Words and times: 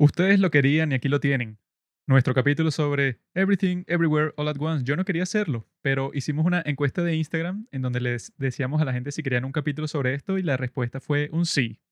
Ustedes 0.00 0.40
lo 0.40 0.50
querían 0.50 0.92
y 0.92 0.94
aquí 0.94 1.10
lo 1.10 1.20
tienen. 1.20 1.58
Nuestro 2.06 2.32
capítulo 2.32 2.70
sobre 2.70 3.20
Everything, 3.34 3.84
Everywhere, 3.86 4.32
All 4.38 4.48
at 4.48 4.56
Once. 4.58 4.82
Yo 4.82 4.96
no 4.96 5.04
quería 5.04 5.24
hacerlo, 5.24 5.68
pero 5.82 6.10
hicimos 6.14 6.46
una 6.46 6.62
encuesta 6.64 7.02
de 7.02 7.16
Instagram 7.16 7.66
en 7.70 7.82
donde 7.82 8.00
les 8.00 8.32
decíamos 8.38 8.80
a 8.80 8.86
la 8.86 8.94
gente 8.94 9.12
si 9.12 9.22
querían 9.22 9.44
un 9.44 9.52
capítulo 9.52 9.86
sobre 9.88 10.14
esto 10.14 10.38
y 10.38 10.42
la 10.42 10.56
respuesta 10.56 11.00
fue 11.00 11.28
un 11.32 11.44
sí. 11.44 11.82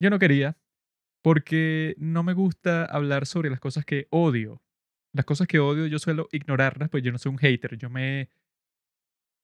Yo 0.00 0.08
no 0.08 0.18
quería 0.18 0.56
porque 1.20 1.94
no 1.98 2.22
me 2.22 2.32
gusta 2.32 2.86
hablar 2.86 3.26
sobre 3.26 3.50
las 3.50 3.60
cosas 3.60 3.84
que 3.84 4.06
odio. 4.08 4.62
Las 5.12 5.26
cosas 5.26 5.46
que 5.46 5.58
odio 5.58 5.86
yo 5.88 5.98
suelo 5.98 6.30
ignorarlas, 6.32 6.88
pues 6.88 7.02
yo 7.02 7.12
no 7.12 7.18
soy 7.18 7.32
un 7.32 7.38
hater. 7.38 7.76
Yo 7.76 7.90
me 7.90 8.30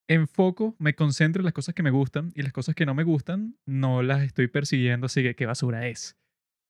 enfoco, 0.08 0.74
me 0.78 0.94
concentro 0.94 1.42
en 1.42 1.44
las 1.44 1.52
cosas 1.52 1.74
que 1.74 1.82
me 1.82 1.90
gustan 1.90 2.32
y 2.34 2.40
las 2.40 2.54
cosas 2.54 2.74
que 2.74 2.86
no 2.86 2.94
me 2.94 3.04
gustan 3.04 3.58
no 3.66 4.02
las 4.02 4.22
estoy 4.22 4.48
persiguiendo, 4.48 5.04
así 5.04 5.22
que 5.22 5.36
qué 5.36 5.44
basura 5.44 5.86
es. 5.86 6.16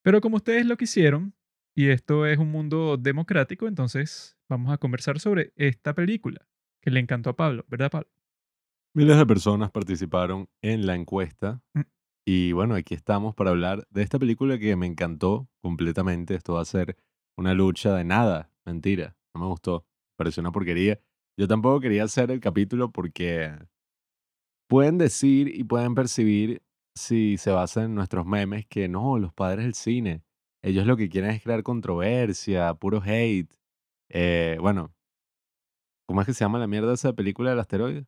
Pero 0.03 0.21
como 0.21 0.37
ustedes 0.37 0.67
lo 0.67 0.77
quisieron, 0.77 1.35
y 1.77 1.89
esto 1.89 2.27
es 2.27 2.39
un 2.39 2.51
mundo 2.51 2.97
democrático, 2.97 3.69
entonces 3.69 4.37
vamos 4.49 4.73
a 4.73 4.79
conversar 4.79 5.21
sobre 5.21 5.53
esta 5.57 5.95
película 5.95 6.49
que 6.83 6.91
le 6.91 7.01
encantó 7.01 7.31
a 7.31 7.37
Pablo, 7.37 7.65
¿verdad, 7.69 7.91
Pablo? 7.91 8.09
Miles 8.95 9.17
de 9.19 9.27
personas 9.27 9.71
participaron 9.71 10.49
en 10.63 10.87
la 10.87 10.95
encuesta 10.95 11.63
Mm. 11.75 11.81
y 12.27 12.53
bueno, 12.53 12.75
aquí 12.75 12.95
estamos 12.95 13.35
para 13.35 13.51
hablar 13.51 13.87
de 13.91 14.03
esta 14.03 14.19
película 14.19 14.59
que 14.59 14.75
me 14.77 14.87
encantó 14.87 15.49
completamente. 15.63 16.35
Esto 16.35 16.55
va 16.55 16.63
a 16.63 16.65
ser 16.65 16.97
una 17.37 17.55
lucha 17.55 17.95
de 17.95 18.05
nada, 18.05 18.51
mentira, 18.67 19.17
no 19.35 19.43
me 19.43 19.47
gustó, 19.47 19.87
pareció 20.17 20.41
una 20.41 20.53
porquería. 20.53 21.01
Yo 21.39 21.47
tampoco 21.47 21.81
quería 21.81 22.05
hacer 22.05 22.31
el 22.31 22.41
capítulo 22.41 22.91
porque 22.91 23.53
pueden 24.69 24.99
decir 24.99 25.49
y 25.55 25.65
pueden 25.65 25.95
percibir 25.95 26.63
si 26.99 27.39
se 27.39 27.51
basa 27.51 27.85
en 27.85 27.95
nuestros 27.95 28.27
memes 28.27 28.67
que 28.67 28.89
no, 28.89 29.19
los 29.19 29.33
padres 29.33 29.65
del 29.65 29.75
cine, 29.75 30.23
ellos 30.63 30.87
lo 30.87 30.97
que 30.97 31.09
quieren 31.09 31.31
es 31.31 31.43
crear 31.43 31.63
controversia, 31.63 32.75
puro 32.75 33.01
hate. 33.05 33.53
Eh, 34.11 34.59
bueno, 34.61 34.95
¿cómo 36.07 36.21
es 36.21 36.27
que 36.27 36.35
se 36.35 36.45
llama 36.45 36.59
la 36.59 36.67
mierda 36.67 36.93
esa 36.95 37.13
película 37.13 37.51
del 37.51 37.61
asteroide? 37.61 38.07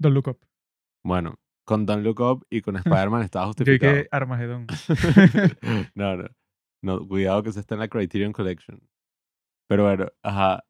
Don't 0.00 0.14
Look 0.14 0.28
Up. 0.28 0.46
Bueno, 1.04 1.38
con 1.64 1.86
Don't 1.86 2.04
Look 2.04 2.20
Up 2.20 2.46
y 2.50 2.60
con 2.60 2.76
Spider-Man 3.08 3.22
estaba 3.22 3.46
Yo 3.46 3.48
justificado. 3.48 3.94
que 3.94 4.08
Armagedón. 4.10 4.66
no, 5.94 6.16
no. 6.16 6.28
No, 6.84 7.06
cuidado 7.06 7.42
que 7.44 7.52
se 7.52 7.60
está 7.60 7.76
en 7.76 7.80
la 7.80 7.88
Criterion 7.88 8.32
Collection. 8.32 8.80
Pero 9.68 9.84
bueno, 9.84 10.08
ajá. 10.22 10.64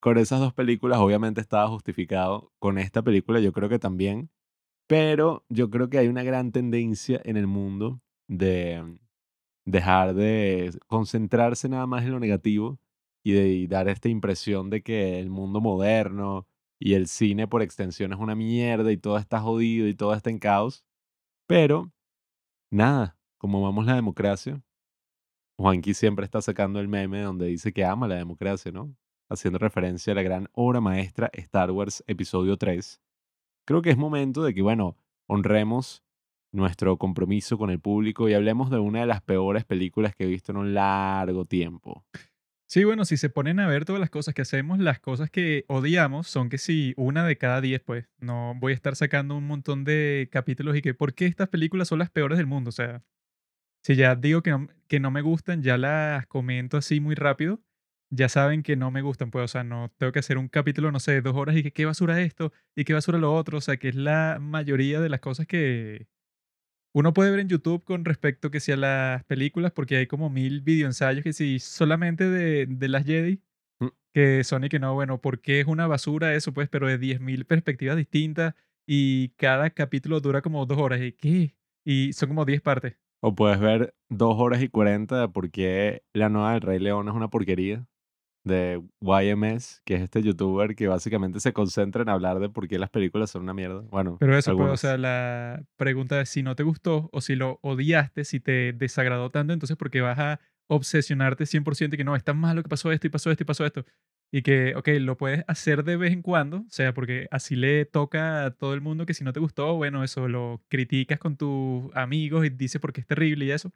Con 0.00 0.16
esas 0.16 0.40
dos 0.40 0.54
películas 0.54 0.98
obviamente 0.98 1.40
estaba 1.40 1.68
justificado. 1.68 2.52
Con 2.58 2.78
esta 2.78 3.02
película 3.02 3.40
yo 3.40 3.52
creo 3.52 3.68
que 3.68 3.78
también. 3.78 4.30
Pero 4.90 5.44
yo 5.48 5.70
creo 5.70 5.88
que 5.88 5.98
hay 5.98 6.08
una 6.08 6.24
gran 6.24 6.50
tendencia 6.50 7.20
en 7.24 7.36
el 7.36 7.46
mundo 7.46 8.00
de 8.26 8.98
dejar 9.64 10.14
de 10.14 10.76
concentrarse 10.88 11.68
nada 11.68 11.86
más 11.86 12.02
en 12.02 12.10
lo 12.10 12.18
negativo 12.18 12.80
y 13.22 13.30
de 13.30 13.68
dar 13.68 13.88
esta 13.88 14.08
impresión 14.08 14.68
de 14.68 14.82
que 14.82 15.20
el 15.20 15.30
mundo 15.30 15.60
moderno 15.60 16.48
y 16.80 16.94
el 16.94 17.06
cine 17.06 17.46
por 17.46 17.62
extensión 17.62 18.12
es 18.12 18.18
una 18.18 18.34
mierda 18.34 18.90
y 18.90 18.96
todo 18.96 19.16
está 19.16 19.38
jodido 19.38 19.86
y 19.86 19.94
todo 19.94 20.12
está 20.12 20.28
en 20.28 20.40
caos. 20.40 20.84
Pero 21.46 21.92
nada, 22.68 23.16
como 23.38 23.62
vamos 23.62 23.86
la 23.86 23.94
democracia, 23.94 24.60
Juanqui 25.56 25.94
siempre 25.94 26.24
está 26.24 26.42
sacando 26.42 26.80
el 26.80 26.88
meme 26.88 27.20
donde 27.20 27.46
dice 27.46 27.72
que 27.72 27.84
ama 27.84 28.08
la 28.08 28.16
democracia, 28.16 28.72
¿no? 28.72 28.92
Haciendo 29.28 29.60
referencia 29.60 30.14
a 30.14 30.16
la 30.16 30.22
gran 30.24 30.48
obra 30.52 30.80
maestra 30.80 31.30
Star 31.32 31.70
Wars 31.70 32.02
Episodio 32.08 32.56
3. 32.56 33.00
Creo 33.70 33.82
que 33.82 33.90
es 33.90 33.96
momento 33.96 34.42
de 34.42 34.52
que, 34.52 34.62
bueno, 34.62 34.96
honremos 35.28 36.02
nuestro 36.50 36.96
compromiso 36.96 37.56
con 37.56 37.70
el 37.70 37.78
público 37.78 38.28
y 38.28 38.34
hablemos 38.34 38.68
de 38.68 38.80
una 38.80 38.98
de 38.98 39.06
las 39.06 39.22
peores 39.22 39.64
películas 39.64 40.12
que 40.16 40.24
he 40.24 40.26
visto 40.26 40.50
en 40.50 40.58
un 40.58 40.74
largo 40.74 41.44
tiempo. 41.44 42.04
Sí, 42.66 42.82
bueno, 42.82 43.04
si 43.04 43.16
se 43.16 43.30
ponen 43.30 43.60
a 43.60 43.68
ver 43.68 43.84
todas 43.84 44.00
las 44.00 44.10
cosas 44.10 44.34
que 44.34 44.42
hacemos, 44.42 44.80
las 44.80 44.98
cosas 44.98 45.30
que 45.30 45.66
odiamos 45.68 46.26
son 46.26 46.48
que 46.48 46.58
si 46.58 46.94
una 46.96 47.24
de 47.24 47.38
cada 47.38 47.60
diez, 47.60 47.80
pues 47.80 48.08
no 48.18 48.56
voy 48.56 48.72
a 48.72 48.74
estar 48.74 48.96
sacando 48.96 49.36
un 49.36 49.46
montón 49.46 49.84
de 49.84 50.28
capítulos 50.32 50.76
y 50.76 50.82
que 50.82 50.92
¿por 50.92 51.14
qué 51.14 51.26
estas 51.26 51.48
películas 51.48 51.86
son 51.86 52.00
las 52.00 52.10
peores 52.10 52.38
del 52.38 52.48
mundo? 52.48 52.70
O 52.70 52.72
sea, 52.72 53.04
si 53.84 53.94
ya 53.94 54.16
digo 54.16 54.42
que 54.42 54.50
no, 54.50 54.66
que 54.88 54.98
no 54.98 55.12
me 55.12 55.22
gustan, 55.22 55.62
ya 55.62 55.78
las 55.78 56.26
comento 56.26 56.76
así 56.76 56.98
muy 56.98 57.14
rápido, 57.14 57.60
ya 58.10 58.28
saben 58.28 58.62
que 58.62 58.76
no 58.76 58.90
me 58.90 59.02
gustan, 59.02 59.30
pues, 59.30 59.44
o 59.44 59.48
sea, 59.48 59.64
no 59.64 59.90
tengo 59.98 60.12
que 60.12 60.18
hacer 60.18 60.38
un 60.38 60.48
capítulo, 60.48 60.90
no 60.92 61.00
sé, 61.00 61.12
de 61.12 61.22
dos 61.22 61.36
horas 61.36 61.56
y 61.56 61.62
que 61.62 61.72
qué 61.72 61.86
basura 61.86 62.20
esto 62.20 62.52
y 62.76 62.84
qué 62.84 62.92
basura 62.94 63.18
lo 63.18 63.34
otro, 63.34 63.58
o 63.58 63.60
sea, 63.60 63.76
que 63.76 63.88
es 63.88 63.94
la 63.94 64.38
mayoría 64.40 65.00
de 65.00 65.08
las 65.08 65.20
cosas 65.20 65.46
que 65.46 66.08
uno 66.94 67.12
puede 67.14 67.30
ver 67.30 67.40
en 67.40 67.48
YouTube 67.48 67.84
con 67.84 68.04
respecto 68.04 68.50
que 68.50 68.60
sea 68.60 68.76
las 68.76 69.24
películas, 69.24 69.72
porque 69.72 69.96
hay 69.96 70.06
como 70.06 70.28
mil 70.28 70.60
videoensayos 70.60 71.22
que 71.22 71.32
si 71.32 71.60
solamente 71.60 72.28
de, 72.28 72.66
de 72.66 72.88
las 72.88 73.04
Jedi, 73.04 73.40
Mm. 73.82 73.88
que 74.12 74.44
son 74.44 74.64
y 74.64 74.68
que 74.68 74.78
no, 74.78 74.92
bueno, 74.92 75.22
¿por 75.22 75.40
qué 75.40 75.60
es 75.60 75.66
una 75.66 75.86
basura 75.86 76.34
eso? 76.34 76.52
Pues, 76.52 76.68
pero 76.68 76.86
de 76.86 76.98
10.000 76.98 77.46
perspectivas 77.46 77.96
distintas 77.96 78.54
y 78.86 79.30
cada 79.36 79.70
capítulo 79.70 80.20
dura 80.20 80.42
como 80.42 80.66
dos 80.66 80.76
horas. 80.78 81.00
¿Y 81.00 81.12
qué? 81.12 81.54
Y 81.82 82.12
son 82.12 82.28
como 82.28 82.44
10 82.44 82.60
partes. 82.60 82.98
O 83.22 83.34
puedes 83.34 83.58
ver 83.58 83.94
dos 84.10 84.34
horas 84.38 84.62
y 84.62 84.68
40 84.68 85.18
de 85.18 85.28
por 85.28 85.50
qué 85.50 86.02
la 86.12 86.28
nueva 86.28 86.52
del 86.52 86.60
Rey 86.60 86.78
León 86.78 87.08
es 87.08 87.14
una 87.14 87.28
porquería. 87.30 87.86
De 88.42 88.82
YMS, 89.00 89.82
que 89.84 89.96
es 89.96 90.00
este 90.00 90.22
youtuber 90.22 90.74
que 90.74 90.88
básicamente 90.88 91.40
se 91.40 91.52
concentra 91.52 92.02
en 92.02 92.08
hablar 92.08 92.38
de 92.38 92.48
por 92.48 92.68
qué 92.68 92.78
las 92.78 92.88
películas 92.88 93.30
son 93.30 93.42
una 93.42 93.52
mierda. 93.52 93.82
Bueno, 93.90 94.16
Pero 94.18 94.36
eso, 94.36 94.56
pues, 94.56 94.70
o 94.70 94.76
sea, 94.78 94.96
la 94.96 95.62
pregunta 95.76 96.20
es 96.20 96.30
si 96.30 96.42
no 96.42 96.56
te 96.56 96.62
gustó 96.62 97.10
o 97.12 97.20
si 97.20 97.36
lo 97.36 97.58
odiaste, 97.62 98.24
si 98.24 98.40
te 98.40 98.72
desagradó 98.72 99.30
tanto, 99.30 99.52
entonces 99.52 99.76
porque 99.76 100.00
vas 100.00 100.18
a 100.18 100.40
obsesionarte 100.70 101.44
100% 101.44 101.94
y 101.94 101.96
que 101.96 102.04
no, 102.04 102.14
es 102.16 102.24
tan 102.24 102.38
malo 102.38 102.62
que 102.62 102.68
pasó 102.68 102.92
esto 102.92 103.06
y 103.06 103.10
pasó 103.10 103.30
esto 103.30 103.42
y 103.42 103.46
pasó 103.46 103.66
esto. 103.66 103.84
Y 104.32 104.42
que, 104.42 104.74
ok, 104.76 104.88
lo 105.00 105.16
puedes 105.16 105.44
hacer 105.48 105.82
de 105.82 105.96
vez 105.96 106.12
en 106.12 106.22
cuando, 106.22 106.58
o 106.58 106.70
sea, 106.70 106.94
porque 106.94 107.26
así 107.32 107.56
le 107.56 107.84
toca 107.84 108.44
a 108.46 108.50
todo 108.52 108.74
el 108.74 108.80
mundo 108.80 109.04
que 109.04 109.14
si 109.14 109.24
no 109.24 109.32
te 109.32 109.40
gustó, 109.40 109.74
bueno, 109.74 110.04
eso 110.04 110.28
lo 110.28 110.62
criticas 110.68 111.18
con 111.18 111.36
tus 111.36 111.94
amigos 111.96 112.46
y 112.46 112.50
dices 112.50 112.80
porque 112.80 113.00
es 113.00 113.06
terrible 113.08 113.44
y 113.44 113.50
eso. 113.50 113.72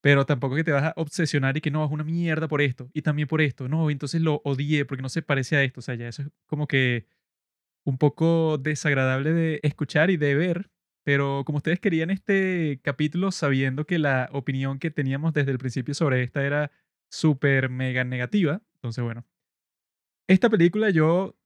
Pero 0.00 0.26
tampoco 0.26 0.54
que 0.54 0.64
te 0.64 0.72
vas 0.72 0.84
a 0.84 0.92
obsesionar 0.96 1.56
y 1.56 1.60
que 1.60 1.70
no, 1.70 1.84
es 1.84 1.90
una 1.90 2.04
mierda 2.04 2.48
por 2.48 2.62
esto 2.62 2.88
y 2.92 3.02
también 3.02 3.28
por 3.28 3.40
esto. 3.40 3.68
No, 3.68 3.90
entonces 3.90 4.20
lo 4.20 4.40
odié 4.44 4.84
porque 4.84 5.02
no 5.02 5.08
se 5.08 5.22
parece 5.22 5.56
a 5.56 5.64
esto. 5.64 5.80
O 5.80 5.82
sea, 5.82 5.94
ya 5.94 6.08
eso 6.08 6.22
es 6.22 6.28
como 6.46 6.66
que 6.68 7.06
un 7.84 7.98
poco 7.98 8.58
desagradable 8.58 9.32
de 9.32 9.60
escuchar 9.62 10.10
y 10.10 10.16
de 10.16 10.34
ver. 10.34 10.70
Pero 11.04 11.44
como 11.46 11.58
ustedes 11.58 11.80
querían 11.80 12.10
este 12.10 12.80
capítulo 12.82 13.30
sabiendo 13.30 13.86
que 13.86 13.98
la 13.98 14.28
opinión 14.32 14.78
que 14.80 14.90
teníamos 14.90 15.32
desde 15.34 15.52
el 15.52 15.58
principio 15.58 15.94
sobre 15.94 16.22
esta 16.22 16.44
era 16.44 16.72
súper 17.08 17.68
mega 17.70 18.04
negativa, 18.04 18.60
entonces 18.74 19.04
bueno. 19.04 19.24
Esta 20.28 20.50
película 20.50 20.90
yo 20.90 21.36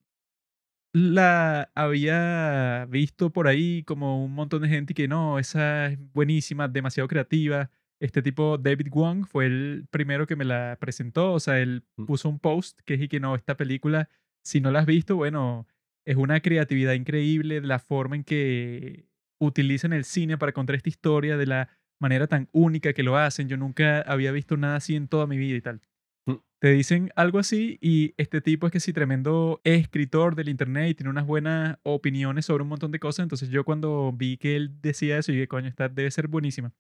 la 0.92 1.70
había 1.74 2.86
visto 2.88 3.30
por 3.30 3.46
ahí 3.48 3.84
como 3.84 4.24
un 4.24 4.32
montón 4.34 4.62
de 4.62 4.68
gente 4.68 4.94
que 4.94 5.08
no, 5.08 5.38
esa 5.38 5.88
es 5.88 5.98
buenísima, 6.12 6.66
demasiado 6.68 7.08
creativa. 7.08 7.70
Este 8.00 8.22
tipo, 8.22 8.56
David 8.58 8.88
Wong, 8.90 9.26
fue 9.26 9.46
el 9.46 9.86
primero 9.90 10.26
que 10.26 10.36
me 10.36 10.44
la 10.44 10.76
presentó. 10.80 11.32
O 11.34 11.40
sea, 11.40 11.60
él 11.60 11.84
Mm. 11.96 12.06
puso 12.06 12.28
un 12.28 12.38
post 12.38 12.80
que 12.84 12.94
dije 12.94 13.08
que 13.08 13.20
no, 13.20 13.34
esta 13.34 13.56
película, 13.56 14.08
si 14.42 14.60
no 14.60 14.70
la 14.70 14.80
has 14.80 14.86
visto, 14.86 15.16
bueno, 15.16 15.66
es 16.06 16.16
una 16.16 16.40
creatividad 16.40 16.94
increíble, 16.94 17.60
la 17.60 17.78
forma 17.78 18.16
en 18.16 18.24
que 18.24 19.06
utilizan 19.38 19.92
el 19.92 20.04
cine 20.04 20.38
para 20.38 20.52
contar 20.52 20.76
esta 20.76 20.88
historia, 20.88 21.36
de 21.36 21.46
la 21.46 21.68
manera 22.00 22.26
tan 22.26 22.48
única 22.52 22.92
que 22.94 23.02
lo 23.02 23.16
hacen. 23.18 23.48
Yo 23.48 23.56
nunca 23.58 24.00
había 24.02 24.32
visto 24.32 24.56
nada 24.56 24.76
así 24.76 24.96
en 24.96 25.08
toda 25.08 25.26
mi 25.26 25.36
vida 25.38 25.56
y 25.56 25.60
tal 25.60 25.80
Mm. 26.26 26.34
te 26.60 26.68
dicen 26.72 27.10
algo 27.16 27.38
así 27.38 27.78
y 27.80 28.14
este 28.18 28.40
tipo 28.42 28.66
es 28.66 28.72
que 28.72 28.80
sí, 28.80 28.92
tremendo 28.92 29.60
escritor 29.64 30.36
del 30.36 30.48
internet 30.50 30.90
y 30.90 30.94
tiene 30.94 31.10
unas 31.10 31.26
buenas 31.26 31.78
opiniones 31.82 32.44
sobre 32.46 32.62
un 32.62 32.68
montón 32.70 32.90
de 32.92 32.98
cosas. 33.00 33.24
Entonces 33.24 33.48
yo 33.50 33.64
cuando 33.64 34.12
vi 34.12 34.36
que 34.36 34.56
él 34.56 34.80
decía 34.82 35.18
eso, 35.18 35.32
dije, 35.32 35.48
coño, 35.48 35.68
esta 35.68 35.88
debe 35.88 36.10
ser 36.10 36.28
buenísima. 36.28 36.72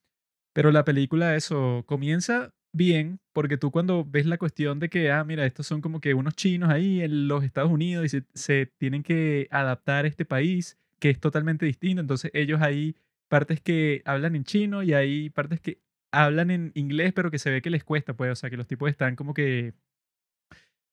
Pero 0.52 0.72
la 0.72 0.84
película, 0.84 1.36
eso, 1.36 1.84
comienza 1.86 2.52
bien 2.72 3.20
porque 3.32 3.56
tú 3.56 3.70
cuando 3.70 4.04
ves 4.04 4.26
la 4.26 4.38
cuestión 4.38 4.78
de 4.78 4.88
que, 4.88 5.10
ah, 5.10 5.24
mira, 5.24 5.46
estos 5.46 5.66
son 5.66 5.80
como 5.80 6.00
que 6.00 6.14
unos 6.14 6.34
chinos 6.34 6.70
ahí 6.70 7.00
en 7.02 7.28
los 7.28 7.44
Estados 7.44 7.70
Unidos 7.70 8.12
y 8.14 8.22
se, 8.34 8.66
tienen 8.66 9.02
que 9.02 9.48
adaptar 9.50 10.04
a 10.04 10.08
este 10.08 10.24
país 10.24 10.78
que 10.98 11.10
es 11.10 11.20
totalmente 11.20 11.66
distinto. 11.66 12.00
Entonces 12.00 12.30
ellos 12.34 12.60
hay 12.60 12.96
partes 13.28 13.60
que 13.60 14.02
hablan 14.04 14.36
en 14.36 14.44
chino 14.44 14.82
y 14.82 14.92
hay 14.94 15.30
partes 15.30 15.60
que 15.60 15.80
hablan 16.12 16.50
en 16.50 16.72
inglés, 16.74 17.12
pero 17.14 17.30
que 17.30 17.38
se 17.38 17.50
ve 17.50 17.62
que 17.62 17.70
les 17.70 17.84
cuesta, 17.84 18.14
pues, 18.14 18.32
o 18.32 18.36
sea, 18.36 18.50
que 18.50 18.56
los 18.56 18.66
tipos 18.66 18.90
están 18.90 19.16
como 19.16 19.34
que 19.34 19.74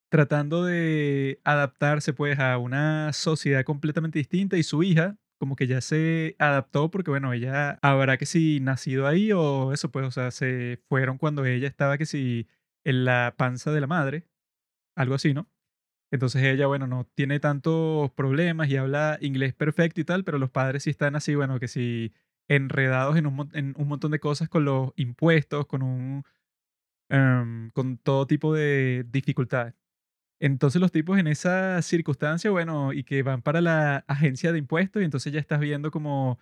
tratando 0.09 0.63
de 0.63 1.39
adaptarse, 1.43 2.13
pues, 2.13 2.39
a 2.39 2.57
una 2.57 3.11
sociedad 3.13 3.63
completamente 3.65 4.19
distinta 4.19 4.57
y 4.57 4.63
su 4.63 4.83
hija 4.83 5.17
como 5.37 5.55
que 5.55 5.67
ya 5.67 5.81
se 5.81 6.35
adaptó 6.39 6.89
porque, 6.91 7.11
bueno, 7.11 7.33
ella 7.33 7.79
habrá 7.81 8.17
que 8.17 8.25
si 8.25 8.59
nacido 8.59 9.07
ahí 9.07 9.31
o 9.33 9.73
eso, 9.73 9.91
pues, 9.91 10.05
o 10.05 10.11
sea, 10.11 10.31
se 10.31 10.81
fueron 10.89 11.17
cuando 11.17 11.45
ella 11.45 11.67
estaba 11.67 11.97
que 11.97 12.05
si 12.05 12.47
en 12.83 13.05
la 13.05 13.35
panza 13.37 13.71
de 13.71 13.81
la 13.81 13.87
madre, 13.87 14.27
algo 14.95 15.15
así, 15.15 15.33
¿no? 15.33 15.49
Entonces 16.11 16.43
ella, 16.43 16.67
bueno, 16.67 16.87
no 16.87 17.05
tiene 17.15 17.39
tantos 17.39 18.11
problemas 18.11 18.69
y 18.69 18.77
habla 18.77 19.17
inglés 19.21 19.53
perfecto 19.53 20.01
y 20.01 20.05
tal, 20.05 20.23
pero 20.23 20.37
los 20.39 20.49
padres 20.51 20.83
sí 20.83 20.89
están 20.91 21.15
así, 21.15 21.35
bueno, 21.35 21.59
que 21.59 21.67
si 21.67 22.13
enredados 22.47 23.17
en 23.17 23.27
un, 23.27 23.49
en 23.53 23.75
un 23.77 23.87
montón 23.87 24.11
de 24.11 24.19
cosas 24.19 24.49
con 24.49 24.65
los 24.65 24.91
impuestos, 24.97 25.67
con 25.67 25.83
un... 25.83 26.23
Em, 27.09 27.71
con 27.71 27.97
todo 27.97 28.27
tipo 28.27 28.53
de 28.53 29.05
dificultades. 29.09 29.73
Entonces 30.39 30.81
los 30.81 30.91
tipos 30.91 31.17
en 31.17 31.27
esa 31.27 31.81
circunstancia, 31.81 32.51
bueno, 32.51 32.93
y 32.93 33.03
que 33.03 33.23
van 33.23 33.41
para 33.41 33.61
la 33.61 34.05
agencia 34.07 34.51
de 34.51 34.59
impuestos 34.59 35.01
y 35.01 35.05
entonces 35.05 35.33
ya 35.33 35.39
estás 35.39 35.59
viendo 35.59 35.89
como 35.91 36.39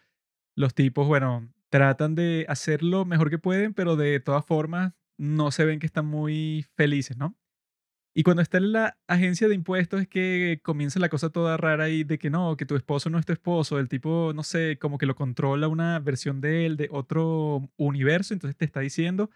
los 0.55 0.73
tipos, 0.75 1.07
bueno, 1.07 1.49
tratan 1.69 2.15
de 2.15 2.45
hacer 2.49 2.83
lo 2.83 3.05
mejor 3.05 3.29
que 3.29 3.39
pueden, 3.39 3.73
pero 3.73 3.95
de 3.95 4.19
todas 4.19 4.45
formas 4.45 4.93
no 5.17 5.51
se 5.51 5.65
ven 5.65 5.79
que 5.79 5.85
están 5.87 6.05
muy 6.05 6.65
felices, 6.75 7.17
¿no? 7.17 7.37
Y 8.17 8.23
cuando 8.23 8.41
está 8.41 8.57
en 8.59 8.71
la 8.71 8.97
agencia 9.07 9.49
de 9.49 9.55
impuestos 9.55 10.01
es 10.01 10.07
que 10.07 10.61
comienza 10.63 10.99
la 10.99 11.09
cosa 11.09 11.31
toda 11.31 11.57
rara 11.57 11.89
y 11.89 12.05
de 12.05 12.17
que 12.17 12.29
no, 12.29 12.55
que 12.57 12.65
tu 12.65 12.75
esposo 12.77 13.09
no 13.09 13.19
es 13.19 13.25
tu 13.25 13.33
esposo, 13.33 13.77
el 13.77 13.89
tipo, 13.89 14.31
no 14.33 14.43
sé, 14.43 14.77
como 14.79 14.97
que 14.97 15.05
lo 15.05 15.15
controla 15.15 15.67
una 15.67 15.99
versión 15.99 16.39
de 16.41 16.65
él, 16.65 16.77
de 16.77 16.87
otro 16.91 17.69
universo, 17.77 18.33
entonces 18.33 18.55
te 18.57 18.65
está 18.65 18.79
diciendo 18.79 19.29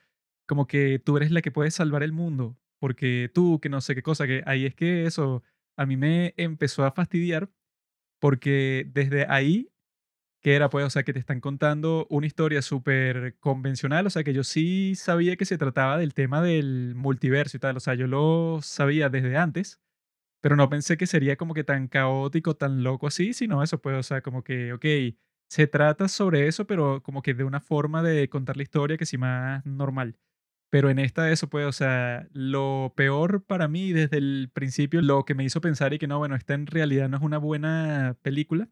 como 0.48 0.66
que 0.68 1.00
tú 1.00 1.18
eres 1.18 1.32
la 1.32 1.42
que 1.42 1.52
puede 1.52 1.72
salvar 1.72 2.04
el 2.04 2.14
mundo, 2.14 2.58
porque 2.80 3.30
tú, 3.34 3.60
que 3.62 3.70
no 3.70 3.82
sé 3.82 3.96
qué 3.96 4.04
cosa, 4.04 4.28
que 4.28 4.44
ahí 4.46 4.66
es 4.66 4.76
que 4.76 5.06
eso 5.06 5.44
a 5.78 5.86
mí 5.86 5.98
me 5.98 6.34
empezó 6.38 6.86
a 6.86 6.92
fastidiar, 6.92 7.50
porque 8.20 8.86
desde 8.94 9.26
ahí 9.30 9.72
que 10.42 10.56
era 10.56 10.70
pues, 10.70 10.86
o 10.86 10.90
sea, 10.90 11.04
que 11.04 11.14
te 11.14 11.20
están 11.20 11.42
contando 11.42 12.08
una 12.10 12.28
historia 12.28 12.62
súper 12.62 13.38
convencional, 13.40 14.08
o 14.08 14.10
sea, 14.10 14.24
que 14.24 14.34
yo 14.34 14.44
sí 14.44 14.96
sabía 14.96 15.36
que 15.36 15.46
se 15.46 15.58
trataba 15.58 15.98
del 15.98 16.14
tema 16.14 16.42
del 16.42 16.96
multiverso 16.96 17.58
y 17.58 17.60
tal, 17.60 17.78
o 17.78 17.80
sea, 17.80 17.96
yo 17.96 18.08
lo 18.08 18.60
sabía 18.62 19.10
desde 19.10 19.36
antes, 19.38 19.82
pero 20.42 20.56
no 20.56 20.70
pensé 20.70 20.98
que 20.98 21.08
sería 21.08 21.38
como 21.38 21.54
que 21.54 21.64
tan 21.66 21.88
caótico, 21.90 22.56
tan 22.56 22.84
loco 22.84 23.08
así, 23.08 23.34
sino 23.34 23.64
eso, 23.64 23.82
pues, 23.82 23.98
o 23.98 24.04
sea, 24.04 24.22
como 24.22 24.44
que, 24.44 24.74
ok, 24.74 24.86
se 25.50 25.68
trata 25.68 26.08
sobre 26.08 26.48
eso, 26.48 26.68
pero 26.68 27.04
como 27.04 27.22
que 27.22 27.34
de 27.34 27.44
una 27.44 27.60
forma 27.62 28.04
de 28.04 28.30
contar 28.30 28.58
la 28.58 28.64
historia 28.64 28.98
que 28.98 29.06
sí 29.06 29.18
más 29.18 29.66
normal. 29.66 30.18
Pero 30.72 30.90
en 30.90 31.00
esta 31.00 31.32
eso, 31.32 31.50
pues, 31.50 31.66
o 31.66 31.72
sea, 31.72 32.28
lo 32.32 32.94
peor 32.96 33.44
para 33.46 33.68
mí 33.68 33.92
desde 33.94 34.18
el 34.18 34.50
principio, 34.54 35.02
lo 35.02 35.26
que 35.26 35.34
me 35.36 35.44
hizo 35.44 35.62
pensar 35.62 35.94
y 35.94 36.00
que 36.00 36.08
no, 36.08 36.20
bueno, 36.20 36.36
esta 36.36 36.54
en 36.54 36.68
realidad 36.68 37.10
no 37.10 37.18
es 37.18 37.24
una 37.24 37.40
buena 37.40 38.18
película, 38.22 38.70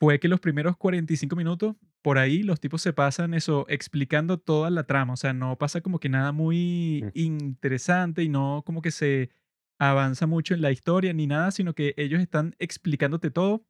fue 0.00 0.18
que 0.20 0.28
los 0.28 0.40
primeros 0.40 0.76
45 0.76 1.36
minutos, 1.36 1.76
por 2.02 2.18
ahí 2.18 2.42
los 2.42 2.60
tipos 2.60 2.82
se 2.82 2.92
pasan 2.92 3.32
eso 3.34 3.64
explicando 3.68 4.38
toda 4.38 4.70
la 4.70 4.84
trama, 4.84 5.14
o 5.14 5.16
sea, 5.16 5.32
no 5.32 5.56
pasa 5.58 5.80
como 5.80 6.00
que 6.00 6.08
nada 6.08 6.32
muy 6.32 7.04
Mm. 7.04 7.10
interesante 7.14 8.22
y 8.24 8.28
no 8.28 8.62
como 8.66 8.82
que 8.82 8.90
se 8.90 9.30
avanza 9.78 10.26
mucho 10.26 10.54
en 10.54 10.62
la 10.62 10.70
historia 10.72 11.12
ni 11.12 11.26
nada, 11.26 11.50
sino 11.50 11.74
que 11.74 11.94
ellos 11.96 12.20
están 12.20 12.54
explicándote 12.58 13.30
todo 13.30 13.64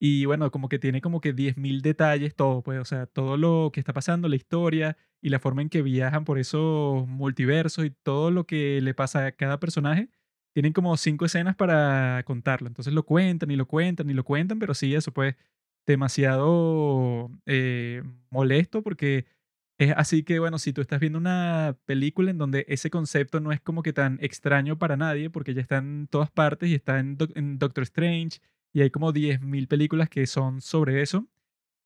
y 0.00 0.24
bueno, 0.26 0.50
como 0.50 0.68
que 0.68 0.78
tiene 0.78 1.00
como 1.00 1.20
que 1.20 1.32
10.000 1.32 1.80
detalles 1.82 2.34
todo, 2.36 2.62
pues, 2.62 2.78
o 2.80 2.84
sea, 2.84 3.06
todo 3.06 3.36
lo 3.36 3.70
que 3.72 3.80
está 3.80 3.92
pasando, 3.92 4.28
la 4.28 4.36
historia 4.36 4.96
y 5.22 5.30
la 5.30 5.38
forma 5.40 5.62
en 5.62 5.70
que 5.70 5.82
viajan 5.82 6.24
por 6.24 6.38
esos 6.38 7.06
multiversos 7.08 7.84
y 7.86 7.90
todo 7.90 8.30
lo 8.30 8.46
que 8.46 8.80
le 8.82 8.94
pasa 8.94 9.26
a 9.26 9.32
cada 9.32 9.58
personaje. 9.60 10.10
Tienen 10.54 10.72
como 10.72 10.96
cinco 10.96 11.24
escenas 11.24 11.56
para 11.56 12.22
contarlo. 12.26 12.68
Entonces 12.68 12.92
lo 12.94 13.04
cuentan 13.04 13.50
y 13.50 13.56
lo 13.56 13.66
cuentan 13.66 14.08
y 14.10 14.14
lo 14.14 14.24
cuentan, 14.24 14.58
pero 14.60 14.74
sí, 14.74 14.94
eso 14.94 15.12
pues 15.12 15.34
demasiado 15.86 17.30
eh, 17.46 18.02
molesto 18.30 18.82
porque 18.82 19.26
es 19.78 19.92
así 19.96 20.22
que, 20.22 20.38
bueno, 20.38 20.58
si 20.58 20.72
tú 20.72 20.80
estás 20.80 21.00
viendo 21.00 21.18
una 21.18 21.76
película 21.86 22.30
en 22.30 22.38
donde 22.38 22.64
ese 22.68 22.90
concepto 22.90 23.40
no 23.40 23.52
es 23.52 23.60
como 23.60 23.82
que 23.82 23.92
tan 23.92 24.18
extraño 24.22 24.78
para 24.78 24.96
nadie, 24.96 25.30
porque 25.30 25.52
ya 25.54 25.60
está 25.62 25.78
en 25.78 26.06
todas 26.08 26.30
partes 26.30 26.68
y 26.70 26.74
está 26.74 27.00
en, 27.00 27.16
Doc- 27.18 27.32
en 27.36 27.58
Doctor 27.58 27.82
Strange 27.84 28.40
y 28.74 28.82
hay 28.82 28.90
como 28.90 29.12
10.000 29.12 29.68
películas 29.68 30.10
que 30.10 30.26
son 30.26 30.60
sobre 30.62 31.02
eso. 31.02 31.28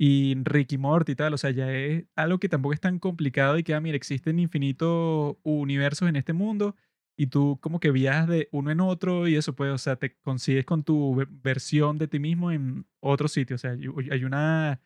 Y 0.00 0.36
Ricky 0.44 0.78
Morty 0.78 1.12
y 1.12 1.16
tal, 1.16 1.34
o 1.34 1.38
sea, 1.38 1.50
ya 1.50 1.72
es 1.72 2.04
algo 2.16 2.38
que 2.38 2.48
tampoco 2.48 2.72
es 2.72 2.80
tan 2.80 2.98
complicado 3.00 3.58
y 3.58 3.64
que, 3.64 3.74
ah, 3.74 3.80
mira, 3.80 3.96
existen 3.96 4.38
infinitos 4.38 5.36
universos 5.42 6.08
en 6.08 6.14
este 6.16 6.32
mundo 6.32 6.76
y 7.16 7.26
tú 7.28 7.58
como 7.60 7.80
que 7.80 7.90
viajas 7.90 8.28
de 8.28 8.48
uno 8.52 8.70
en 8.70 8.80
otro 8.80 9.26
y 9.28 9.34
eso 9.36 9.54
pues, 9.56 9.72
o 9.72 9.78
sea, 9.78 9.96
te 9.96 10.16
consigues 10.20 10.64
con 10.64 10.84
tu 10.84 11.16
ve- 11.16 11.26
versión 11.30 11.98
de 11.98 12.06
ti 12.08 12.20
mismo 12.20 12.52
en 12.52 12.86
otro 13.00 13.26
sitio. 13.28 13.56
O 13.56 13.58
sea, 13.58 13.72
hay 14.10 14.24
una 14.24 14.80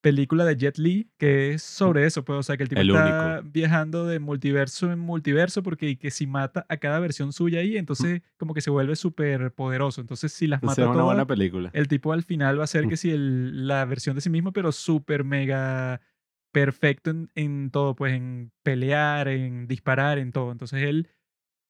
película 0.00 0.44
de 0.44 0.56
Jet 0.56 0.78
Li 0.78 1.10
que 1.18 1.52
es 1.52 1.62
sobre 1.62 2.06
eso, 2.06 2.24
pues, 2.24 2.38
o 2.38 2.42
sea, 2.42 2.56
que 2.56 2.62
el 2.62 2.68
tipo 2.68 2.80
El 2.80 2.90
único. 2.90 3.06
está 3.08 3.40
viajando 3.42 4.06
de 4.06 4.18
multiverso 4.18 4.90
en 4.92 4.98
multiverso 4.98 5.62
porque 5.62 5.90
y 5.90 5.96
que 5.96 6.10
si 6.10 6.26
mata 6.26 6.64
a 6.68 6.76
cada 6.78 6.98
versión 7.00 7.32
suya 7.32 7.60
ahí, 7.60 7.76
entonces 7.76 8.22
como 8.38 8.54
que 8.54 8.60
se 8.60 8.70
vuelve 8.70 8.96
súper 8.96 9.52
poderoso. 9.52 10.00
Entonces, 10.00 10.32
si 10.32 10.46
las 10.46 10.62
mata 10.62 10.82
es 10.82 10.88
una 10.88 11.02
buena 11.02 11.24
todas, 11.24 11.26
película. 11.26 11.70
el 11.74 11.88
tipo 11.88 12.12
al 12.12 12.22
final 12.22 12.58
va 12.58 12.64
a 12.64 12.66
ser 12.66 12.86
que 12.88 12.96
si 12.96 13.10
el, 13.10 13.66
la 13.66 13.84
versión 13.84 14.14
de 14.16 14.22
sí 14.22 14.30
mismo, 14.30 14.52
pero 14.52 14.72
súper 14.72 15.24
mega 15.24 16.00
perfecto 16.52 17.10
en, 17.10 17.30
en 17.34 17.70
todo, 17.70 17.94
pues 17.94 18.14
en 18.14 18.52
pelear, 18.62 19.28
en 19.28 19.66
disparar, 19.68 20.18
en 20.18 20.32
todo. 20.32 20.50
Entonces 20.50 20.82
él 20.82 21.08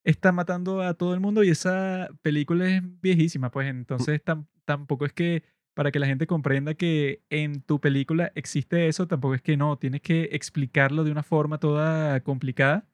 está 0.04 0.32
matando 0.32 0.80
a 0.82 0.94
todo 0.94 1.12
el 1.14 1.20
mundo 1.20 1.42
y 1.44 1.50
esa 1.50 2.08
película 2.22 2.66
es 2.68 2.82
viejísima, 3.02 3.50
pues 3.50 3.68
entonces 3.68 4.24
tam- 4.24 4.46
tampoco 4.64 5.04
es 5.04 5.12
que 5.12 5.42
para 5.80 5.92
que 5.92 5.98
la 5.98 6.06
gente 6.06 6.26
comprenda 6.26 6.74
que 6.74 7.22
en 7.30 7.62
tu 7.62 7.80
película 7.80 8.32
existe 8.34 8.86
eso, 8.86 9.08
tampoco 9.08 9.34
es 9.34 9.40
que 9.40 9.56
no, 9.56 9.78
tienes 9.78 10.02
que 10.02 10.28
explicarlo 10.32 11.04
de 11.04 11.10
una 11.10 11.22
forma 11.22 11.56
toda 11.56 12.20
complicada, 12.20 12.86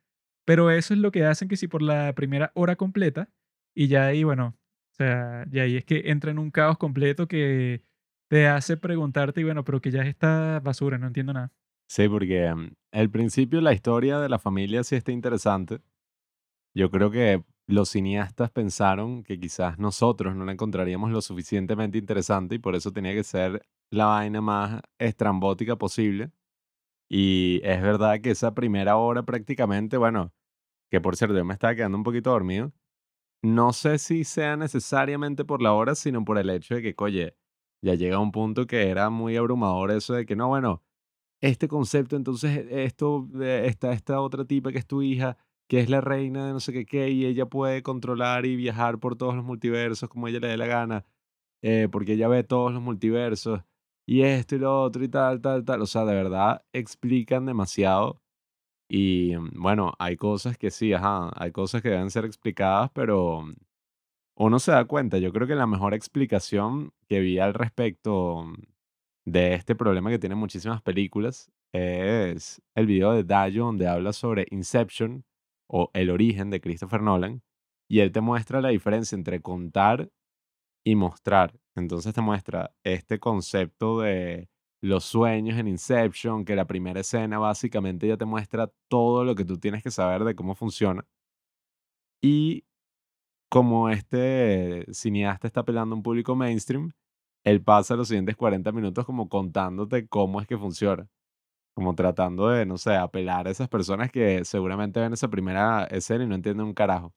pero 0.44 0.70
eso 0.70 0.94
es 0.94 1.00
lo 1.00 1.10
que 1.10 1.24
hacen 1.24 1.48
que 1.48 1.56
si 1.56 1.66
por 1.66 1.82
la 1.82 2.12
primera 2.14 2.52
hora 2.54 2.76
completa 2.76 3.28
y 3.74 3.88
ya 3.88 4.06
ahí, 4.06 4.22
bueno, 4.22 4.54
o 4.56 4.94
sea, 4.94 5.46
ya 5.50 5.64
ahí 5.64 5.76
es 5.76 5.84
que 5.84 6.12
entra 6.12 6.30
en 6.30 6.38
un 6.38 6.52
caos 6.52 6.78
completo 6.78 7.26
que 7.26 7.82
te 8.30 8.46
hace 8.46 8.76
preguntarte 8.76 9.40
y 9.40 9.44
bueno, 9.44 9.64
pero 9.64 9.80
que 9.80 9.90
ya 9.90 10.02
es 10.02 10.08
esta 10.08 10.60
basura, 10.60 10.96
no 10.96 11.08
entiendo 11.08 11.32
nada. 11.32 11.50
Sí, 11.88 12.08
porque 12.08 12.54
mm, 12.54 12.68
al 12.92 13.10
principio 13.10 13.60
la 13.62 13.72
historia 13.72 14.20
de 14.20 14.28
la 14.28 14.38
familia 14.38 14.84
sí 14.84 14.94
está 14.94 15.10
interesante. 15.10 15.80
Yo 16.72 16.88
creo 16.92 17.10
que 17.10 17.42
los 17.66 17.90
cineastas 17.90 18.50
pensaron 18.50 19.22
que 19.24 19.38
quizás 19.40 19.78
nosotros 19.78 20.36
no 20.36 20.44
la 20.44 20.52
encontraríamos 20.52 21.10
lo 21.10 21.20
suficientemente 21.20 21.98
interesante 21.98 22.56
y 22.56 22.58
por 22.58 22.76
eso 22.76 22.92
tenía 22.92 23.12
que 23.12 23.24
ser 23.24 23.66
la 23.90 24.06
vaina 24.06 24.40
más 24.40 24.82
estrambótica 24.98 25.76
posible. 25.76 26.30
Y 27.08 27.60
es 27.64 27.82
verdad 27.82 28.20
que 28.20 28.30
esa 28.30 28.54
primera 28.54 28.96
hora 28.96 29.24
prácticamente, 29.24 29.96
bueno, 29.96 30.32
que 30.90 31.00
por 31.00 31.16
cierto 31.16 31.36
yo 31.36 31.44
me 31.44 31.54
estaba 31.54 31.74
quedando 31.74 31.98
un 31.98 32.04
poquito 32.04 32.30
dormido, 32.30 32.72
no 33.42 33.72
sé 33.72 33.98
si 33.98 34.24
sea 34.24 34.56
necesariamente 34.56 35.44
por 35.44 35.62
la 35.62 35.72
hora, 35.72 35.94
sino 35.94 36.24
por 36.24 36.38
el 36.38 36.50
hecho 36.50 36.74
de 36.76 36.82
que, 36.82 36.94
oye, 36.98 37.36
ya 37.82 37.94
llega 37.94 38.18
un 38.18 38.32
punto 38.32 38.66
que 38.66 38.88
era 38.88 39.10
muy 39.10 39.36
abrumador 39.36 39.90
eso 39.90 40.14
de 40.14 40.26
que 40.26 40.36
no, 40.36 40.48
bueno, 40.48 40.82
este 41.40 41.68
concepto, 41.68 42.16
entonces 42.16 42.66
esto, 42.70 43.28
de 43.30 43.66
esta, 43.66 43.92
esta 43.92 44.20
otra 44.20 44.44
tipa 44.44 44.72
que 44.72 44.78
es 44.78 44.86
tu 44.86 45.02
hija, 45.02 45.36
que 45.68 45.80
es 45.80 45.90
la 45.90 46.00
reina 46.00 46.46
de 46.46 46.52
no 46.52 46.60
sé 46.60 46.72
qué 46.72 46.86
qué, 46.86 47.10
y 47.10 47.26
ella 47.26 47.46
puede 47.46 47.82
controlar 47.82 48.46
y 48.46 48.56
viajar 48.56 48.98
por 48.98 49.16
todos 49.16 49.34
los 49.36 49.44
multiversos 49.44 50.08
como 50.08 50.28
ella 50.28 50.40
le 50.40 50.48
dé 50.48 50.56
la 50.56 50.66
gana, 50.66 51.04
eh, 51.62 51.88
porque 51.90 52.14
ella 52.14 52.28
ve 52.28 52.44
todos 52.44 52.72
los 52.72 52.82
multiversos, 52.82 53.62
y 54.06 54.22
esto 54.22 54.54
y 54.56 54.58
lo 54.60 54.82
otro 54.82 55.04
y 55.04 55.08
tal, 55.08 55.40
tal, 55.40 55.64
tal. 55.64 55.82
O 55.82 55.86
sea, 55.86 56.04
de 56.04 56.14
verdad 56.14 56.64
explican 56.72 57.44
demasiado. 57.46 58.22
Y 58.88 59.36
mm, 59.36 59.62
bueno, 59.62 59.94
hay 59.98 60.16
cosas 60.16 60.58
que 60.58 60.70
sí, 60.70 60.92
ajá, 60.94 61.30
hay 61.36 61.52
cosas 61.52 61.82
que 61.82 61.90
deben 61.90 62.10
ser 62.10 62.24
explicadas, 62.24 62.90
pero 62.94 63.44
uno 64.36 64.58
se 64.58 64.72
da 64.72 64.84
cuenta. 64.86 65.18
Yo 65.18 65.32
creo 65.32 65.46
que 65.46 65.54
la 65.56 65.66
mejor 65.66 65.94
explicación 65.94 66.92
que 67.08 67.20
vi 67.20 67.38
al 67.38 67.54
respecto 67.54 68.44
mm, 68.44 68.54
de 69.26 69.54
este 69.54 69.74
problema 69.76 70.10
que 70.10 70.18
tienen 70.18 70.38
muchísimas 70.38 70.82
películas 70.82 71.50
es 71.72 72.62
el 72.74 72.86
video 72.86 73.12
de 73.12 73.24
Dayo 73.24 73.66
donde 73.66 73.88
habla 73.88 74.12
sobre 74.12 74.46
Inception 74.50 75.24
o 75.68 75.90
el 75.94 76.10
origen 76.10 76.50
de 76.50 76.60
Christopher 76.60 77.02
Nolan 77.02 77.42
y 77.88 78.00
él 78.00 78.12
te 78.12 78.20
muestra 78.20 78.60
la 78.60 78.70
diferencia 78.70 79.16
entre 79.16 79.40
contar 79.40 80.10
y 80.84 80.96
mostrar. 80.96 81.58
Entonces 81.74 82.14
te 82.14 82.20
muestra 82.20 82.74
este 82.84 83.18
concepto 83.18 84.00
de 84.00 84.48
los 84.82 85.04
sueños 85.04 85.58
en 85.58 85.68
Inception, 85.68 86.44
que 86.44 86.56
la 86.56 86.66
primera 86.66 87.00
escena 87.00 87.38
básicamente 87.38 88.06
ya 88.08 88.16
te 88.16 88.24
muestra 88.24 88.72
todo 88.88 89.24
lo 89.24 89.34
que 89.34 89.44
tú 89.44 89.58
tienes 89.58 89.82
que 89.82 89.90
saber 89.90 90.24
de 90.24 90.34
cómo 90.34 90.54
funciona. 90.54 91.04
Y 92.22 92.64
como 93.50 93.88
este 93.90 94.86
cineasta 94.92 95.46
está 95.46 95.60
apelando 95.60 95.94
a 95.94 95.98
un 95.98 96.02
público 96.02 96.34
mainstream, 96.36 96.92
él 97.44 97.62
pasa 97.62 97.96
los 97.96 98.08
siguientes 98.08 98.36
40 98.36 98.72
minutos 98.72 99.06
como 99.06 99.28
contándote 99.28 100.08
cómo 100.08 100.40
es 100.40 100.46
que 100.46 100.58
funciona, 100.58 101.08
como 101.76 101.94
tratando 101.94 102.48
de, 102.48 102.64
no 102.64 102.78
sé, 102.78 102.96
apelar 102.96 103.46
a 103.46 103.50
esas 103.50 103.68
personas 103.68 104.10
que 104.10 104.44
seguramente 104.46 104.98
ven 104.98 105.12
esa 105.12 105.28
primera 105.28 105.84
escena 105.84 106.24
y 106.24 106.26
no 106.26 106.34
entienden 106.34 106.66
un 106.66 106.74
carajo. 106.74 107.14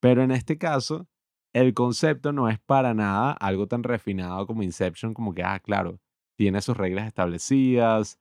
Pero 0.00 0.22
en 0.22 0.30
este 0.30 0.56
caso, 0.56 1.06
el 1.52 1.74
concepto 1.74 2.32
no 2.32 2.48
es 2.48 2.58
para 2.60 2.94
nada 2.94 3.32
algo 3.32 3.68
tan 3.68 3.82
refinado 3.82 4.46
como 4.46 4.62
Inception, 4.62 5.12
como 5.12 5.34
que, 5.34 5.42
ah, 5.44 5.60
claro, 5.60 6.00
tiene 6.38 6.62
sus 6.62 6.78
reglas 6.78 7.06
establecidas, 7.06 8.18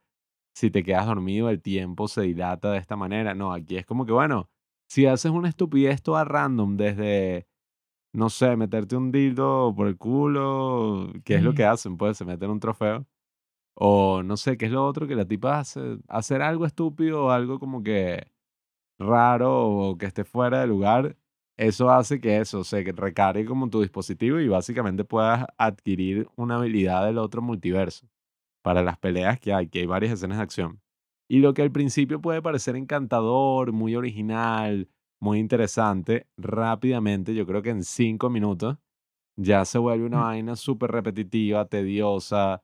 si 0.53 0.69
te 0.69 0.83
quedas 0.83 1.05
dormido 1.07 1.49
el 1.49 1.61
tiempo 1.61 2.09
se 2.09 2.23
dilata 2.23 2.71
de 2.71 2.79
esta 2.79 2.97
manera. 2.97 3.33
No, 3.33 3.53
aquí 3.53 3.77
es 3.77 3.85
como 3.85 4.05
que, 4.05 4.11
bueno, 4.11 4.49
si 4.89 5.05
haces 5.05 5.31
una 5.31 5.49
estupidez 5.49 6.01
toda 6.03 6.25
random 6.25 6.75
desde 6.75 7.47
no 8.13 8.29
sé, 8.29 8.55
meterte 8.57 8.95
un 8.95 9.11
dildo 9.11 9.73
por 9.75 9.87
el 9.87 9.97
culo, 9.97 11.13
que 11.23 11.35
es 11.35 11.43
lo 11.43 11.53
que 11.53 11.63
hacen, 11.63 11.97
pues, 11.97 12.17
se 12.17 12.25
meten 12.25 12.49
un 12.49 12.59
trofeo. 12.59 13.05
O 13.81 14.23
no 14.23 14.37
sé, 14.37 14.57
¿qué 14.57 14.65
es 14.65 14.71
lo 14.71 14.85
otro 14.85 15.07
que 15.07 15.15
la 15.15 15.25
tipa 15.25 15.59
hace? 15.59 15.99
Hacer 16.09 16.41
algo 16.41 16.65
estúpido 16.65 17.25
o 17.25 17.29
algo 17.31 17.59
como 17.59 17.81
que 17.83 18.27
raro 18.99 19.67
o 19.67 19.97
que 19.97 20.05
esté 20.07 20.25
fuera 20.25 20.61
de 20.61 20.67
lugar. 20.67 21.17
Eso 21.57 21.89
hace 21.91 22.21
que 22.21 22.37
eso 22.39 22.63
se 22.63 22.83
recargue 22.83 23.45
como 23.45 23.69
tu 23.69 23.81
dispositivo 23.81 24.39
y 24.39 24.47
básicamente 24.47 25.03
puedas 25.05 25.45
adquirir 25.57 26.29
una 26.35 26.57
habilidad 26.57 27.05
del 27.05 27.17
otro 27.17 27.41
multiverso 27.41 28.07
para 28.63 28.83
las 28.83 28.97
peleas 28.97 29.39
que 29.39 29.53
hay, 29.53 29.67
que 29.69 29.79
hay 29.79 29.85
varias 29.85 30.13
escenas 30.13 30.37
de 30.37 30.43
acción. 30.43 30.81
Y 31.29 31.39
lo 31.39 31.53
que 31.53 31.61
al 31.61 31.71
principio 31.71 32.21
puede 32.21 32.41
parecer 32.41 32.75
encantador, 32.75 33.71
muy 33.73 33.95
original, 33.95 34.89
muy 35.21 35.39
interesante, 35.39 36.27
rápidamente, 36.37 37.35
yo 37.35 37.45
creo 37.45 37.61
que 37.61 37.69
en 37.71 37.83
cinco 37.83 38.29
minutos, 38.29 38.77
ya 39.37 39.65
se 39.65 39.77
vuelve 39.79 40.05
una 40.05 40.21
vaina 40.21 40.55
súper 40.55 40.91
repetitiva, 40.91 41.65
tediosa. 41.67 42.63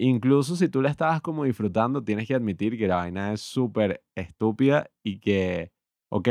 Incluso 0.00 0.54
si 0.54 0.68
tú 0.68 0.80
la 0.80 0.90
estabas 0.90 1.20
como 1.20 1.44
disfrutando, 1.44 2.04
tienes 2.04 2.28
que 2.28 2.34
admitir 2.34 2.78
que 2.78 2.86
la 2.86 2.96
vaina 2.96 3.32
es 3.32 3.40
súper 3.40 4.04
estúpida 4.14 4.90
y 5.02 5.18
que, 5.18 5.72
ok, 6.10 6.28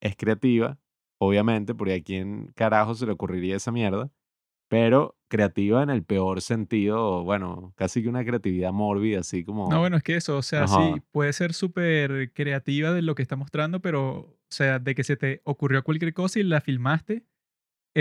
es 0.00 0.16
creativa, 0.16 0.78
obviamente, 1.20 1.74
porque 1.74 1.94
a 1.94 2.02
quién 2.02 2.52
carajo 2.54 2.94
se 2.94 3.06
le 3.06 3.12
ocurriría 3.12 3.56
esa 3.56 3.72
mierda, 3.72 4.12
pero 4.68 5.18
creativa 5.28 5.82
en 5.82 5.90
el 5.90 6.04
peor 6.04 6.42
sentido, 6.42 7.24
bueno, 7.24 7.74
casi 7.76 8.02
que 8.02 8.08
una 8.10 8.24
creatividad 8.24 8.72
mórbida, 8.72 9.20
así 9.20 9.44
No, 9.64 9.80
como, 9.80 9.80
bueno, 9.80 9.98
es 9.98 10.02
que 10.02 10.16
eso, 10.16 10.38
o 10.38 10.42
sea, 10.42 10.66
sí, 10.66 11.00
ajá, 11.00 11.04
puede 11.10 11.32
ser 11.34 11.52
súper 11.52 12.32
creativa 12.32 12.92
de 12.92 13.02
lo 13.02 13.14
que 13.14 13.22
está 13.22 13.36
mostrando, 13.36 13.82
pero, 13.82 14.14
o 14.20 14.38
sea, 14.48 14.78
de 14.78 14.94
que 14.94 15.04
se 15.04 15.16
te 15.16 15.42
ocurrió 15.44 15.82
cualquier 15.84 16.14
cosa 16.14 16.38
y 16.40 16.42
la 16.42 16.62
filmaste, 16.62 17.26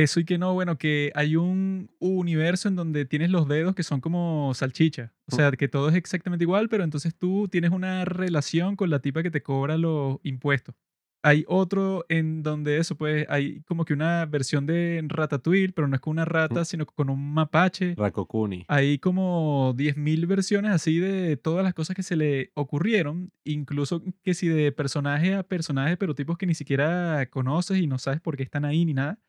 eso 0.04 0.20
y 0.20 0.25
que 0.25 0.38
no, 0.38 0.54
bueno, 0.54 0.77
que 0.77 1.12
hay 1.16 1.36
un 1.36 1.89
universo 2.00 2.68
en 2.68 2.75
donde 2.75 3.06
tienes 3.06 3.32
los 3.32 3.48
dedos 3.48 3.74
que 3.74 3.82
son 3.82 4.00
como 4.00 4.54
salchicha, 4.54 5.13
o 5.25 5.36
sea, 5.36 5.51
que 5.51 5.68
todo 5.68 5.89
es 5.89 5.96
exactamente 5.96 6.44
igual, 6.44 6.70
pero 6.70 6.84
entonces 6.84 7.16
tú 7.16 7.48
tienes 7.48 7.72
una 7.72 8.06
relación 8.06 8.75
con 8.75 8.92
la 8.92 9.00
tipa 9.00 9.24
que 9.24 9.32
te 9.32 9.42
cobra 9.42 9.75
los 9.75 10.20
impuestos. 10.22 10.75
Hay 11.24 11.44
otro 11.48 12.06
en 12.10 12.44
donde 12.44 12.77
eso, 12.77 12.96
pues, 12.96 13.25
hay 13.27 13.62
como 13.63 13.86
que 13.86 13.94
una 13.94 14.25
versión 14.27 14.68
de 14.68 15.04
Ratatouille, 15.08 15.74
pero 15.74 15.88
no 15.88 15.96
es 15.96 16.00
con 16.00 16.12
una 16.12 16.25
rata, 16.25 16.63
sino 16.63 16.86
con 16.86 17.10
un 17.10 17.34
mapache. 17.34 17.96
Rakokuni. 17.98 18.66
Hay 18.68 19.00
como 19.00 19.74
10.000 19.75 20.27
versiones 20.27 20.72
así 20.72 21.00
de 21.00 21.36
todas 21.36 21.63
las 21.63 21.74
cosas 21.74 21.96
que 21.96 22.04
se 22.04 22.16
le 22.16 22.51
ocurrieron, 22.54 23.32
incluso 23.44 24.04
que 24.22 24.36
si 24.36 24.48
de 24.48 24.72
personaje 24.72 25.34
a 25.34 25.42
personaje, 25.42 25.98
pero 25.98 26.13
tipos 26.13 26.38
que 26.38 26.46
ni 26.46 26.54
siquiera 26.54 27.27
conoces 27.32 27.80
y 27.80 27.88
no 27.88 27.98
sabes 27.98 28.22
por 28.22 28.38
qué 28.38 28.44
están 28.44 28.63
ahí 28.63 28.86
ni 28.86 28.94
nada. 28.94 29.20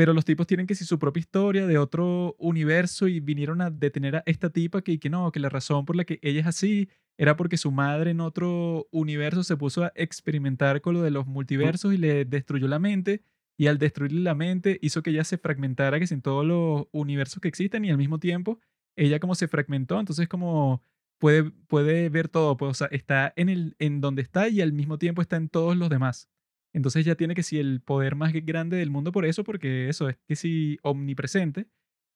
Pero 0.00 0.14
los 0.14 0.24
tipos 0.24 0.46
tienen 0.46 0.66
que 0.66 0.74
si 0.74 0.86
su 0.86 0.98
propia 0.98 1.20
historia 1.20 1.66
de 1.66 1.76
otro 1.76 2.34
universo 2.38 3.06
y 3.06 3.20
vinieron 3.20 3.60
a 3.60 3.68
detener 3.68 4.16
a 4.16 4.22
esta 4.24 4.48
tipa 4.48 4.80
que, 4.80 4.98
que 4.98 5.10
no, 5.10 5.30
que 5.30 5.40
la 5.40 5.50
razón 5.50 5.84
por 5.84 5.94
la 5.94 6.06
que 6.06 6.18
ella 6.22 6.40
es 6.40 6.46
así 6.46 6.88
era 7.18 7.36
porque 7.36 7.58
su 7.58 7.70
madre 7.70 8.12
en 8.12 8.22
otro 8.22 8.88
universo 8.92 9.44
se 9.44 9.58
puso 9.58 9.84
a 9.84 9.92
experimentar 9.94 10.80
con 10.80 10.94
lo 10.94 11.02
de 11.02 11.10
los 11.10 11.26
multiversos 11.26 11.92
y 11.92 11.98
le 11.98 12.24
destruyó 12.24 12.66
la 12.66 12.78
mente. 12.78 13.20
Y 13.58 13.66
al 13.66 13.76
destruirle 13.76 14.22
la 14.22 14.34
mente 14.34 14.78
hizo 14.80 15.02
que 15.02 15.10
ella 15.10 15.22
se 15.22 15.36
fragmentara, 15.36 15.98
que 15.98 16.06
sin 16.06 16.22
todos 16.22 16.46
los 16.46 16.86
universos 16.92 17.42
que 17.42 17.48
existen 17.48 17.84
y 17.84 17.90
al 17.90 17.98
mismo 17.98 18.18
tiempo 18.18 18.58
ella 18.96 19.20
como 19.20 19.34
se 19.34 19.48
fragmentó, 19.48 20.00
entonces 20.00 20.28
como 20.28 20.82
puede, 21.18 21.50
puede 21.50 22.08
ver 22.08 22.28
todo, 22.30 22.56
pues, 22.56 22.70
o 22.70 22.74
sea, 22.74 22.86
está 22.86 23.34
en, 23.36 23.50
el, 23.50 23.76
en 23.78 24.00
donde 24.00 24.22
está 24.22 24.48
y 24.48 24.62
al 24.62 24.72
mismo 24.72 24.96
tiempo 24.96 25.20
está 25.20 25.36
en 25.36 25.50
todos 25.50 25.76
los 25.76 25.90
demás. 25.90 26.30
Entonces 26.72 27.04
ya 27.04 27.16
tiene 27.16 27.34
que 27.34 27.42
si 27.42 27.58
el 27.58 27.80
poder 27.80 28.14
más 28.14 28.32
grande 28.32 28.76
del 28.76 28.90
mundo 28.90 29.12
por 29.12 29.24
eso, 29.24 29.44
porque 29.44 29.88
eso 29.88 30.08
es 30.08 30.18
que 30.28 30.36
si 30.36 30.78
omnipresente. 30.82 31.68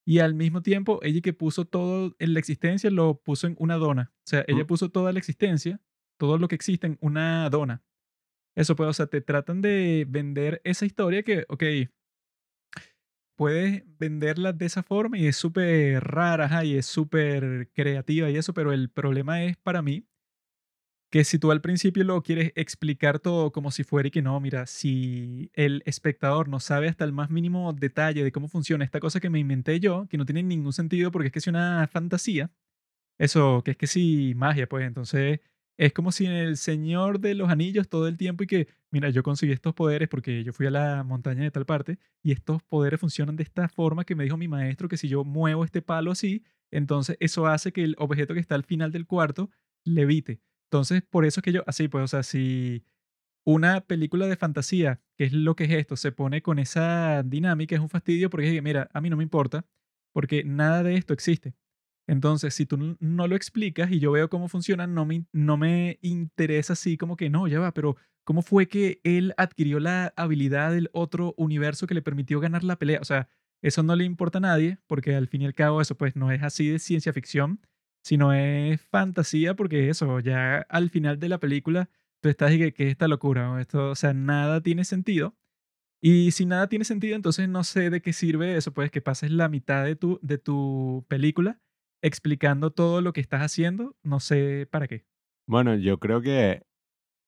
Y 0.07 0.19
al 0.19 0.35
mismo 0.35 0.63
tiempo, 0.63 1.01
ella 1.03 1.21
que 1.23 1.33
puso 1.33 1.65
todo 1.65 2.15
en 2.19 2.35
la 2.35 2.39
existencia 2.39 2.91
lo 2.91 3.21
puso 3.23 3.47
en 3.47 3.57
una 3.59 3.77
dona. 3.77 4.13
O 4.19 4.27
sea, 4.27 4.45
ella 4.49 4.67
puso 4.67 4.91
toda 4.91 5.13
la 5.13 5.19
existencia, 5.19 5.81
todo 6.19 6.39
lo 6.39 6.47
que 6.47 6.55
existe 6.55 6.87
en 6.87 6.99
una 7.01 7.49
dona. 7.49 7.83
Eso 8.55 8.77
pues, 8.77 8.89
o 8.89 8.93
sea, 8.93 9.07
te 9.07 9.21
tratan 9.21 9.63
de 9.63 10.07
vender 10.09 10.61
esa 10.65 10.87
historia 10.87 11.23
que, 11.23 11.47
ok, 11.49 11.65
puedes 13.37 13.83
venderla 13.99 14.53
de 14.53 14.67
esa 14.67 14.83
forma 14.83 15.19
y 15.19 15.27
es 15.27 15.37
súper 15.37 16.03
rara, 16.05 16.45
ajá, 16.45 16.65
y 16.65 16.77
es 16.77 16.87
súper 16.87 17.71
creativa 17.75 18.31
y 18.31 18.37
eso, 18.37 18.55
pero 18.55 18.73
el 18.73 18.91
problema 18.91 19.43
es 19.43 19.57
para 19.57 19.83
mí 19.83 20.07
que 21.15 21.23
si 21.23 21.39
tú 21.39 21.53
al 21.53 21.61
principio 21.61 22.03
lo 22.03 22.21
quieres 22.25 22.51
explicar 22.57 23.21
todo 23.21 23.53
como 23.53 23.71
si 23.71 23.85
fuera 23.85 24.09
y 24.09 24.11
que 24.11 24.21
no, 24.21 24.41
mira, 24.41 24.67
si 24.67 25.49
el 25.55 25.81
espectador 25.87 26.49
no 26.49 26.59
sabe 26.59 26.89
hasta 26.89 27.05
el 27.05 27.13
más 27.13 27.31
mínimo 27.31 27.73
detalle 27.73 28.25
de 28.25 28.33
cómo 28.33 28.49
funciona 28.49 28.85
esta 28.85 28.99
cosa 28.99 29.21
que 29.21 29.31
me 29.31 29.39
inventé 29.39 29.79
yo, 29.79 30.09
que 30.09 30.19
no 30.19 30.25
tiene 30.25 30.43
ningún 30.43 30.73
sentido 30.73 31.13
porque 31.13 31.29
es 31.29 31.33
que 31.33 31.39
es 31.39 31.47
una 31.47 31.87
fantasía, 31.87 32.51
eso, 33.19 33.63
que 33.65 33.73
es 33.73 33.77
que 33.77 33.87
sí, 33.87 34.35
magia, 34.37 34.69
pues 34.69 34.87
entonces 34.87 35.41
es 35.77 35.93
como 35.93 36.13
si 36.13 36.27
en 36.27 36.33
el 36.33 36.57
Señor 36.57 37.21
de 37.21 37.37
los 37.37 37.49
Anillos 37.49 37.89
todo 37.89 38.09
el 38.09 38.17
tiempo 38.17 38.43
y 38.45 38.49
que, 38.49 38.69
mira, 38.91 39.09
yo 39.11 39.23
conseguí 39.23 39.53
estos 39.53 39.75
poderes 39.75 40.09
porque 40.09 40.43
yo 40.45 40.53
fui 40.53 40.67
a 40.67 40.73
la 40.73 41.05
montaña 41.05 41.45
de 41.45 41.53
tal 41.53 41.65
parte 41.65 41.99
y 42.25 42.33
estos 42.33 42.61
poderes 42.65 42.99
funcionan 42.99 43.37
de 43.37 43.45
esta 43.45 43.69
forma 43.69 44.05
que 44.05 44.17
me 44.17 44.25
dijo 44.25 44.37
mi 44.37 44.49
maestro 44.49 44.89
que 44.89 44.97
si 44.97 45.09
yo 45.09 45.23
muevo 45.23 45.65
este 45.65 45.81
palo 45.81 46.11
así, 46.11 46.45
entonces 46.73 47.17
eso 47.21 47.47
hace 47.47 47.73
que 47.73 47.85
el 47.85 47.95
objeto 47.99 48.35
que 48.35 48.41
está 48.41 48.57
al 48.57 48.65
final 48.65 48.91
del 48.91 49.07
cuarto 49.07 49.51
levite. 49.85 50.41
Entonces, 50.75 51.05
por 51.09 51.25
eso 51.25 51.39
es 51.39 51.45
que 51.45 51.53
yo, 51.53 51.63
así 51.69 51.87
pues, 51.87 52.03
o 52.03 52.09
sea, 52.09 52.25
si 52.25 52.85
una 53.47 53.83
película 53.83 54.27
de 54.27 54.37
fantasía, 54.37 55.01
que 55.17 55.23
es 55.23 55.33
lo 55.33 55.55
que 55.55 55.65
es 55.65 55.71
esto, 55.71 55.97
se 55.97 56.11
pone 56.11 56.43
con 56.43 56.59
esa 56.59 57.23
dinámica, 57.23 57.77
es 57.77 57.81
un 57.81 57.89
fastidio 57.89 58.29
porque, 58.29 58.61
mira, 58.61 58.89
a 58.93 59.01
mí 59.01 59.09
no 59.09 59.17
me 59.17 59.23
importa, 59.23 59.65
porque 60.13 60.43
nada 60.43 60.83
de 60.83 60.97
esto 60.97 61.15
existe. 61.15 61.55
Entonces, 62.09 62.55
si 62.55 62.67
tú 62.67 62.97
no 62.99 63.29
lo 63.29 63.37
explicas 63.37 63.89
y 63.93 64.01
yo 64.01 64.11
veo 64.11 64.29
cómo 64.29 64.49
funciona, 64.49 64.89
no 64.89 65.07
me, 65.07 65.27
no 65.33 65.57
me 65.57 66.01
interesa 66.03 66.73
así 66.73 66.97
como 66.97 67.17
que 67.17 67.31
no, 67.31 67.47
ya 67.47 67.61
va, 67.61 67.73
pero 67.73 67.95
¿cómo 68.25 68.43
fue 68.43 68.67
que 68.67 69.01
él 69.05 69.33
adquirió 69.37 69.79
la 69.79 70.13
habilidad 70.17 70.73
del 70.73 70.91
otro 70.93 71.35
universo 71.37 71.87
que 71.87 71.95
le 71.95 72.03
permitió 72.03 72.41
ganar 72.41 72.65
la 72.65 72.81
pelea? 72.81 72.99
O 73.01 73.05
sea, 73.05 73.29
eso 73.63 73.85
no 73.85 73.95
le 73.95 74.03
importa 74.03 74.39
a 74.39 74.41
nadie, 74.41 74.79
porque 74.89 75.15
al 75.15 75.29
fin 75.29 75.43
y 75.43 75.47
al 75.47 75.55
cabo 75.55 75.81
eso 75.81 75.97
pues 75.97 76.17
no 76.17 76.33
es 76.33 76.43
así 76.43 76.67
de 76.67 76.81
ciencia 76.81 77.13
ficción, 77.13 77.61
sino 78.05 78.35
es 78.35 78.83
fantasía, 78.83 79.55
porque 79.55 79.89
eso, 79.89 80.21
ya 80.21 80.59
al 80.69 80.91
final 80.91 81.19
de 81.19 81.31
la 81.31 81.39
película 81.39 81.89
tú 82.21 82.29
estás 82.29 82.53
y 82.53 82.59
que, 82.59 82.75
¿qué 82.75 82.85
es 82.85 82.91
esta 82.91 83.09
locura? 83.09 83.47
¿no? 83.47 83.59
Esto, 83.59 83.91
o 83.91 83.95
sea, 83.95 84.13
nada 84.13 84.61
tiene 84.61 84.85
sentido. 84.85 85.35
Y 86.03 86.33
si 86.33 86.45
nada 86.45 86.69
tiene 86.69 86.85
sentido, 86.85 87.17
entonces 87.17 87.49
no 87.49 87.65
sé 87.65 87.89
de 87.89 88.03
qué 88.03 88.13
sirve 88.13 88.57
eso, 88.57 88.75
pues 88.75 88.91
que 88.91 89.01
pases 89.01 89.31
la 89.31 89.49
mitad 89.49 89.85
de 89.85 89.97
tu, 89.97 90.19
de 90.21 90.37
tu 90.37 91.07
película 91.09 91.61
explicando 92.03 92.71
todo 92.71 93.01
lo 93.01 93.15
que 93.15 93.23
estás 93.23 93.41
haciendo, 93.41 93.97
no 94.03 94.21
sé 94.21 94.69
para 94.71 94.87
qué. 94.87 95.07
Bueno, 95.47 95.75
yo 95.75 95.99
creo 95.99 96.21
que 96.21 96.63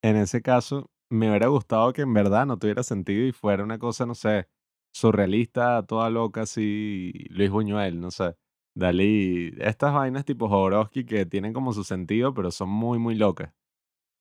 en 0.03 0.15
ese 0.15 0.43
caso 0.43 0.91
me 1.09 1.27
hubiera 1.29 1.47
gustado 1.47 1.91
que 1.91 2.03
en 2.03 2.13
verdad 2.13 2.45
no 2.45 2.59
tuviera 2.59 2.83
sentido 2.83 3.25
y 3.25 3.31
fuera 3.31 3.63
una 3.63 3.79
cosa, 3.79 4.05
no 4.05 4.13
sé, 4.13 4.47
surrealista, 4.93 5.83
toda 5.87 6.11
loca, 6.11 6.41
así, 6.41 7.13
Luis 7.29 7.49
Buñuel, 7.49 7.99
no 7.99 8.11
sé, 8.11 8.35
Dalí, 8.77 9.55
estas 9.57 9.91
vainas 9.91 10.23
tipo 10.23 10.47
Jodorowsky 10.47 11.03
que 11.03 11.25
tienen 11.25 11.51
como 11.51 11.73
su 11.73 11.83
sentido, 11.83 12.35
pero 12.35 12.51
son 12.51 12.69
muy, 12.69 12.99
muy 12.99 13.15
locas. 13.15 13.51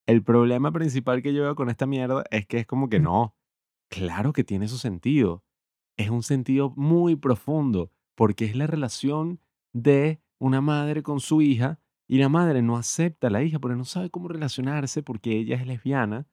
El 0.06 0.22
problema 0.22 0.72
principal 0.72 1.20
que 1.20 1.34
yo 1.34 1.42
veo 1.42 1.54
con 1.54 1.68
esta 1.68 1.84
mierda 1.84 2.24
es 2.30 2.46
que 2.46 2.56
es 2.60 2.66
como 2.66 2.88
que 2.88 2.98
no, 2.98 3.36
claro 3.90 4.32
que 4.32 4.44
tiene 4.44 4.66
su 4.68 4.78
sentido. 4.78 5.44
Es 5.98 6.08
un 6.08 6.22
sentido 6.22 6.72
muy 6.74 7.16
profundo, 7.16 7.92
porque 8.14 8.46
es 8.46 8.56
la 8.56 8.66
relación 8.66 9.40
de 9.74 10.22
una 10.38 10.62
madre 10.62 11.02
con 11.02 11.20
su 11.20 11.42
hija 11.42 11.78
y 12.08 12.16
la 12.16 12.30
madre 12.30 12.62
no 12.62 12.78
acepta 12.78 13.26
a 13.26 13.30
la 13.30 13.42
hija 13.42 13.58
porque 13.58 13.76
no 13.76 13.84
sabe 13.84 14.08
cómo 14.08 14.28
relacionarse 14.28 15.02
porque 15.02 15.36
ella 15.36 15.56
es 15.56 15.66
lesbiana 15.66 16.26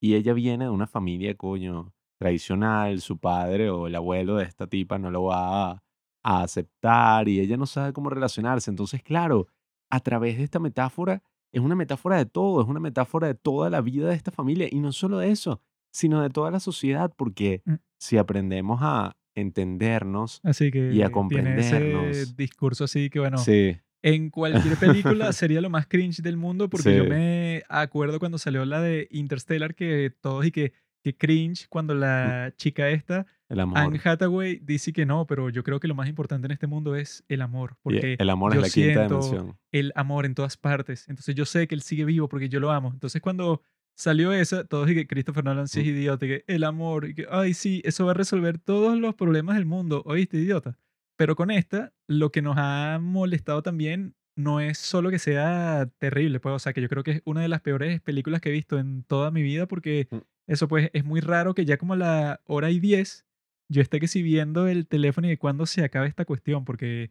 y 0.00 0.14
ella 0.14 0.32
viene 0.32 0.64
de 0.64 0.70
una 0.70 0.86
familia, 0.86 1.36
coño, 1.36 1.92
tradicional, 2.18 3.02
su 3.02 3.18
padre 3.18 3.68
o 3.68 3.86
el 3.86 3.94
abuelo 3.96 4.36
de 4.36 4.44
esta 4.44 4.66
tipa 4.66 4.98
no 4.98 5.10
lo 5.10 5.24
va 5.24 5.72
a, 5.72 5.84
a 6.26 6.42
aceptar 6.42 7.28
y 7.28 7.38
ella 7.38 7.56
no 7.56 7.66
sabe 7.66 7.92
cómo 7.92 8.10
relacionarse. 8.10 8.68
Entonces, 8.68 9.00
claro, 9.00 9.46
a 9.90 10.00
través 10.00 10.36
de 10.36 10.42
esta 10.42 10.58
metáfora, 10.58 11.22
es 11.52 11.60
una 11.60 11.76
metáfora 11.76 12.16
de 12.16 12.26
todo, 12.26 12.60
es 12.60 12.68
una 12.68 12.80
metáfora 12.80 13.28
de 13.28 13.34
toda 13.34 13.70
la 13.70 13.80
vida 13.80 14.08
de 14.08 14.16
esta 14.16 14.32
familia 14.32 14.66
y 14.68 14.80
no 14.80 14.90
solo 14.90 15.18
de 15.18 15.30
eso, 15.30 15.62
sino 15.92 16.20
de 16.20 16.28
toda 16.28 16.50
la 16.50 16.58
sociedad, 16.58 17.12
porque 17.16 17.62
mm. 17.64 17.74
si 17.98 18.18
aprendemos 18.18 18.80
a 18.82 19.16
entendernos 19.36 20.40
Así 20.42 20.64
y 20.64 20.68
a 20.68 20.70
que 20.70 20.80
tiene 20.80 21.02
ese 21.02 21.12
comprendernos, 21.12 22.36
discurso 22.36 22.84
así 22.84 23.08
que, 23.08 23.20
bueno, 23.20 23.38
sí, 23.38 23.76
en 24.02 24.30
cualquier 24.30 24.76
película 24.78 25.32
sería 25.32 25.60
lo 25.60 25.70
más 25.70 25.86
cringe 25.86 26.22
del 26.22 26.36
mundo 26.36 26.68
porque 26.70 26.96
yo 26.96 27.04
me 27.04 27.62
acuerdo 27.68 28.18
cuando 28.18 28.38
salió 28.38 28.64
la 28.64 28.80
de 28.80 29.06
Interstellar 29.12 29.76
que 29.76 30.12
todos 30.20 30.44
y 30.44 30.50
que, 30.50 30.72
que 31.06 31.16
cringe 31.16 31.68
cuando 31.68 31.94
la 31.94 32.52
chica 32.56 32.90
esta, 32.90 33.26
Anne. 33.48 34.00
Hathaway, 34.02 34.58
dice 34.60 34.92
que 34.92 35.06
no, 35.06 35.24
pero 35.24 35.50
yo 35.50 35.62
creo 35.62 35.78
que 35.78 35.86
lo 35.86 35.94
más 35.94 36.08
importante 36.08 36.46
en 36.46 36.50
este 36.50 36.66
mundo 36.66 36.96
es 36.96 37.24
el 37.28 37.42
amor, 37.42 37.74
Y 37.74 37.78
porque 37.84 38.16
el 38.18 38.28
amor 38.30 38.50
es 38.52 38.56
yo 38.56 38.60
la 38.62 38.68
quinta 38.70 39.06
dimensión. 39.06 39.56
el 39.70 39.92
amor 39.94 40.26
en 40.26 40.34
todas 40.34 40.56
partes. 40.56 41.08
Entonces 41.08 41.36
yo 41.36 41.44
sé 41.44 41.68
que 41.68 41.76
él 41.76 41.82
sigue 41.82 42.04
vivo 42.04 42.28
porque 42.28 42.48
yo 42.48 42.58
lo 42.58 42.72
amo. 42.72 42.90
Entonces 42.92 43.22
cuando 43.22 43.62
salió 43.94 44.32
esa, 44.32 44.64
todos 44.64 44.90
y 44.90 44.94
que 44.96 45.06
Christopher 45.06 45.44
Nolan 45.44 45.68
sí 45.68 45.80
es 45.80 45.86
idiota, 45.86 46.26
y 46.26 46.28
que 46.28 46.44
el 46.48 46.64
amor, 46.64 47.08
y 47.08 47.14
que, 47.14 47.26
ay, 47.30 47.54
sí, 47.54 47.82
eso 47.84 48.04
va 48.04 48.10
a 48.10 48.14
resolver 48.14 48.58
todos 48.58 48.98
los 48.98 49.14
problemas 49.14 49.54
del 49.54 49.66
mundo, 49.66 50.02
oíste, 50.06 50.38
idiota. 50.38 50.76
Pero 51.16 51.36
con 51.36 51.52
esta, 51.52 51.92
lo 52.08 52.32
que 52.32 52.42
nos 52.42 52.56
ha 52.58 52.98
molestado 53.00 53.62
también 53.62 54.16
no 54.36 54.60
es 54.60 54.76
solo 54.76 55.08
que 55.10 55.18
sea 55.20 55.88
terrible, 55.98 56.40
pues, 56.40 56.52
o 56.54 56.58
sea, 56.58 56.72
que 56.74 56.82
yo 56.82 56.88
creo 56.88 57.02
que 57.04 57.10
es 57.12 57.22
una 57.24 57.40
de 57.42 57.48
las 57.48 57.60
peores 57.62 58.00
películas 58.02 58.40
que 58.42 58.48
he 58.50 58.52
visto 58.52 58.78
en 58.78 59.02
toda 59.04 59.30
mi 59.30 59.42
vida 59.42 59.66
porque 59.66 60.08
Mm. 60.10 60.16
Eso, 60.46 60.68
pues, 60.68 60.90
es 60.92 61.04
muy 61.04 61.20
raro 61.20 61.54
que 61.54 61.64
ya 61.64 61.76
como 61.76 61.94
a 61.94 61.96
la 61.96 62.40
hora 62.46 62.70
y 62.70 62.80
diez 62.80 63.26
yo 63.68 63.82
esté 63.82 64.00
que 64.00 64.08
si 64.08 64.22
viendo 64.22 64.68
el 64.68 64.86
teléfono 64.86 65.26
y 65.26 65.30
de 65.30 65.38
cuándo 65.38 65.66
se 65.66 65.82
acaba 65.82 66.06
esta 66.06 66.24
cuestión, 66.24 66.64
porque 66.64 67.10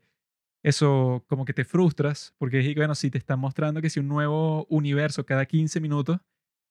eso 0.63 1.23
como 1.27 1.45
que 1.45 1.53
te 1.53 1.65
frustras, 1.65 2.33
porque 2.37 2.59
es, 2.59 2.75
bueno, 2.75 2.95
si 2.95 3.11
te 3.11 3.17
están 3.17 3.39
mostrando 3.39 3.81
que 3.81 3.89
si 3.89 3.99
un 3.99 4.07
nuevo 4.07 4.65
universo 4.69 5.25
cada 5.25 5.45
15 5.45 5.79
minutos 5.79 6.19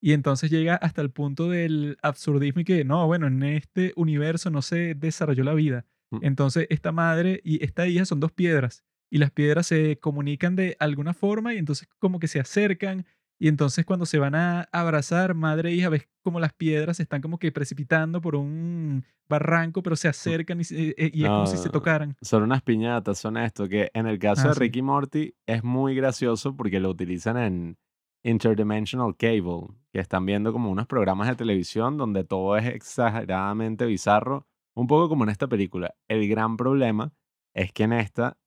y 0.01 0.13
entonces 0.13 0.51
llega 0.51 0.75
hasta 0.75 1.01
el 1.01 1.11
punto 1.11 1.49
del 1.49 1.97
absurdismo 2.01 2.61
y 2.61 2.65
que 2.65 2.83
no, 2.83 3.07
bueno, 3.07 3.27
en 3.27 3.43
este 3.43 3.93
universo 3.95 4.49
no 4.49 4.61
se 4.61 4.95
desarrolló 4.95 5.43
la 5.43 5.53
vida. 5.53 5.85
Mm. 6.11 6.19
Entonces 6.21 6.67
esta 6.69 6.91
madre 6.91 7.41
y 7.43 7.63
esta 7.63 7.87
hija 7.87 8.05
son 8.05 8.19
dos 8.19 8.31
piedras 8.31 8.83
y 9.09 9.19
las 9.19 9.31
piedras 9.31 9.67
se 9.67 9.97
comunican 9.97 10.55
de 10.55 10.75
alguna 10.79 11.13
forma 11.13 11.53
y 11.53 11.57
entonces 11.57 11.87
como 11.99 12.19
que 12.19 12.27
se 12.27 12.39
acercan 12.39 13.05
y 13.39 13.47
entonces 13.47 13.85
cuando 13.85 14.05
se 14.05 14.17
van 14.19 14.35
a 14.35 14.61
abrazar 14.71 15.33
madre 15.35 15.69
e 15.71 15.75
hija 15.75 15.89
ves 15.89 16.07
como 16.23 16.39
las 16.39 16.53
piedras 16.53 16.97
se 16.97 17.03
están 17.03 17.21
como 17.21 17.37
que 17.37 17.51
precipitando 17.51 18.21
por 18.21 18.35
un 18.35 19.03
barranco 19.27 19.83
pero 19.83 19.95
se 19.95 20.07
acercan 20.07 20.61
y, 20.61 20.63
se- 20.63 20.89
eh, 20.97 21.11
y 21.13 21.23
es 21.23 21.29
como 21.29 21.47
si 21.47 21.57
se 21.57 21.69
tocaran. 21.69 22.15
son 22.21 22.43
unas 22.43 22.61
piñatas, 22.61 23.17
son 23.19 23.37
esto, 23.37 23.67
que 23.67 23.89
en 23.93 24.07
el 24.07 24.17
caso 24.19 24.43
Ah, 24.45 24.47
de 24.49 24.53
sí. 24.53 24.59
Ricky 24.61 24.81
Morty 24.81 25.35
es 25.47 25.63
muy 25.63 25.95
gracioso 25.95 26.55
porque 26.55 26.79
lo 26.79 26.89
utilizan 26.89 27.37
en 27.37 27.77
Interdimensional 28.23 29.15
Cable, 29.17 29.67
que 29.93 29.99
están 29.99 30.25
viendo 30.25 30.51
como 30.51 30.71
unos 30.71 30.87
programas 30.87 31.27
de 31.27 31.35
televisión 31.35 31.95
donde 31.97 32.23
todo 32.23 32.57
es 32.57 32.65
exageradamente 32.65 33.85
bizarro, 33.85 34.47
un 34.75 34.87
poco 34.87 35.09
como 35.09 35.23
en 35.23 35.29
esta 35.29 35.47
película. 35.47 35.93
El 36.07 36.27
gran 36.27 36.57
problema 36.57 37.13
es 37.53 37.71
que 37.71 37.83
en 37.83 37.93
esta, 37.93 38.37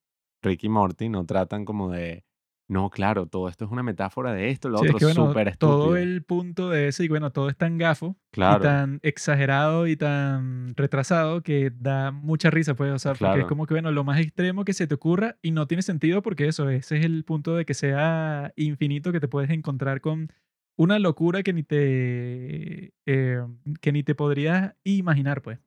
Ricky 0.43 0.69
Morty 0.69 1.09
no 1.09 1.25
tratan 1.25 1.65
como 1.65 1.91
de, 1.91 2.25
no, 2.69 2.91
claro, 2.91 3.27
todo 3.27 3.49
esto 3.49 3.65
es 3.65 3.71
una 3.71 3.83
metáfora 3.83 4.33
de 4.33 4.51
esto, 4.51 4.69
lo 4.69 4.79
Sí, 4.79 4.87
es 4.87 4.95
otro 4.95 4.99
que 4.99 5.05
bueno, 5.07 5.33
súper 5.33 5.49
todo 5.59 5.97
estúpido. 5.97 5.97
el 5.97 6.23
punto 6.25 6.71
de 6.71 6.89
ese, 6.89 7.05
y 7.05 7.09
bueno, 7.09 7.33
todo 7.33 7.49
es 7.49 7.57
tan 7.57 7.79
gafo 7.79 8.17
y 8.17 8.35
Claro, 8.35 8.59
tan 8.59 9.01
exagerado 9.03 9.87
y 9.87 9.97
tan 9.97 10.75
retrasado 10.77 11.43
que 11.43 11.71
da 11.75 12.11
mucha 12.13 12.51
risa, 12.51 12.75
pues, 12.75 12.93
o 12.93 12.99
sea, 12.99 13.17
porque 13.17 13.41
es 13.41 13.47
como 13.47 13.67
que, 13.67 13.75
bueno, 13.75 13.91
lo 13.93 14.05
más 14.05 14.21
extremo 14.21 14.65
que 14.65 14.73
se 14.75 14.87
te 14.87 14.95
ocurra 14.95 15.37
y 15.43 15.51
no 15.51 15.67
tiene 15.67 15.83
sentido 15.83 16.23
porque 16.23 16.47
eso, 16.49 16.69
ese 16.71 16.99
es 16.99 17.05
el 17.05 17.25
punto 17.25 17.57
de 17.57 17.65
que 17.65 17.75
sea 17.75 18.53
infinito, 18.57 19.11
que 19.13 19.21
te 19.21 19.29
puedes 19.29 19.51
encontrar 19.51 20.01
con 20.01 20.33
una 20.77 20.99
locura 20.99 21.43
que 21.43 21.53
ni 21.53 21.63
te, 21.65 22.93
eh, 23.07 23.43
que 23.81 23.93
ni 23.93 24.03
te 24.05 24.15
podrías 24.15 24.75
imaginar, 24.85 25.43
pues. 25.43 25.59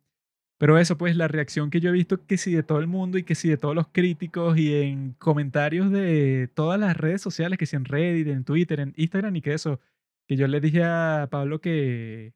Pero 0.62 0.78
eso, 0.78 0.96
pues, 0.96 1.16
la 1.16 1.28
reacción 1.28 1.72
que 1.72 1.80
yo 1.80 1.90
he 1.90 1.92
visto 1.92 2.24
que 2.28 2.38
sí 2.38 2.54
de 2.54 2.62
todo 2.62 2.78
el 2.78 2.86
mundo 2.86 3.18
y 3.18 3.24
que 3.24 3.34
sí 3.34 3.50
de 3.50 3.58
todos 3.58 3.74
los 3.74 3.88
críticos 3.88 4.60
y 4.60 4.76
en 4.76 5.14
comentarios 5.14 5.90
de 5.90 6.52
todas 6.54 6.80
las 6.80 6.96
redes 6.96 7.20
sociales, 7.20 7.58
que 7.58 7.66
sí 7.66 7.76
en 7.76 7.84
Reddit, 7.84 8.28
en 8.28 8.44
Twitter, 8.44 8.80
en 8.80 8.94
Instagram 8.96 9.36
y 9.38 9.42
que 9.42 9.56
eso, 9.56 9.80
que 10.28 10.36
yo 10.36 10.48
le 10.48 10.62
dije 10.62 10.84
a 10.84 11.28
Pablo 11.32 11.62
que 11.62 12.36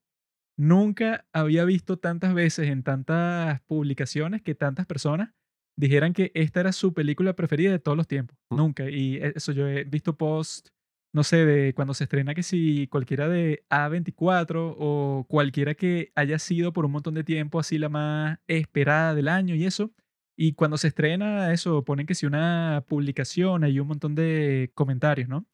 nunca 0.58 1.27
había 1.34 1.65
visto 1.65 2.00
tantas 2.00 2.34
veces 2.34 2.70
en 2.70 2.82
tantas 2.82 3.62
publicaciones 3.62 4.41
que 4.41 4.55
tantas 4.55 4.88
personas 4.88 5.29
dijeran 5.77 6.13
que 6.13 6.32
esta 6.34 6.62
era 6.62 6.72
su 6.72 6.96
película 6.96 7.36
preferida 7.36 7.70
de 7.70 7.77
todos 7.77 7.96
los 7.96 8.08
tiempos. 8.08 8.36
Nunca. 8.50 8.89
Y 8.89 9.17
e- 9.17 9.34
eso 9.36 9.51
yo 9.51 9.67
he 9.67 9.84
visto 9.84 10.17
post, 10.17 10.70
no 11.15 11.24
sé, 11.24 11.45
de 11.45 11.74
cuando 11.74 11.93
se 11.93 12.03
estrena 12.03 12.36
que 12.36 12.43
si 12.43 12.88
cualquiera 12.88 13.29
de 13.29 13.63
A24 13.69 14.75
o 14.77 15.25
cualquiera 15.29 15.74
que 15.74 16.12
haya 16.13 16.39
sido 16.39 16.74
por 16.74 16.84
un 16.86 16.91
montón 16.91 17.13
de 17.13 17.24
tiempo 17.24 17.57
así 17.57 17.77
la 17.77 17.88
más 17.88 18.39
esperada 18.48 19.15
del 19.15 19.29
año 19.29 19.55
y 19.55 19.65
eso. 19.65 19.93
Y 20.36 20.53
cuando 20.55 20.77
se 20.77 20.89
estrena 20.89 21.53
eso, 21.53 21.86
ponen 21.86 22.05
que 22.05 22.15
si 22.15 22.25
una 22.25 22.84
publicación, 22.89 23.63
hay 23.63 23.79
un 23.79 23.88
montón 23.88 24.13
de 24.15 24.72
comentarios, 24.75 25.29
¿no? 25.29 25.48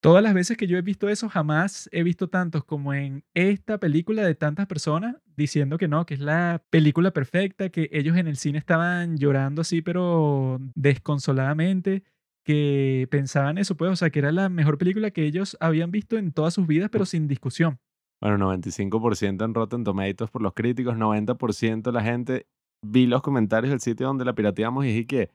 Todas 0.00 0.22
las 0.22 0.32
veces 0.32 0.56
que 0.56 0.66
yo 0.66 0.78
he 0.78 0.82
visto 0.82 1.10
eso, 1.10 1.28
jamás 1.28 1.90
he 1.92 2.02
visto 2.02 2.28
tantos 2.28 2.64
como 2.64 2.94
en 2.94 3.24
esta 3.34 3.78
película 3.78 4.24
de 4.24 4.34
tantas 4.34 4.66
personas 4.66 5.16
diciendo 5.36 5.76
que 5.76 5.88
no, 5.88 6.06
que 6.06 6.14
es 6.14 6.20
la 6.20 6.64
película 6.70 7.12
perfecta, 7.12 7.68
que 7.68 7.90
ellos 7.92 8.16
en 8.16 8.28
el 8.28 8.36
cine 8.36 8.58
estaban 8.58 9.18
llorando 9.18 9.60
así, 9.60 9.82
pero 9.82 10.58
desconsoladamente, 10.74 12.02
que 12.44 13.06
pensaban 13.10 13.58
eso, 13.58 13.76
pues, 13.76 13.90
o 13.90 13.96
sea, 13.96 14.10
que 14.10 14.18
era 14.18 14.32
la 14.32 14.48
mejor 14.48 14.78
película 14.78 15.10
que 15.10 15.24
ellos 15.24 15.56
habían 15.60 15.90
visto 15.90 16.18
en 16.18 16.32
todas 16.32 16.54
sus 16.54 16.66
vidas, 16.66 16.90
pero 16.90 17.04
sin 17.06 17.28
discusión. 17.28 17.78
Bueno, 18.20 18.38
95% 18.38 19.44
en 19.44 19.54
Rotten 19.54 19.84
Tomatoes 19.84 20.30
por 20.30 20.42
los 20.42 20.54
críticos, 20.54 20.96
90% 20.96 21.92
la 21.92 22.02
gente. 22.02 22.46
Vi 22.84 23.06
los 23.06 23.22
comentarios 23.22 23.70
del 23.70 23.80
sitio 23.80 24.06
donde 24.06 24.24
la 24.24 24.34
pirateamos 24.34 24.84
y 24.84 24.88
dije 24.88 25.06
que, 25.06 25.30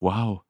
wow, 0.00 0.44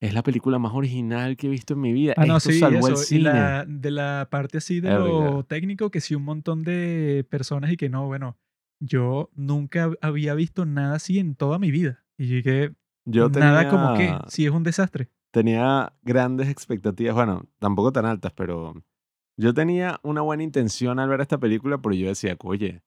es 0.00 0.12
la 0.12 0.22
película 0.22 0.58
más 0.58 0.72
original 0.74 1.36
que 1.36 1.46
he 1.46 1.50
visto 1.50 1.74
en 1.74 1.80
mi 1.80 1.92
vida. 1.92 2.14
Ah, 2.16 2.26
no, 2.26 2.36
Esto 2.36 2.50
sí, 2.50 2.58
salvó 2.58 2.88
el 2.88 2.94
eso. 2.94 3.02
Y 3.02 3.06
cine. 3.06 3.24
la, 3.24 3.64
de 3.66 3.90
la 3.90 4.28
parte 4.30 4.58
así 4.58 4.80
de 4.80 4.90
lo 4.90 5.44
técnico, 5.44 5.90
que 5.90 6.00
sí, 6.00 6.14
un 6.14 6.24
montón 6.24 6.62
de 6.62 7.26
personas 7.30 7.72
y 7.72 7.76
que 7.76 7.88
no, 7.88 8.06
bueno, 8.06 8.36
yo 8.80 9.30
nunca 9.34 9.90
había 10.00 10.34
visto 10.34 10.66
nada 10.66 10.96
así 10.96 11.18
en 11.18 11.34
toda 11.34 11.58
mi 11.58 11.70
vida. 11.70 12.04
Y 12.18 12.28
yo 12.28 12.36
dije, 12.36 12.74
Yo 13.06 13.28
nada 13.30 13.68
como 13.68 13.96
que, 13.96 14.14
sí 14.28 14.44
es 14.44 14.50
un 14.50 14.62
desastre. 14.62 15.10
Tenía 15.34 15.92
grandes 16.02 16.48
expectativas, 16.48 17.16
bueno, 17.16 17.48
tampoco 17.58 17.90
tan 17.92 18.06
altas, 18.06 18.32
pero 18.34 18.74
yo 19.36 19.52
tenía 19.52 19.98
una 20.04 20.20
buena 20.20 20.44
intención 20.44 21.00
al 21.00 21.08
ver 21.08 21.20
esta 21.22 21.38
película, 21.38 21.78
pero 21.78 21.92
yo 21.96 22.06
decía, 22.06 22.36
oye, 22.44 22.84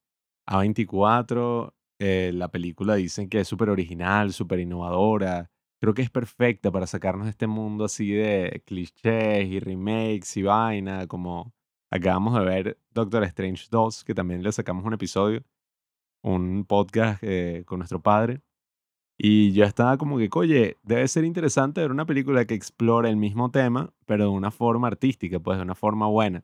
A24, 0.47 1.73
eh, 1.99 2.31
la 2.33 2.47
película 2.49 2.95
dicen 2.95 3.27
que 3.27 3.41
es 3.41 3.47
súper 3.49 3.69
original, 3.69 4.31
súper 4.31 4.61
innovadora. 4.61 5.51
Creo 5.81 5.93
que 5.93 6.03
es 6.03 6.09
perfecta 6.09 6.71
para 6.71 6.87
sacarnos 6.87 7.25
de 7.25 7.31
este 7.31 7.47
mundo 7.47 7.83
así 7.83 8.11
de 8.11 8.63
clichés 8.65 9.45
y 9.45 9.59
remakes 9.59 10.37
y 10.37 10.43
vaina, 10.43 11.05
como 11.07 11.53
acabamos 11.91 12.39
de 12.39 12.45
ver 12.45 12.79
Doctor 12.91 13.25
Strange 13.25 13.65
2, 13.69 14.05
que 14.05 14.15
también 14.15 14.41
le 14.41 14.53
sacamos 14.53 14.85
un 14.85 14.93
episodio, 14.93 15.43
un 16.23 16.65
podcast 16.65 17.21
eh, 17.23 17.63
con 17.65 17.79
nuestro 17.79 18.01
padre. 18.01 18.41
Y 19.17 19.51
yo 19.53 19.65
estaba 19.65 19.97
como 19.97 20.17
que, 20.17 20.29
oye, 20.33 20.77
debe 20.83 21.07
ser 21.07 21.25
interesante 21.25 21.81
ver 21.81 21.91
una 21.91 22.05
película 22.05 22.45
que 22.45 22.53
explore 22.53 23.09
el 23.09 23.17
mismo 23.17 23.49
tema, 23.51 23.91
pero 24.05 24.25
de 24.25 24.29
una 24.29 24.51
forma 24.51 24.87
artística, 24.87 25.39
pues 25.39 25.57
de 25.57 25.63
una 25.63 25.75
forma 25.75 26.07
buena. 26.07 26.43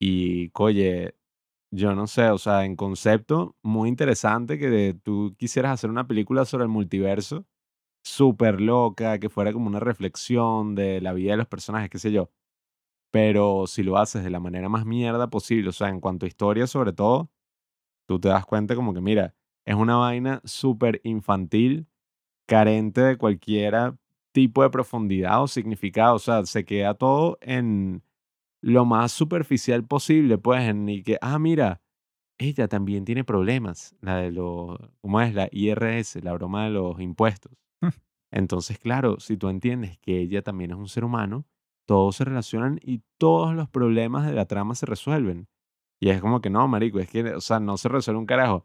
Y, 0.00 0.50
oye, 0.54 1.14
yo 1.72 1.94
no 1.94 2.06
sé, 2.06 2.30
o 2.30 2.38
sea, 2.38 2.64
en 2.64 2.76
concepto, 2.76 3.56
muy 3.62 3.88
interesante 3.88 4.58
que 4.58 4.70
de- 4.70 4.94
tú 4.94 5.34
quisieras 5.38 5.72
hacer 5.74 5.90
una 5.90 6.06
película 6.08 6.44
sobre 6.46 6.64
el 6.64 6.70
multiverso, 6.70 7.46
súper 8.04 8.60
loca, 8.60 9.18
que 9.20 9.30
fuera 9.30 9.52
como 9.54 9.68
una 9.68 9.80
reflexión 9.80 10.74
de 10.76 11.00
la 11.02 11.12
vida 11.14 11.32
de 11.32 11.38
los 11.38 11.48
personajes, 11.48 11.90
qué 11.90 11.98
sé 12.00 12.12
yo. 12.12 12.30
Pero 13.10 13.66
si 13.66 13.82
lo 13.82 13.98
haces 13.98 14.24
de 14.24 14.30
la 14.30 14.40
manera 14.40 14.68
más 14.68 14.84
mierda 14.86 15.28
posible, 15.30 15.70
o 15.70 15.72
sea, 15.72 15.88
en 15.88 16.00
cuanto 16.00 16.26
a 16.26 16.28
historia 16.28 16.66
sobre 16.66 16.92
todo, 16.92 17.30
tú 18.06 18.20
te 18.20 18.28
das 18.28 18.46
cuenta 18.46 18.76
como 18.76 18.94
que, 18.94 19.00
mira, 19.02 19.34
es 19.68 19.74
una 19.74 19.96
vaina 19.96 20.40
súper 20.44 21.02
infantil, 21.04 21.88
carente 22.46 23.02
de 23.02 23.18
cualquier 23.18 23.94
tipo 24.32 24.62
de 24.62 24.70
profundidad 24.70 25.42
o 25.42 25.46
significado, 25.46 26.14
o 26.14 26.18
sea, 26.18 26.46
se 26.46 26.64
queda 26.64 26.94
todo 26.94 27.36
en 27.42 28.02
lo 28.62 28.86
más 28.86 29.12
superficial 29.12 29.84
posible, 29.84 30.38
pues, 30.38 30.62
en 30.62 30.88
y 30.88 31.02
que, 31.02 31.18
ah, 31.20 31.38
mira, 31.38 31.82
ella 32.38 32.66
también 32.66 33.04
tiene 33.04 33.24
problemas, 33.24 33.94
la 34.00 34.16
de 34.16 34.32
los, 34.32 34.78
¿cómo 35.02 35.20
es? 35.20 35.34
La 35.34 35.50
IRS, 35.52 36.22
la 36.22 36.32
broma 36.32 36.64
de 36.64 36.70
los 36.70 36.98
impuestos. 36.98 37.52
Entonces, 38.30 38.78
claro, 38.78 39.20
si 39.20 39.36
tú 39.36 39.50
entiendes 39.50 39.98
que 39.98 40.18
ella 40.18 40.40
también 40.40 40.70
es 40.70 40.78
un 40.78 40.88
ser 40.88 41.04
humano, 41.04 41.44
todos 41.86 42.16
se 42.16 42.24
relacionan 42.24 42.80
y 42.82 43.02
todos 43.18 43.54
los 43.54 43.68
problemas 43.68 44.24
de 44.26 44.32
la 44.32 44.46
trama 44.46 44.74
se 44.74 44.86
resuelven. 44.86 45.46
Y 46.00 46.08
es 46.08 46.22
como 46.22 46.40
que 46.40 46.48
no, 46.48 46.66
marico, 46.68 47.00
es 47.00 47.10
que, 47.10 47.34
o 47.34 47.42
sea, 47.42 47.60
no 47.60 47.76
se 47.76 47.90
resuelve 47.90 48.20
un 48.20 48.26
carajo. 48.26 48.64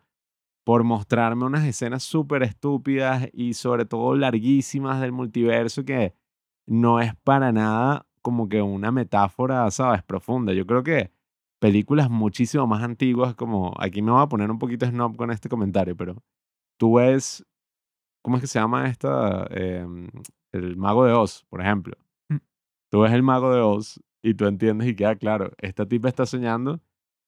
Por 0.66 0.84
mostrarme 0.84 1.46
unas 1.46 1.66
escenas 1.66 2.04
súper 2.04 2.44
estúpidas 2.44 3.30
y 3.34 3.54
sobre 3.54 3.86
todo 3.86 4.16
larguísimas 4.16 5.02
del 5.02 5.12
multiverso 5.12 5.84
que 5.84 6.16
no 6.66 7.00
es 7.00 7.16
para 7.24 7.52
nada 7.52 8.08
como 8.22 8.48
que 8.48 8.62
una 8.62 8.92
metáfora, 8.92 9.70
¿sabes? 9.72 10.02
Profunda. 10.04 10.54
Yo 10.54 10.66
creo 10.66 10.84
que 10.84 11.12
películas 11.60 12.10
muchísimo 12.10 12.66
más 12.68 12.84
antiguas, 12.84 13.36
como 13.36 13.74
aquí 13.80 14.02
me 14.02 14.12
voy 14.12 14.22
a 14.22 14.28
poner 14.28 14.50
un 14.50 14.60
poquito 14.60 14.86
snob 14.86 15.16
con 15.18 15.32
este 15.32 15.50
comentario, 15.50 15.96
pero 15.96 16.16
tú 16.78 16.96
ves, 16.96 17.46
¿cómo 18.24 18.38
es 18.38 18.42
que 18.42 18.48
se 18.48 18.60
llama 18.60 18.88
esta? 18.90 19.48
Em, 19.52 20.10
el 20.54 20.78
Mago 20.78 21.06
de 21.06 21.14
Oz, 21.14 21.46
por 21.50 21.62
ejemplo. 21.62 21.98
Mm. 22.30 22.38
Tú 22.92 23.02
ves 23.02 23.14
el 23.14 23.24
Mago 23.24 23.54
de 23.54 23.62
Oz 23.62 24.02
y 24.24 24.34
tú 24.36 24.46
entiendes 24.46 24.88
y 24.88 24.96
queda 24.96 25.16
claro, 25.16 25.52
esta 25.60 25.86
tipa 25.86 26.10
está 26.10 26.26
soñando 26.26 26.82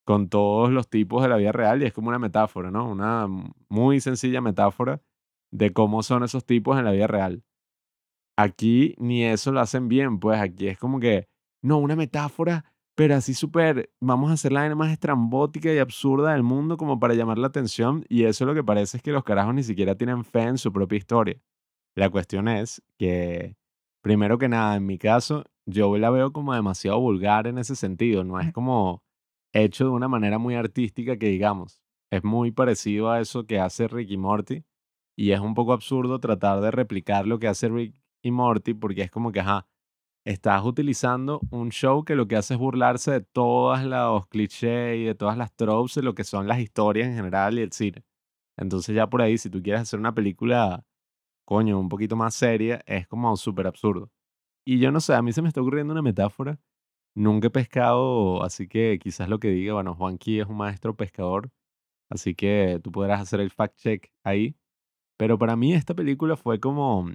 con 0.06 0.30
todos 0.30 0.72
los 0.72 0.88
tipos 0.90 1.24
de 1.24 1.30
la 1.30 1.38
vida 1.38 1.52
real 1.52 1.82
y 1.82 1.86
es 1.86 1.94
como 1.94 2.10
una 2.10 2.20
metáfora, 2.20 2.72
¿no? 2.72 2.90
Una 2.90 3.28
muy 3.70 4.00
sencilla 4.00 4.40
metáfora 4.40 5.02
de 5.52 5.74
cómo 5.74 6.04
son 6.04 6.24
esos 6.24 6.46
tipos 6.46 6.78
en 6.78 6.86
la 6.86 6.92
vida 6.92 7.08
real. 7.08 7.44
Aquí 8.38 8.96
ni 8.98 9.24
eso 9.24 9.52
lo 9.52 9.62
hacen 9.62 9.88
bien, 9.88 10.20
pues 10.20 10.40
aquí 10.40 10.68
es 10.68 10.78
como 10.78 11.00
que, 11.00 11.28
no, 11.64 11.78
una 11.80 11.96
metáfora, 11.96 12.66
pero 12.96 13.16
así 13.16 13.34
súper, 13.34 13.92
vamos 14.00 14.30
a 14.30 14.34
hacer 14.36 14.52
la 14.52 14.74
más 14.76 14.92
estrambótica 14.92 15.74
y 15.74 15.80
absurda 15.80 16.34
del 16.34 16.44
mundo 16.44 16.78
como 16.78 17.00
para 17.00 17.14
llamar 17.14 17.38
la 17.38 17.48
atención 17.48 18.06
y 18.08 18.26
eso 18.26 18.46
lo 18.46 18.54
que 18.54 18.64
parece 18.64 18.98
es 18.98 19.04
que 19.04 19.12
los 19.12 19.24
carajos 19.24 19.56
ni 19.56 19.64
siquiera 19.64 19.96
tienen 19.96 20.24
fe 20.24 20.44
en 20.44 20.58
su 20.58 20.72
propia 20.72 20.98
historia. 20.98 21.42
La 21.96 22.10
cuestión 22.10 22.48
es 22.48 22.84
que 23.00 23.56
primero 24.02 24.38
que 24.38 24.50
nada, 24.50 24.76
en 24.76 24.86
mi 24.86 24.98
caso, 24.98 25.46
yo 25.66 25.98
la 25.98 26.10
veo 26.12 26.32
como 26.32 26.54
demasiado 26.54 27.00
vulgar 27.00 27.48
en 27.48 27.58
ese 27.58 27.76
sentido. 27.76 28.24
No 28.24 28.40
es 28.40 28.52
como 28.54 29.05
hecho 29.64 29.86
de 29.86 29.92
una 29.92 30.08
manera 30.08 30.38
muy 30.38 30.56
artística 30.56 31.18
que 31.18 31.28
digamos. 31.28 31.82
Es 32.12 32.24
muy 32.24 32.52
parecido 32.52 33.10
a 33.10 33.20
eso 33.22 33.46
que 33.46 33.60
hace 33.60 33.88
Ricky 33.88 34.18
Morty. 34.18 34.64
Y 35.18 35.32
es 35.32 35.40
un 35.40 35.54
poco 35.54 35.74
absurdo 35.74 36.20
tratar 36.20 36.62
de 36.62 36.72
replicar 36.72 37.26
lo 37.26 37.40
que 37.40 37.48
hace 37.48 37.70
Rick 37.70 37.96
y 38.22 38.32
Morty 38.32 38.74
porque 38.74 39.04
es 39.04 39.12
como 39.12 39.32
que, 39.32 39.40
ajá, 39.40 39.68
estás 40.26 40.64
utilizando 40.66 41.40
un 41.52 41.70
show 41.70 42.04
que 42.04 42.16
lo 42.16 42.28
que 42.28 42.36
hace 42.36 42.56
es 42.56 42.60
burlarse 42.60 43.12
de 43.12 43.22
todos 43.22 43.84
los 43.84 44.28
clichés 44.28 44.98
y 44.98 45.04
de 45.06 45.16
todas 45.16 45.38
las 45.38 45.56
tropes 45.56 45.96
de 45.96 46.04
lo 46.04 46.16
que 46.16 46.24
son 46.26 46.48
las 46.48 46.60
historias 46.60 47.08
en 47.08 47.16
general 47.16 47.58
y 47.58 47.62
el 47.62 47.72
cine. 47.72 48.04
Entonces 48.58 48.96
ya 48.96 49.08
por 49.10 49.22
ahí, 49.22 49.38
si 49.38 49.50
tú 49.50 49.62
quieres 49.62 49.82
hacer 49.82 50.00
una 50.00 50.14
película, 50.14 50.84
coño, 51.46 51.80
un 51.80 51.90
poquito 51.90 52.16
más 52.16 52.36
seria, 52.36 52.82
es 52.88 53.08
como 53.08 53.36
súper 53.38 53.68
absurdo. 53.68 54.12
Y 54.66 54.80
yo 54.80 54.92
no 54.92 55.00
sé, 55.00 55.14
a 55.14 55.22
mí 55.22 55.32
se 55.34 55.42
me 55.42 55.48
está 55.48 55.62
ocurriendo 55.62 55.94
una 55.94 56.02
metáfora. 56.02 56.60
Nunca 57.16 57.48
he 57.48 57.52
pescado, 57.52 58.44
así 58.44 58.68
que 58.68 59.00
quizás 59.00 59.30
lo 59.30 59.40
que 59.40 59.50
diga, 59.50 59.74
bueno, 59.74 59.96
Juanqui 59.96 60.42
es 60.42 60.48
un 60.48 60.58
maestro 60.58 60.96
pescador, 60.96 61.50
así 62.10 62.36
que 62.36 62.80
tú 62.84 62.92
podrás 62.92 63.22
hacer 63.22 63.40
el 63.40 63.52
fact 63.52 63.78
check 63.78 64.12
ahí. 64.24 64.56
Pero 65.18 65.38
para 65.38 65.56
mí 65.56 65.74
esta 65.74 65.94
película 65.94 66.36
fue 66.36 66.60
como 66.60 67.10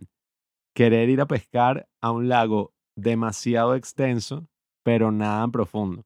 querer 0.74 1.10
ir 1.10 1.20
a 1.20 1.26
pescar 1.26 1.88
a 2.00 2.12
un 2.12 2.28
lago 2.28 2.72
demasiado 2.96 3.74
extenso, 3.74 4.48
pero 4.82 5.12
nada 5.12 5.46
profundo. 5.48 6.04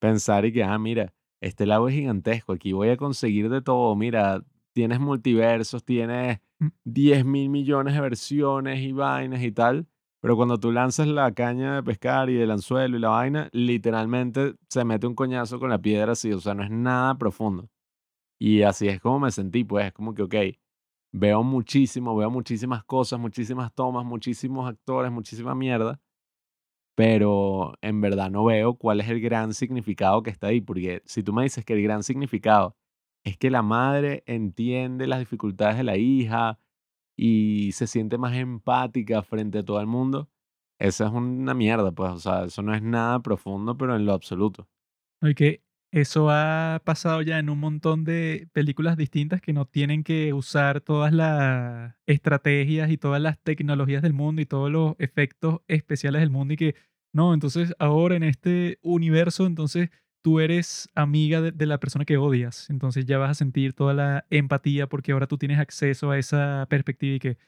Pensar 0.00 0.46
y 0.46 0.52
que, 0.52 0.64
ah, 0.64 0.78
mira, 0.78 1.12
este 1.42 1.66
lago 1.66 1.88
es 1.88 1.94
gigantesco, 1.94 2.52
aquí 2.52 2.72
voy 2.72 2.90
a 2.90 2.96
conseguir 2.96 3.50
de 3.50 3.60
todo, 3.62 3.94
mira, 3.96 4.42
tienes 4.72 5.00
multiversos, 5.00 5.84
tienes 5.84 6.40
10 6.84 7.24
mm. 7.24 7.30
mil 7.30 7.48
millones 7.50 7.94
de 7.94 8.00
versiones 8.00 8.80
y 8.80 8.92
vainas 8.92 9.42
y 9.42 9.52
tal, 9.52 9.86
pero 10.20 10.36
cuando 10.36 10.58
tú 10.58 10.70
lanzas 10.72 11.06
la 11.08 11.32
caña 11.32 11.76
de 11.76 11.82
pescar 11.82 12.30
y 12.30 12.38
el 12.40 12.50
anzuelo 12.50 12.96
y 12.96 13.00
la 13.00 13.08
vaina, 13.08 13.48
literalmente 13.52 14.54
se 14.68 14.84
mete 14.84 15.06
un 15.06 15.14
coñazo 15.14 15.58
con 15.58 15.70
la 15.70 15.78
piedra 15.78 16.12
así, 16.12 16.32
o 16.32 16.40
sea, 16.40 16.54
no 16.54 16.62
es 16.62 16.70
nada 16.70 17.16
profundo. 17.16 17.70
Y 18.38 18.62
así 18.62 18.88
es 18.88 19.00
como 19.00 19.20
me 19.20 19.30
sentí, 19.30 19.64
pues, 19.64 19.86
es 19.86 19.92
como 19.92 20.14
que, 20.14 20.22
ok, 20.22 20.34
veo 21.12 21.42
muchísimo, 21.42 22.16
veo 22.16 22.30
muchísimas 22.30 22.84
cosas, 22.84 23.18
muchísimas 23.18 23.72
tomas, 23.74 24.04
muchísimos 24.04 24.68
actores, 24.68 25.10
muchísima 25.10 25.54
mierda, 25.54 26.00
pero 26.94 27.74
en 27.80 28.00
verdad 28.00 28.30
no 28.30 28.44
veo 28.44 28.74
cuál 28.74 29.00
es 29.00 29.08
el 29.08 29.20
gran 29.20 29.54
significado 29.54 30.22
que 30.22 30.30
está 30.30 30.48
ahí, 30.48 30.60
porque 30.60 31.02
si 31.06 31.22
tú 31.22 31.32
me 31.32 31.44
dices 31.44 31.64
que 31.64 31.72
el 31.74 31.82
gran 31.82 32.02
significado 32.02 32.76
es 33.24 33.36
que 33.36 33.50
la 33.50 33.62
madre 33.62 34.22
entiende 34.26 35.06
las 35.06 35.18
dificultades 35.20 35.76
de 35.76 35.84
la 35.84 35.96
hija 35.96 36.58
y 37.22 37.72
se 37.72 37.86
siente 37.86 38.16
más 38.16 38.34
empática 38.34 39.22
frente 39.22 39.58
a 39.58 39.62
todo 39.62 39.78
el 39.78 39.86
mundo, 39.86 40.30
esa 40.78 41.06
es 41.06 41.12
una 41.12 41.52
mierda, 41.52 41.92
pues, 41.92 42.12
o 42.12 42.18
sea, 42.18 42.44
eso 42.44 42.62
no 42.62 42.74
es 42.74 42.80
nada 42.80 43.20
profundo, 43.20 43.76
pero 43.76 43.94
en 43.94 44.06
lo 44.06 44.14
absoluto. 44.14 44.66
Y 45.20 45.34
que 45.34 45.62
eso 45.92 46.30
ha 46.30 46.80
pasado 46.82 47.20
ya 47.20 47.38
en 47.38 47.50
un 47.50 47.58
montón 47.58 48.04
de 48.04 48.48
películas 48.54 48.96
distintas 48.96 49.42
que 49.42 49.52
no 49.52 49.66
tienen 49.66 50.02
que 50.02 50.32
usar 50.32 50.80
todas 50.80 51.12
las 51.12 51.94
estrategias 52.06 52.90
y 52.90 52.96
todas 52.96 53.20
las 53.20 53.38
tecnologías 53.38 54.00
del 54.00 54.14
mundo 54.14 54.40
y 54.40 54.46
todos 54.46 54.70
los 54.70 54.94
efectos 54.98 55.60
especiales 55.68 56.22
del 56.22 56.30
mundo 56.30 56.54
y 56.54 56.56
que 56.56 56.74
no, 57.12 57.34
entonces 57.34 57.74
ahora 57.78 58.16
en 58.16 58.22
este 58.22 58.78
universo, 58.80 59.44
entonces 59.44 59.90
tú 60.22 60.40
eres 60.40 60.88
amiga 60.94 61.40
de, 61.40 61.66
la 61.66 61.78
persona 61.78 62.04
que 62.04 62.16
odias, 62.16 62.68
entonces 62.70 63.06
ya 63.06 63.18
vas 63.18 63.30
a 63.30 63.34
sentir 63.34 63.72
toda 63.72 63.94
la 63.94 64.26
empatía 64.30 64.88
porque 64.88 65.12
ahora 65.12 65.26
tú 65.26 65.38
tienes 65.38 65.58
acceso 65.58 66.10
a 66.10 66.18
esa 66.18 66.66
perspectiva 66.68 67.16
y 67.16 67.18
que 67.18 67.38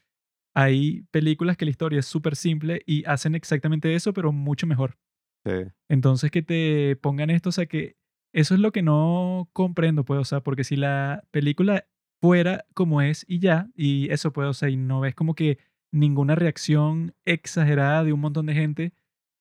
hay 0.55 1.03
películas 1.11 1.57
que 1.57 1.65
la 1.65 1.71
historia 1.71 2.01
es 2.01 2.07
súper 2.07 2.37
simple 2.37 2.83
y 2.87 3.05
hacen 3.05 3.35
exactamente 3.35 3.95
eso, 3.95 4.13
pero 4.13 4.33
mucho 4.33 4.67
mejor. 4.67 4.99
Sí. 5.45 5.71
Entonces 5.89 6.31
que 6.31 6.43
te 6.43 6.97
pongan 6.97 7.31
esto, 7.31 7.49
o 7.49 7.53
sea 7.53 7.67
que 7.67 7.97
eso 8.33 8.55
es 8.55 8.61
lo 8.61 8.73
que 8.73 8.83
no 8.83 9.51
comprendo, 9.53 10.05
pues, 10.05 10.21
o 10.21 10.25
sea, 10.25 10.41
porque 10.41 10.65
si 10.65 10.77
la 10.77 11.25
película 11.31 11.87
fuera 12.21 12.65
como 12.75 13.03
es 13.03 13.25
y 13.29 13.41
ya, 13.41 13.69
y 13.75 14.11
eso, 14.11 14.33
pues, 14.33 14.49
o 14.49 14.55
sea, 14.55 14.71
y 14.71 14.77
no 14.77 15.01
ves 15.01 15.15
como 15.15 15.35
que 15.35 15.59
ninguna 15.93 16.35
reacción 16.35 17.15
exagerada 17.27 18.05
de 18.05 18.13
un 18.13 18.21
montón 18.21 18.47
de 18.47 18.55
gente 18.55 18.93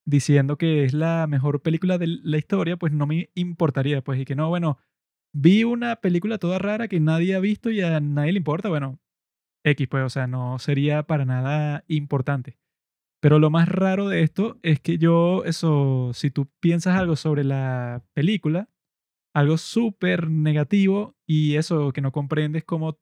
diciendo 0.06 0.58
que 0.58 0.84
es 0.84 0.94
la 0.94 1.28
mejor 1.28 1.62
película 1.62 1.98
de 1.98 2.08
la 2.08 2.38
historia, 2.38 2.78
pues 2.78 2.94
no 2.94 3.08
me 3.08 3.30
importaría, 3.36 4.02
pues, 4.02 4.20
y 4.20 4.26
que 4.26 4.36
no, 4.36 4.50
bueno, 4.50 4.78
vi 5.34 5.64
una 5.64 5.98
película 5.98 6.38
toda 6.38 6.60
rara 6.60 6.88
que 6.88 7.00
nadie 7.00 7.36
ha 7.36 7.40
visto 7.40 7.70
y 7.70 7.82
a 7.82 8.00
nadie 8.00 8.34
le 8.34 8.40
importa, 8.40 8.70
bueno, 8.70 9.00
X, 9.64 9.88
pues, 9.88 10.04
o 10.04 10.10
sea, 10.10 10.28
no 10.28 10.60
sería 10.60 11.04
para 11.04 11.26
nada 11.26 11.84
importante. 11.88 12.58
Pero 13.22 13.38
lo 13.40 13.52
más 13.52 13.70
raro 13.70 14.08
de 14.10 14.24
esto 14.24 14.60
es 14.64 14.80
que 14.80 14.98
yo, 14.98 15.44
eso, 15.46 16.12
si 16.14 16.32
tú 16.32 16.48
piensas 16.60 16.98
algo 16.98 17.16
sobre 17.16 17.44
la 17.44 18.04
película, 18.14 18.70
algo 19.34 19.58
súper 19.58 20.30
negativo 20.30 21.16
y 21.28 21.56
eso 21.56 21.94
que 21.94 22.02
no 22.02 22.12
comprendes 22.12 22.64
como 22.64 23.00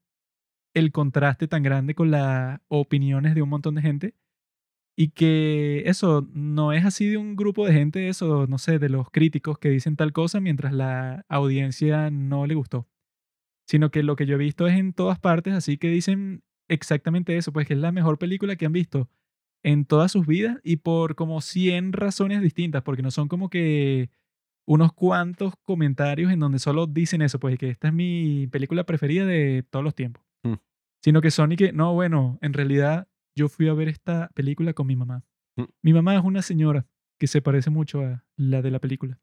el 0.75 0.91
contraste 0.91 1.47
tan 1.47 1.63
grande 1.63 1.95
con 1.95 2.11
las 2.11 2.59
opiniones 2.67 3.33
de 3.33 3.41
un 3.41 3.49
montón 3.49 3.75
de 3.75 3.81
gente 3.81 4.15
y 5.01 5.11
que 5.11 5.83
eso 5.85 6.27
no 6.33 6.73
es 6.73 6.83
así 6.83 7.07
de 7.07 7.15
un 7.15 7.37
grupo 7.37 7.65
de 7.65 7.71
gente, 7.71 8.09
eso, 8.09 8.47
no 8.47 8.57
sé, 8.57 8.79
de 8.79 8.89
los 8.89 9.09
críticos 9.09 9.57
que 9.57 9.69
dicen 9.69 9.95
tal 9.95 10.11
cosa 10.11 10.41
mientras 10.41 10.73
la 10.73 11.23
audiencia 11.29 12.09
no 12.09 12.45
le 12.45 12.55
gustó, 12.55 12.85
sino 13.65 13.91
que 13.91 14.03
lo 14.03 14.17
que 14.17 14.25
yo 14.25 14.35
he 14.35 14.37
visto 14.37 14.67
es 14.67 14.77
en 14.77 14.91
todas 14.91 15.17
partes, 15.17 15.53
así 15.53 15.77
que 15.77 15.87
dicen 15.87 16.43
exactamente 16.67 17.37
eso, 17.37 17.53
pues 17.53 17.65
que 17.65 17.75
es 17.75 17.79
la 17.79 17.93
mejor 17.93 18.17
película 18.17 18.57
que 18.57 18.65
han 18.65 18.73
visto 18.73 19.09
en 19.63 19.85
todas 19.85 20.11
sus 20.11 20.27
vidas 20.27 20.57
y 20.65 20.75
por 20.75 21.15
como 21.15 21.39
100 21.39 21.93
razones 21.93 22.41
distintas, 22.41 22.83
porque 22.83 23.01
no 23.01 23.09
son 23.09 23.29
como 23.29 23.49
que 23.49 24.09
unos 24.67 24.91
cuantos 24.91 25.53
comentarios 25.63 26.29
en 26.29 26.41
donde 26.41 26.59
solo 26.59 26.87
dicen 26.87 27.21
eso, 27.21 27.39
pues 27.39 27.57
que 27.57 27.69
esta 27.69 27.87
es 27.87 27.93
mi 27.93 28.47
película 28.47 28.83
preferida 28.83 29.25
de 29.25 29.63
todos 29.69 29.85
los 29.85 29.95
tiempos. 29.95 30.25
Mm. 30.43 30.55
Sino 31.01 31.21
que 31.21 31.31
son 31.31 31.53
y 31.53 31.55
que, 31.55 31.71
no, 31.71 31.93
bueno, 31.93 32.37
en 32.41 32.51
realidad 32.51 33.07
yo 33.35 33.49
fui 33.49 33.67
a 33.67 33.73
ver 33.73 33.87
esta 33.87 34.29
película 34.33 34.73
con 34.73 34.87
mi 34.87 34.95
mamá. 34.95 35.23
Mm. 35.55 35.63
Mi 35.81 35.93
mamá 35.93 36.15
es 36.15 36.23
una 36.23 36.41
señora 36.41 36.85
que 37.19 37.27
se 37.27 37.41
parece 37.41 37.69
mucho 37.69 38.01
a 38.01 38.23
la 38.37 38.61
de 38.61 38.71
la 38.71 38.79
película. 38.79 39.19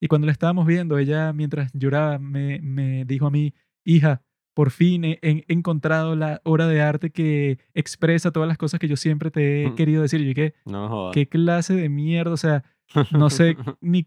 Y 0.00 0.08
cuando 0.08 0.26
la 0.26 0.32
estábamos 0.32 0.66
viendo, 0.66 0.98
ella 0.98 1.32
mientras 1.32 1.72
lloraba 1.72 2.18
me, 2.18 2.60
me 2.60 3.04
dijo 3.04 3.26
a 3.26 3.30
mí, 3.30 3.52
hija, 3.84 4.22
por 4.54 4.70
fin 4.70 5.04
he, 5.04 5.18
encontrado 5.48 6.16
la 6.16 6.40
obra 6.44 6.66
de 6.66 6.80
arte 6.80 7.10
que 7.10 7.58
expresa 7.74 8.30
todas 8.30 8.48
las 8.48 8.58
cosas 8.58 8.80
que 8.80 8.88
yo 8.88 8.96
siempre 8.96 9.30
te 9.30 9.62
he 9.62 9.70
mm. 9.70 9.74
querido 9.74 10.02
decir. 10.02 10.20
Y 10.20 10.24
yo 10.24 10.28
dije, 10.28 10.54
¿qué 11.12 11.28
clase 11.28 11.74
de 11.74 11.88
mierda? 11.88 12.32
O 12.32 12.36
sea, 12.36 12.64
no 13.12 13.30
sé 13.30 13.56
ni, 13.80 14.06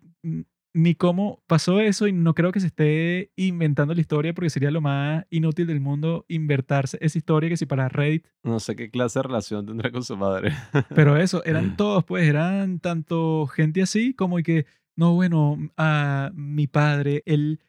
ni 0.73 0.95
cómo 0.95 1.43
pasó 1.45 1.79
eso 1.79 2.07
y 2.07 2.13
no 2.13 2.33
creo 2.33 2.51
que 2.51 2.59
se 2.59 2.67
esté 2.67 3.31
inventando 3.35 3.93
la 3.93 4.01
historia 4.01 4.33
porque 4.33 4.49
sería 4.49 4.71
lo 4.71 4.81
más 4.81 5.25
inútil 5.29 5.67
del 5.67 5.79
mundo 5.79 6.25
invertirse 6.27 6.97
esa 6.99 7.17
historia 7.17 7.49
que 7.49 7.57
si 7.57 7.67
para 7.67 7.89
Reddit. 7.89 8.25
No 8.43 8.59
sé 8.59 8.75
qué 8.75 8.89
clase 8.89 9.19
de 9.19 9.23
relación 9.23 9.65
tendrá 9.67 9.91
con 9.91 10.03
su 10.03 10.17
madre. 10.17 10.51
Pero 10.95 11.15
eso, 11.17 11.43
eran 11.45 11.77
todos, 11.77 12.03
pues, 12.03 12.27
eran 12.27 12.79
tanto 12.79 13.45
gente 13.47 13.83
así 13.83 14.13
como 14.15 14.39
y 14.39 14.43
que, 14.43 14.65
no, 14.95 15.13
bueno, 15.13 15.57
a 15.77 16.31
mi 16.33 16.65
padre, 16.65 17.21
él, 17.27 17.59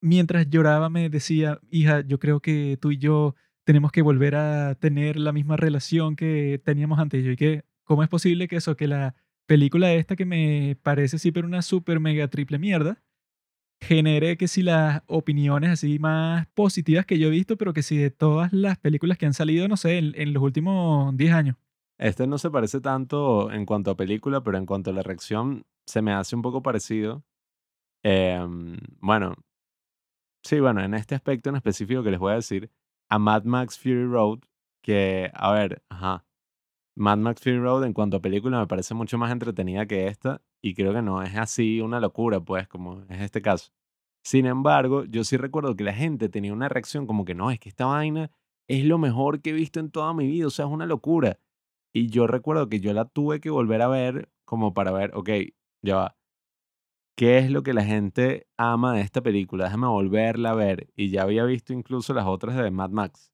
mientras 0.00 0.48
lloraba 0.48 0.88
me 0.88 1.10
decía, 1.10 1.58
hija, 1.70 2.02
yo 2.02 2.20
creo 2.20 2.40
que 2.40 2.78
tú 2.80 2.92
y 2.92 2.98
yo 2.98 3.34
tenemos 3.64 3.90
que 3.90 4.02
volver 4.02 4.36
a 4.36 4.76
tener 4.76 5.18
la 5.18 5.32
misma 5.32 5.56
relación 5.56 6.14
que 6.14 6.60
teníamos 6.64 7.00
antes. 7.00 7.24
Yo 7.24 7.32
y 7.32 7.36
que, 7.36 7.64
¿cómo 7.82 8.04
es 8.04 8.08
posible 8.08 8.46
que 8.46 8.56
eso, 8.56 8.76
que 8.76 8.86
la 8.86 9.16
película 9.46 9.92
esta 9.92 10.16
que 10.16 10.24
me 10.24 10.76
parece 10.82 11.18
sí, 11.18 11.32
pero 11.32 11.46
una 11.46 11.62
super 11.62 12.00
mega 12.00 12.28
triple 12.28 12.58
mierda, 12.58 13.02
genere 13.80 14.36
que 14.36 14.48
si 14.48 14.62
las 14.62 15.02
opiniones 15.06 15.70
así 15.70 15.98
más 15.98 16.46
positivas 16.48 17.06
que 17.06 17.18
yo 17.18 17.28
he 17.28 17.30
visto, 17.30 17.56
pero 17.56 17.72
que 17.72 17.82
si 17.82 17.96
de 17.96 18.10
todas 18.10 18.52
las 18.52 18.78
películas 18.78 19.18
que 19.18 19.26
han 19.26 19.34
salido, 19.34 19.68
no 19.68 19.76
sé, 19.76 19.98
en, 19.98 20.32
los 20.32 20.42
últimos 20.42 21.16
10 21.16 21.32
años. 21.32 21.56
Este 21.98 22.26
no 22.26 22.38
se 22.38 22.50
parece 22.50 22.80
tanto 22.80 23.50
en 23.50 23.64
cuanto 23.64 23.90
a 23.90 23.96
película, 23.96 24.42
pero 24.42 24.58
en 24.58 24.66
cuanto 24.66 24.90
a 24.90 24.92
la 24.92 25.02
reacción, 25.02 25.64
se 25.86 26.02
me 26.02 26.12
hace 26.12 26.36
un 26.36 26.42
poco 26.42 26.62
parecido. 26.62 27.24
Em, 28.02 28.76
bueno, 29.00 29.34
sí, 30.42 30.60
bueno, 30.60 30.82
en 30.82 30.94
este 30.94 31.14
aspecto 31.14 31.50
en 31.50 31.56
específico 31.56 32.02
que 32.02 32.10
les 32.10 32.20
voy 32.20 32.32
a 32.32 32.36
decir, 32.36 32.70
a 33.08 33.18
Mad 33.18 33.44
Max 33.44 33.78
Fury 33.78 34.04
Road, 34.04 34.40
que, 34.82 35.30
a 35.34 35.52
ver, 35.52 35.82
ajá, 35.88 36.26
Mad 36.96 37.18
Max 37.18 37.42
Fury 37.42 37.58
Road 37.58 37.84
en 37.84 37.92
cuanto 37.92 38.16
a 38.16 38.20
película 38.20 38.58
me 38.58 38.66
parece 38.66 38.94
mucho 38.94 39.18
más 39.18 39.30
entretenida 39.30 39.86
que 39.86 40.06
esta 40.06 40.40
y 40.62 40.74
creo 40.74 40.94
que 40.94 41.02
no 41.02 41.22
es 41.22 41.36
así 41.36 41.80
una 41.82 42.00
locura, 42.00 42.40
pues, 42.40 42.66
como 42.68 43.02
es 43.10 43.20
este 43.20 43.42
caso. 43.42 43.70
Sin 44.24 44.46
embargo, 44.46 45.04
yo 45.04 45.22
sí 45.22 45.36
recuerdo 45.36 45.76
que 45.76 45.84
la 45.84 45.92
gente 45.92 46.28
tenía 46.30 46.52
una 46.54 46.68
reacción 46.70 47.06
como 47.06 47.24
que 47.26 47.34
no, 47.34 47.50
es 47.50 47.60
que 47.60 47.68
esta 47.68 47.84
vaina 47.86 48.30
es 48.66 48.84
lo 48.84 48.98
mejor 48.98 49.42
que 49.42 49.50
he 49.50 49.52
visto 49.52 49.78
en 49.78 49.90
toda 49.90 50.14
mi 50.14 50.26
vida, 50.26 50.46
o 50.46 50.50
sea, 50.50 50.64
es 50.64 50.70
una 50.70 50.86
locura. 50.86 51.38
Y 51.92 52.08
yo 52.08 52.26
recuerdo 52.26 52.68
que 52.68 52.80
yo 52.80 52.92
la 52.94 53.04
tuve 53.04 53.40
que 53.40 53.50
volver 53.50 53.82
a 53.82 53.88
ver 53.88 54.30
como 54.44 54.74
para 54.74 54.90
ver, 54.90 55.12
ok, 55.14 55.30
ya 55.82 55.96
va. 55.96 56.16
¿Qué 57.16 57.38
es 57.38 57.50
lo 57.50 57.62
que 57.62 57.74
la 57.74 57.84
gente 57.84 58.46
ama 58.56 58.94
de 58.94 59.02
esta 59.02 59.22
película? 59.22 59.64
Déjame 59.64 59.86
volverla 59.86 60.50
a 60.50 60.54
ver. 60.54 60.90
Y 60.96 61.10
ya 61.10 61.22
había 61.22 61.44
visto 61.44 61.72
incluso 61.72 62.12
las 62.14 62.26
otras 62.26 62.56
de 62.56 62.70
Mad 62.70 62.90
Max. 62.90 63.32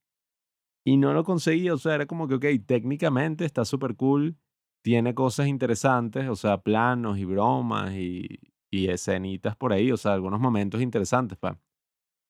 Y 0.85 0.97
no 0.97 1.13
lo 1.13 1.23
conseguí, 1.25 1.71
o 1.71 1.79
sea, 1.79 1.95
era 1.95 2.07
como 2.07 2.27
que, 2.27 2.35
ok, 2.35 2.47
técnicamente 2.67 3.45
está 3.45 3.65
súper 3.65 3.95
cool. 3.97 4.37
tiene 4.83 5.15
cosas 5.15 5.47
interesantes, 5.47 6.29
o 6.29 6.35
sea, 6.37 6.59
planos 6.59 7.19
y 7.19 7.25
bromas 7.25 7.93
y, 7.95 8.41
y 8.71 8.89
escenitas 8.89 9.55
por 9.57 9.73
ahí, 9.73 9.93
o 9.93 9.97
sea, 9.97 10.13
algunos 10.15 10.41
momentos 10.41 10.81
interesantes, 10.83 11.39
pa. 11.39 11.59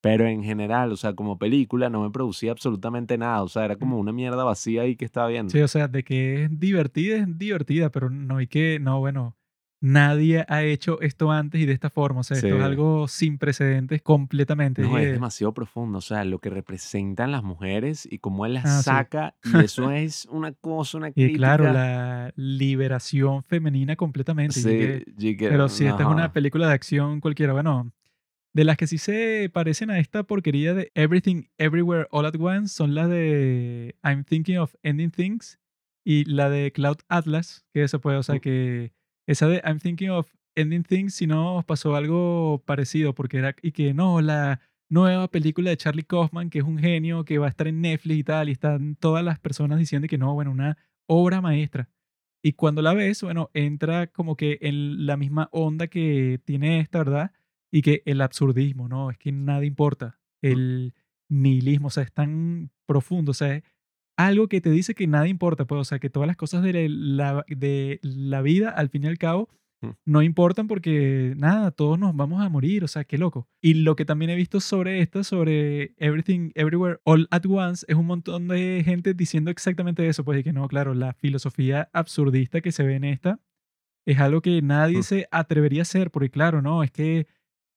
Pero 0.03 0.27
en 0.27 0.43
general, 0.43 0.91
o 0.93 0.97
sea, 0.97 1.15
como 1.15 1.39
película 1.39 1.89
no 1.89 2.03
me 2.03 2.11
producía 2.11 2.51
absolutamente 2.51 3.17
nada, 3.17 3.43
o 3.43 3.49
sea, 3.49 3.65
era 3.65 3.77
como 3.77 3.99
una 3.99 4.13
mierda 4.13 4.43
vacía 4.45 4.83
ahí 4.83 4.97
que 4.97 5.05
estaba 5.05 5.29
viendo. 5.29 5.51
Sí, 5.53 5.61
o 5.61 5.69
sea, 5.69 5.89
de 5.89 6.03
que 6.03 6.45
es 6.45 6.61
divertida, 6.61 7.17
es 7.19 7.39
divertida, 7.39 7.91
pero 7.91 8.11
no 8.11 8.39
hay 8.39 8.49
que, 8.49 8.79
no, 8.81 8.99
bueno, 8.99 9.37
nadie 9.85 10.45
ha 10.49 10.63
hecho 10.63 11.01
esto 11.01 11.31
antes 11.33 11.61
y 11.61 11.67
de 11.67 11.73
esta 11.73 11.91
forma, 11.91 12.21
o 12.21 12.23
sea, 12.23 12.37
esto 12.37 12.47
es 12.47 12.55
Sí. 12.55 12.61
algo 12.61 13.09
sin 13.09 13.37
precedentes 13.37 14.01
completamente. 14.01 14.81
No, 14.81 14.97
es 14.97 15.11
demasiado 15.13 15.53
profundo, 15.53 15.99
o 15.99 16.01
sea, 16.01 16.25
lo 16.25 16.39
que 16.39 16.51
representan 16.51 17.33
las 17.33 17.43
mujeres 17.43 18.09
y 18.11 18.19
cómo 18.21 18.47
él 18.47 18.55
las 18.55 18.65
Ah, 18.65 18.79
sí. 18.79 18.85
saca, 18.85 19.35
y 19.65 19.65
eso 19.65 19.91
es 19.91 20.27
una 20.31 20.53
cosa, 20.53 20.99
una 20.99 21.09
Y 21.15 21.33
claro, 21.35 21.65
crítica. 21.65 21.83
la 21.85 22.33
liberación 22.37 23.43
femenina 23.43 23.97
completamente. 23.97 24.55
Sí, 24.55 24.69
que- 24.69 25.37
que- 25.37 25.49
pero 25.49 25.69
si 25.69 25.85
esta 25.87 26.03
es 26.05 26.09
una 26.09 26.33
película 26.33 26.69
de 26.69 26.73
acción 26.75 27.21
cualquiera, 27.21 27.53
bueno, 27.53 27.93
de 28.55 28.65
las 28.65 28.77
que 28.77 28.87
sí 28.87 28.99
se 28.99 29.51
parecen 29.53 29.91
a 29.91 29.99
esta 29.99 30.23
porquería 30.23 30.75
de 30.75 30.93
Everything 30.95 31.45
Everywhere 31.59 32.07
All 32.11 32.27
at 32.27 32.35
Once 32.39 32.73
son 32.75 32.95
las 32.95 33.09
de 33.09 33.97
I'm 34.05 34.25
Thinking 34.25 34.59
of 34.59 34.75
Ending 34.83 35.11
Things 35.11 35.59
y 36.05 36.25
la 36.27 36.51
de 36.51 36.71
Cloud 36.73 36.99
Atlas, 37.09 37.65
que 37.73 37.83
eso 37.83 38.01
puede, 38.01 38.19
o 38.19 38.23
sea, 38.23 38.39
que 38.41 38.93
esa 39.27 39.49
de 39.49 39.63
I'm 39.65 39.79
Thinking 39.79 40.11
of 40.11 40.29
Ending 40.55 40.83
Things 40.85 41.15
si 41.15 41.27
no 41.27 41.57
os 41.57 41.65
pasó 41.65 41.97
algo 41.97 42.63
parecido, 42.67 43.15
porque 43.15 43.39
era, 43.39 43.55
y 43.63 43.73
que 43.73 43.95
no, 43.95 44.21
la 44.21 44.61
nueva 44.89 45.29
película 45.29 45.71
de 45.71 45.77
Charlie 45.77 46.05
Kaufman, 46.05 46.51
que 46.51 46.59
es 46.59 46.65
un 46.65 46.79
genio, 46.79 47.25
que 47.25 47.39
va 47.39 47.47
a 47.47 47.51
estar 47.51 47.67
en 47.67 47.81
Netflix 47.81 48.19
y 48.19 48.25
tal, 48.25 48.49
y 48.49 48.53
están 48.53 48.97
todas 48.97 49.25
las 49.25 49.39
personas 49.39 49.79
diciendo 49.79 50.09
que 50.09 50.19
no, 50.19 50.35
bueno, 50.35 50.51
una 50.51 50.77
obra 51.07 51.41
maestra. 51.41 51.89
Y 52.43 52.53
cuando 52.55 52.83
la 52.83 52.93
ves, 52.93 53.23
bueno, 53.23 53.51
entra 53.55 54.09
como 54.09 54.37
que 54.37 54.59
en 54.61 55.07
la 55.07 55.17
misma 55.17 55.49
onda 55.53 55.87
que 55.87 56.41
tiene 56.45 56.81
esta, 56.81 56.99
¿verdad? 56.99 57.33
Y 57.71 57.83
que 57.83 58.03
el 58.05 58.21
absurdismo, 58.21 58.89
¿no? 58.89 59.11
Es 59.11 59.19
que 59.19 59.33
nada 59.33 59.65
importa. 59.65 60.19
El 60.43 60.95
nihilismo, 61.29 61.87
o 61.87 61.91
sea, 61.91 62.03
es 62.03 62.13
tan 62.13 62.71
profundo, 62.85 63.31
o 63.31 63.35
sea, 63.35 63.63
algo 64.17 64.49
que 64.49 64.61
te 64.61 64.71
dice 64.71 64.95
que 64.95 65.07
nada 65.07 65.29
importa, 65.29 65.67
pues, 65.67 65.81
o 65.81 65.85
sea, 65.85 65.99
que 65.99 66.11
todas 66.11 66.27
las 66.27 66.37
cosas 66.37 66.63
de 66.63 66.89
la, 66.89 67.45
de 67.49 67.99
la 68.03 68.43
vida, 68.43 68.71
al 68.71 68.89
fin 68.91 69.05
y 69.05 69.09
al 69.09 69.19
cabo, 69.19 69.49
Mm. 69.85 69.91
no 70.07 70.23
importan 70.23 70.69
porque, 70.69 71.35
nada, 71.37 71.73
todos 71.73 71.99
nos 71.99 72.15
vamos 72.15 72.41
a 72.41 72.49
morir, 72.49 72.85
o 72.85 72.89
sea, 72.89 73.03
qué 73.03 73.19
loco. 73.19 73.49
Y 73.61 73.75
lo 73.75 73.97
que 73.97 74.05
también 74.05 74.31
he 74.31 74.37
visto 74.37 74.61
sobre 74.61 75.01
esta, 75.01 75.25
sobre 75.25 75.95
Everything, 75.99 76.51
Everywhere, 76.55 77.01
All 77.05 77.27
at 77.33 77.43
Once, 77.49 77.85
es 77.89 77.97
un 77.97 78.07
montón 78.07 78.47
de 78.47 78.83
gente 78.85 79.13
diciendo 79.13 79.51
exactamente 79.51 80.07
eso, 80.07 80.25
pues, 80.25 80.39
y 80.39 80.45
que 80.45 80.53
no, 80.53 80.69
claro, 80.69 80.95
la 80.95 81.15
filosofía 81.15 81.91
absurdista 81.93 82.61
que 82.61 82.71
se 82.71 82.85
ve 82.85 82.95
en 82.95 83.03
esta 83.03 83.41
es 84.07 84.19
algo 84.21 84.41
que 84.43 84.63
nadie 84.63 84.99
Mm. 84.99 85.03
se 85.05 85.29
atrevería 85.31 85.81
a 85.81 85.83
hacer, 85.83 86.11
porque 86.11 86.31
claro, 86.31 86.63
no, 86.63 86.83
es 86.83 86.91
que 86.93 87.27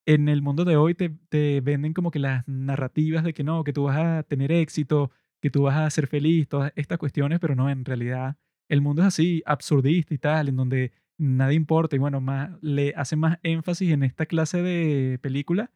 en 0.07 0.29
el 0.29 0.41
mundo 0.43 0.65
de 0.65 0.77
hoy 0.77 0.95
te, 0.95 1.09
te 1.29 1.61
venden 1.61 1.93
como 1.93 2.11
que 2.11 2.19
las 2.19 2.47
narrativas 2.47 3.23
de 3.23 3.33
que 3.33 3.43
no, 3.43 3.63
que 3.63 3.73
tú 3.73 3.83
vas 3.85 3.97
a 3.97 4.23
tener 4.23 4.51
éxito, 4.51 5.11
que 5.45 5.51
tú 5.51 5.61
vas 5.61 5.77
a 5.77 5.87
ser 5.91 6.07
feliz, 6.07 6.47
todas 6.47 6.73
estas 6.75 6.97
cuestiones, 6.97 7.39
pero 7.39 7.53
no, 7.53 7.69
en 7.69 7.85
realidad 7.85 8.35
el 8.67 8.81
mundo 8.81 9.03
es 9.03 9.09
así, 9.09 9.43
absurdista 9.45 10.15
y 10.15 10.17
tal, 10.17 10.49
en 10.49 10.55
donde 10.55 10.91
nada 11.19 11.53
importa 11.53 11.95
y 11.95 11.99
bueno, 11.99 12.19
más, 12.19 12.49
le 12.63 12.95
hacen 12.95 13.19
más 13.19 13.37
énfasis 13.43 13.91
en 13.91 14.01
esta 14.01 14.25
clase 14.25 14.63
de 14.63 15.19
película, 15.21 15.69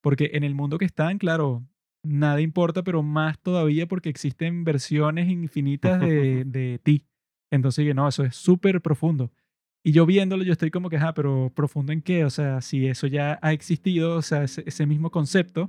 porque 0.00 0.30
en 0.34 0.44
el 0.44 0.54
mundo 0.54 0.78
que 0.78 0.84
están, 0.84 1.18
claro, 1.18 1.66
nada 2.04 2.40
importa, 2.40 2.84
pero 2.84 3.02
más 3.02 3.36
todavía 3.40 3.88
porque 3.88 4.10
existen 4.10 4.62
versiones 4.62 5.28
infinitas 5.28 5.98
de, 5.98 6.44
de 6.46 6.78
ti. 6.80 7.04
Entonces, 7.50 7.92
no, 7.96 8.06
eso 8.06 8.22
es 8.22 8.36
súper 8.36 8.80
profundo. 8.80 9.32
Y 9.82 9.90
yo 9.90 10.06
viéndolo, 10.06 10.44
yo 10.44 10.52
estoy 10.52 10.70
como 10.70 10.88
que, 10.88 10.98
ah, 10.98 11.14
pero 11.14 11.50
profundo 11.52 11.92
en 11.92 12.00
qué? 12.00 12.24
O 12.24 12.30
sea, 12.30 12.60
si 12.60 12.86
eso 12.86 13.08
ya 13.08 13.40
ha 13.42 13.52
existido, 13.52 14.18
o 14.18 14.22
sea, 14.22 14.44
ese, 14.44 14.62
ese 14.66 14.86
mismo 14.86 15.10
concepto, 15.10 15.68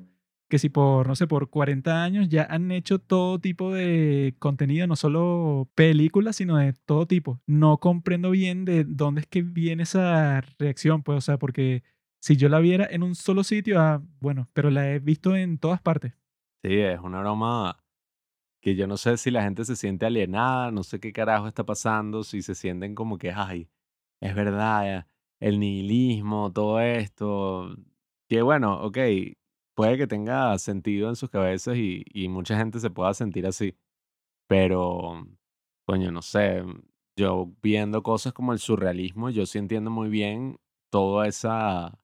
que 0.49 0.59
si 0.59 0.69
por, 0.69 1.07
no 1.07 1.15
sé, 1.15 1.27
por 1.27 1.49
40 1.49 2.03
años 2.03 2.29
ya 2.29 2.47
han 2.49 2.71
hecho 2.71 2.99
todo 2.99 3.39
tipo 3.39 3.73
de 3.73 4.35
contenido, 4.39 4.87
no 4.87 4.95
solo 4.95 5.69
películas, 5.75 6.37
sino 6.37 6.57
de 6.57 6.73
todo 6.73 7.05
tipo. 7.05 7.41
No 7.45 7.77
comprendo 7.79 8.31
bien 8.31 8.65
de 8.65 8.83
dónde 8.85 9.21
es 9.21 9.27
que 9.27 9.41
viene 9.41 9.83
esa 9.83 10.41
reacción, 10.57 11.03
pues, 11.03 11.17
o 11.17 11.21
sea, 11.21 11.37
porque 11.37 11.83
si 12.19 12.37
yo 12.37 12.49
la 12.49 12.59
viera 12.59 12.87
en 12.89 13.03
un 13.03 13.15
solo 13.15 13.43
sitio, 13.43 13.79
ah, 13.79 14.01
bueno, 14.19 14.49
pero 14.53 14.69
la 14.69 14.89
he 14.91 14.99
visto 14.99 15.35
en 15.35 15.57
todas 15.57 15.81
partes. 15.81 16.13
Sí, 16.63 16.73
es 16.79 16.99
una 16.99 17.19
broma 17.19 17.83
que 18.61 18.75
yo 18.75 18.87
no 18.87 18.97
sé 18.97 19.17
si 19.17 19.31
la 19.31 19.43
gente 19.43 19.65
se 19.65 19.75
siente 19.75 20.05
alienada, 20.05 20.71
no 20.71 20.83
sé 20.83 20.99
qué 20.99 21.13
carajo 21.13 21.47
está 21.47 21.65
pasando, 21.65 22.23
si 22.23 22.41
se 22.41 22.55
sienten 22.55 22.95
como 22.95 23.17
que, 23.17 23.31
ay, 23.31 23.69
es 24.19 24.33
verdad, 24.33 25.05
el 25.39 25.59
nihilismo, 25.59 26.51
todo 26.51 26.79
esto, 26.79 27.75
que 28.27 28.41
bueno, 28.41 28.81
ok, 28.81 28.97
puede 29.77 29.97
que 29.97 30.07
tenga 30.07 30.57
sentido 30.59 31.09
en 31.09 31.15
sus 31.15 31.29
cabezas 31.29 31.77
y, 31.77 32.03
y 32.11 32.29
mucha 32.29 32.57
gente 32.57 32.81
se 32.81 32.89
pueda 32.89 33.13
sentir 33.13 33.47
así, 33.47 33.77
pero, 34.47 35.27
coño, 35.87 36.11
no 36.11 36.21
sé, 36.23 36.63
yo 37.17 37.53
viendo 37.63 38.03
cosas 38.03 38.33
como 38.33 38.53
el 38.53 38.59
surrealismo, 38.59 39.29
yo 39.31 39.45
sí 39.45 39.59
entiendo 39.59 39.91
muy 39.91 40.09
bien 40.09 40.59
toda 40.91 41.27
esa 41.27 41.99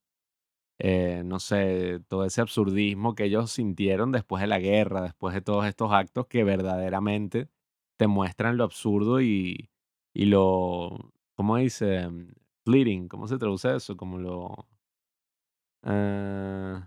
eh, 0.80 1.24
no 1.26 1.40
sé, 1.40 2.02
todo 2.08 2.26
ese 2.26 2.42
absurdismo 2.42 3.16
que 3.16 3.26
ellos 3.26 3.52
sintieron 3.52 4.12
después 4.12 4.42
de 4.42 4.48
la 4.48 4.60
guerra, 4.60 5.02
después 5.02 5.34
de 5.36 5.42
todos 5.42 5.66
estos 5.66 5.92
actos 5.94 6.28
que 6.28 6.44
verdaderamente 6.44 7.50
te 7.98 8.08
muestran 8.08 8.58
lo 8.58 8.64
absurdo 8.66 9.22
y, 9.22 9.70
y 10.14 10.26
lo, 10.26 11.14
¿cómo 11.36 11.58
dice? 11.58 12.10
Fleeting, 12.66 13.08
¿cómo 13.10 13.28
se 13.28 13.38
traduce 13.38 13.76
eso? 13.76 13.98
Como 13.98 14.18
lo, 14.20 14.68
eh, 15.84 16.82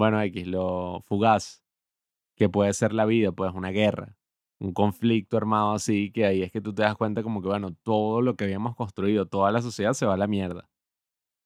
bueno, 0.00 0.20
X, 0.22 0.46
lo 0.48 1.02
fugaz 1.06 1.62
que 2.36 2.48
puede 2.48 2.72
ser 2.74 2.92
la 2.94 3.06
vida, 3.06 3.32
pues 3.32 3.52
una 3.54 3.70
guerra, 3.70 4.16
un 4.60 4.72
conflicto 4.72 5.36
armado 5.36 5.72
así, 5.74 6.10
que 6.12 6.26
ahí 6.26 6.42
es 6.42 6.52
que 6.52 6.60
tú 6.60 6.74
te 6.74 6.82
das 6.82 6.96
cuenta 6.96 7.22
como 7.22 7.42
que, 7.42 7.48
bueno, 7.48 7.74
todo 7.82 8.22
lo 8.22 8.36
que 8.36 8.44
habíamos 8.44 8.76
construido, 8.76 9.26
toda 9.26 9.52
la 9.52 9.62
sociedad 9.62 9.92
se 9.94 10.06
va 10.06 10.14
a 10.14 10.16
la 10.16 10.26
mierda. 10.26 10.70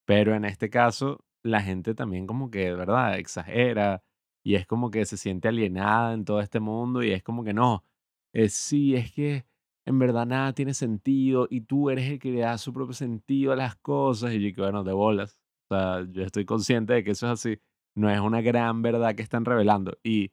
Pero 0.06 0.34
en 0.34 0.44
este 0.44 0.70
caso, 0.70 1.24
la 1.42 1.62
gente 1.62 1.94
también 1.94 2.26
como 2.26 2.50
que, 2.50 2.60
de 2.60 2.74
verdad, 2.74 3.18
exagera 3.18 4.02
y 4.44 4.56
es 4.56 4.66
como 4.66 4.90
que 4.90 5.06
se 5.06 5.16
siente 5.16 5.48
alienada 5.48 6.14
en 6.14 6.24
todo 6.24 6.40
este 6.40 6.60
mundo 6.60 7.02
y 7.02 7.12
es 7.12 7.22
como 7.22 7.44
que 7.44 7.54
no, 7.54 7.84
eh, 8.32 8.48
sí, 8.48 8.94
es 8.96 9.12
que 9.12 9.46
en 9.86 9.98
verdad 9.98 10.26
nada 10.26 10.52
tiene 10.54 10.74
sentido 10.74 11.46
y 11.50 11.62
tú 11.62 11.90
eres 11.90 12.10
el 12.10 12.18
que 12.18 12.30
le 12.30 12.40
da 12.40 12.58
su 12.58 12.72
propio 12.72 12.94
sentido 12.94 13.52
a 13.52 13.56
las 13.56 13.76
cosas 13.76 14.32
y 14.34 14.40
yo 14.40 14.54
que 14.54 14.60
bueno, 14.62 14.84
de 14.84 14.92
bolas. 14.92 15.40
O 15.70 15.74
sea, 15.74 16.06
yo 16.10 16.22
estoy 16.22 16.44
consciente 16.44 16.94
de 16.94 17.04
que 17.04 17.12
eso 17.12 17.26
es 17.26 17.32
así. 17.32 17.58
No 17.96 18.10
es 18.10 18.20
una 18.20 18.40
gran 18.40 18.82
verdad 18.82 19.14
que 19.14 19.22
están 19.22 19.44
revelando. 19.44 19.96
Y 20.02 20.32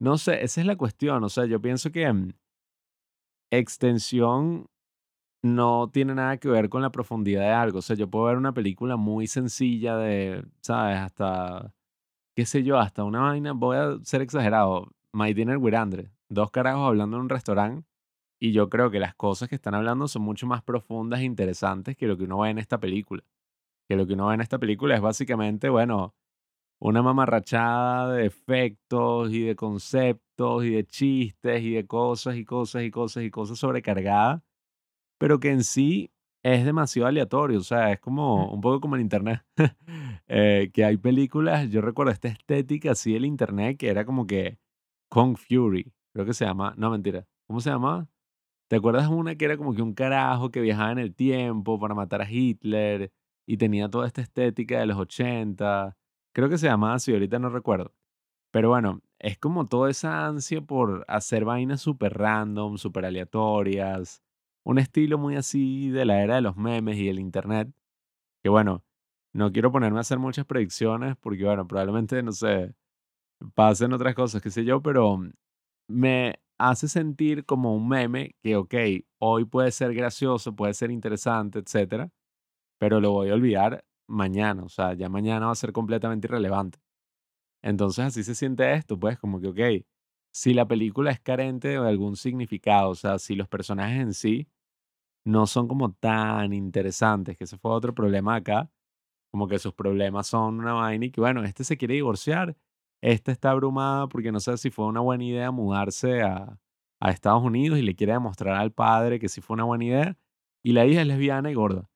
no 0.00 0.18
sé, 0.18 0.42
esa 0.44 0.60
es 0.60 0.66
la 0.66 0.76
cuestión. 0.76 1.22
O 1.24 1.28
sea, 1.28 1.46
yo 1.46 1.60
pienso 1.60 1.90
que 1.90 2.10
mm, 2.12 2.32
extensión 3.50 4.66
no 5.42 5.90
tiene 5.92 6.14
nada 6.14 6.38
que 6.38 6.48
ver 6.48 6.68
con 6.70 6.82
la 6.82 6.90
profundidad 6.90 7.42
de 7.42 7.50
algo. 7.50 7.78
O 7.80 7.82
sea, 7.82 7.96
yo 7.96 8.08
puedo 8.08 8.26
ver 8.26 8.38
una 8.38 8.54
película 8.54 8.96
muy 8.96 9.26
sencilla 9.26 9.96
de, 9.98 10.44
¿sabes? 10.62 10.98
Hasta, 10.98 11.74
qué 12.34 12.46
sé 12.46 12.62
yo, 12.62 12.78
hasta 12.78 13.04
una 13.04 13.20
vaina, 13.20 13.52
voy 13.52 13.76
a 13.76 13.98
ser 14.04 14.22
exagerado, 14.22 14.90
My 15.12 15.34
Dinner 15.34 15.58
with 15.58 15.74
Andre, 15.74 16.10
dos 16.28 16.50
carajos 16.50 16.86
hablando 16.88 17.16
en 17.16 17.24
un 17.24 17.28
restaurante 17.28 17.86
y 18.40 18.52
yo 18.52 18.68
creo 18.68 18.90
que 18.90 19.00
las 19.00 19.14
cosas 19.14 19.48
que 19.48 19.54
están 19.54 19.74
hablando 19.74 20.08
son 20.08 20.22
mucho 20.22 20.46
más 20.46 20.62
profundas 20.62 21.20
e 21.20 21.24
interesantes 21.24 21.96
que 21.96 22.06
lo 22.06 22.16
que 22.16 22.24
uno 22.24 22.40
ve 22.40 22.50
en 22.50 22.58
esta 22.58 22.78
película. 22.78 23.22
Que 23.88 23.96
lo 23.96 24.06
que 24.06 24.14
uno 24.14 24.26
ve 24.28 24.34
en 24.34 24.40
esta 24.40 24.58
película 24.58 24.94
es 24.94 25.00
básicamente, 25.00 25.68
bueno, 25.68 26.14
una 26.84 27.02
mamarrachada 27.02 28.12
de 28.12 28.26
efectos 28.26 29.32
y 29.32 29.40
de 29.42 29.56
conceptos 29.56 30.64
y 30.64 30.70
de 30.70 30.84
chistes 30.84 31.62
y 31.62 31.70
de 31.72 31.86
cosas 31.86 32.36
y 32.36 32.44
cosas 32.44 32.82
y 32.84 32.90
cosas 32.90 33.24
y 33.24 33.30
cosas 33.30 33.58
sobrecargadas 33.58 34.42
pero 35.18 35.40
que 35.40 35.50
en 35.50 35.64
sí 35.64 36.10
es 36.42 36.66
demasiado 36.66 37.08
aleatorio, 37.08 37.58
o 37.58 37.62
sea, 37.62 37.92
es 37.92 38.00
como 38.00 38.50
un 38.52 38.60
poco 38.60 38.80
como 38.80 38.96
en 38.96 39.02
internet, 39.02 39.42
eh, 40.28 40.70
que 40.74 40.84
hay 40.84 40.98
películas, 40.98 41.70
yo 41.70 41.80
recuerdo 41.80 42.12
esta 42.12 42.28
estética 42.28 42.92
así 42.92 43.14
del 43.14 43.24
internet 43.24 43.78
que 43.78 43.88
era 43.88 44.04
como 44.04 44.26
que 44.26 44.58
Kung 45.08 45.38
Fury, 45.38 45.94
creo 46.12 46.26
que 46.26 46.34
se 46.34 46.44
llama, 46.44 46.74
no 46.76 46.90
mentira, 46.90 47.26
¿cómo 47.46 47.60
se 47.60 47.70
llama? 47.70 48.08
¿Te 48.68 48.76
acuerdas 48.76 49.08
una 49.08 49.36
que 49.36 49.46
era 49.46 49.56
como 49.56 49.74
que 49.74 49.82
un 49.82 49.94
carajo 49.94 50.50
que 50.50 50.60
viajaba 50.60 50.92
en 50.92 50.98
el 50.98 51.14
tiempo 51.14 51.78
para 51.80 51.94
matar 51.94 52.20
a 52.22 52.30
Hitler 52.30 53.12
y 53.46 53.56
tenía 53.56 53.88
toda 53.88 54.06
esta 54.06 54.20
estética 54.22 54.80
de 54.80 54.86
los 54.86 54.98
80? 54.98 55.96
Creo 56.34 56.48
que 56.48 56.58
se 56.58 56.66
llamaba 56.66 56.94
así, 56.94 57.12
ahorita 57.12 57.38
no 57.38 57.48
recuerdo. 57.48 57.94
Pero 58.52 58.70
bueno, 58.70 59.02
es 59.20 59.38
como 59.38 59.66
toda 59.68 59.90
esa 59.90 60.26
ansia 60.26 60.60
por 60.62 61.04
hacer 61.08 61.44
vainas 61.44 61.80
súper 61.82 62.14
random, 62.14 62.78
súper 62.78 63.06
aleatorias, 63.06 64.22
un 64.64 64.78
estilo 64.78 65.18
muy 65.18 65.36
así 65.36 65.90
de 65.90 66.04
la 66.04 66.22
era 66.22 66.36
de 66.36 66.40
los 66.42 66.56
memes 66.56 66.98
y 66.98 67.06
del 67.06 67.20
internet, 67.20 67.68
que 68.42 68.50
bueno, 68.50 68.84
no 69.34 69.52
quiero 69.52 69.72
ponerme 69.72 69.98
a 69.98 70.02
hacer 70.02 70.18
muchas 70.18 70.46
predicciones 70.46 71.16
porque 71.18 71.44
bueno, 71.44 71.66
probablemente, 71.68 72.22
no 72.22 72.32
sé, 72.32 72.74
pasen 73.54 73.92
otras 73.92 74.14
cosas, 74.14 74.42
qué 74.42 74.50
sé 74.50 74.64
yo, 74.64 74.82
pero 74.82 75.20
me 75.88 76.36
hace 76.58 76.88
sentir 76.88 77.44
como 77.46 77.74
un 77.76 77.88
meme 77.88 78.36
que, 78.42 78.56
ok, 78.56 78.74
hoy 79.20 79.44
puede 79.46 79.72
ser 79.72 79.94
gracioso, 79.94 80.56
puede 80.56 80.74
ser 80.74 80.90
interesante, 80.90 81.60
etcétera, 81.60 82.10
pero 82.78 83.00
lo 83.00 83.12
voy 83.12 83.30
a 83.30 83.34
olvidar 83.34 83.84
mañana, 84.08 84.64
o 84.64 84.68
sea, 84.68 84.94
ya 84.94 85.08
mañana 85.08 85.46
va 85.46 85.52
a 85.52 85.56
ser 85.56 85.72
completamente 85.72 86.26
irrelevante. 86.26 86.78
Entonces 87.62 88.04
así 88.06 88.24
se 88.24 88.34
siente 88.34 88.74
esto, 88.74 88.98
pues 88.98 89.18
como 89.18 89.40
que, 89.40 89.48
ok, 89.48 89.86
si 90.32 90.54
la 90.54 90.66
película 90.68 91.10
es 91.10 91.20
carente 91.20 91.68
de 91.68 91.76
algún 91.78 92.16
significado, 92.16 92.90
o 92.90 92.94
sea, 92.94 93.18
si 93.18 93.36
los 93.36 93.48
personajes 93.48 94.00
en 94.00 94.14
sí 94.14 94.48
no 95.26 95.46
son 95.46 95.68
como 95.68 95.92
tan 95.92 96.52
interesantes, 96.52 97.36
que 97.36 97.44
ese 97.44 97.58
fue 97.58 97.72
otro 97.72 97.94
problema 97.94 98.36
acá, 98.36 98.70
como 99.32 99.48
que 99.48 99.58
sus 99.58 99.74
problemas 99.74 100.26
son 100.28 100.60
una 100.60 100.74
vaina 100.74 101.06
y 101.06 101.10
que 101.10 101.20
bueno, 101.20 101.44
este 101.44 101.64
se 101.64 101.76
quiere 101.76 101.94
divorciar, 101.94 102.56
esta 103.02 103.32
está 103.32 103.50
abrumada 103.50 104.08
porque 104.08 104.32
no 104.32 104.40
sé 104.40 104.56
si 104.58 104.70
fue 104.70 104.86
una 104.86 105.00
buena 105.00 105.24
idea 105.24 105.50
mudarse 105.50 106.22
a, 106.22 106.58
a 107.00 107.10
Estados 107.10 107.42
Unidos 107.42 107.78
y 107.78 107.82
le 107.82 107.96
quiere 107.96 108.14
demostrar 108.14 108.56
al 108.56 108.72
padre 108.72 109.20
que 109.20 109.28
sí 109.28 109.40
fue 109.40 109.54
una 109.54 109.64
buena 109.64 109.84
idea, 109.84 110.18
y 110.64 110.72
la 110.72 110.86
hija 110.86 111.02
es 111.02 111.06
lesbiana 111.06 111.50
y 111.50 111.54
gorda. 111.54 111.90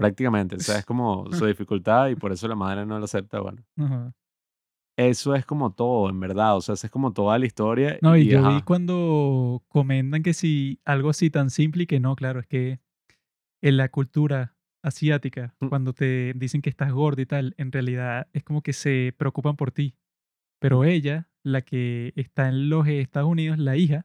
Prácticamente, 0.00 0.56
o 0.56 0.60
sea, 0.60 0.78
es 0.78 0.84
como 0.86 1.30
su 1.32 1.44
dificultad 1.46 2.08
y 2.08 2.16
por 2.16 2.32
eso 2.32 2.48
la 2.48 2.56
madre 2.56 2.86
no 2.86 2.98
lo 2.98 3.04
acepta, 3.04 3.40
bueno. 3.40 3.62
Ajá. 3.76 4.12
Eso 4.98 5.34
es 5.34 5.46
como 5.46 5.72
todo, 5.72 6.10
en 6.10 6.20
verdad, 6.20 6.56
o 6.56 6.60
sea, 6.60 6.74
esa 6.74 6.86
es 6.86 6.90
como 6.90 7.12
toda 7.12 7.38
la 7.38 7.46
historia 7.46 7.98
No, 8.02 8.16
y 8.16 8.22
y 8.22 8.26
yo 8.28 8.42
vi 8.42 8.56
ajá. 8.56 8.64
cuando 8.66 9.62
comentan 9.68 10.22
que 10.22 10.34
si 10.34 10.78
algo 10.84 11.08
así 11.10 11.30
tan 11.30 11.48
simple 11.50 11.84
y 11.84 11.86
que 11.86 12.00
no, 12.00 12.16
claro, 12.16 12.40
es 12.40 12.46
que 12.46 12.80
en 13.62 13.76
la 13.76 13.88
cultura 13.90 14.56
asiática, 14.82 15.54
Mm, 15.60 15.68
cuando 15.68 15.92
te 15.94 16.32
dicen 16.34 16.60
que 16.62 16.70
estás 16.70 16.92
gordo 16.92 17.22
y 17.22 17.26
tal, 17.26 17.54
en 17.58 17.72
realidad 17.72 18.28
es 18.32 18.42
como 18.44 18.62
que 18.62 18.72
se 18.72 19.14
preocupan 19.16 19.56
por 19.56 19.70
ti. 19.70 19.94
Pero 20.60 20.84
ella, 20.84 21.30
la 21.42 21.62
que 21.62 22.12
está 22.16 22.48
en 22.48 22.68
los 22.68 22.86
Estados 22.86 23.30
Unidos, 23.30 23.58
la 23.58 23.76
hija, 23.76 24.04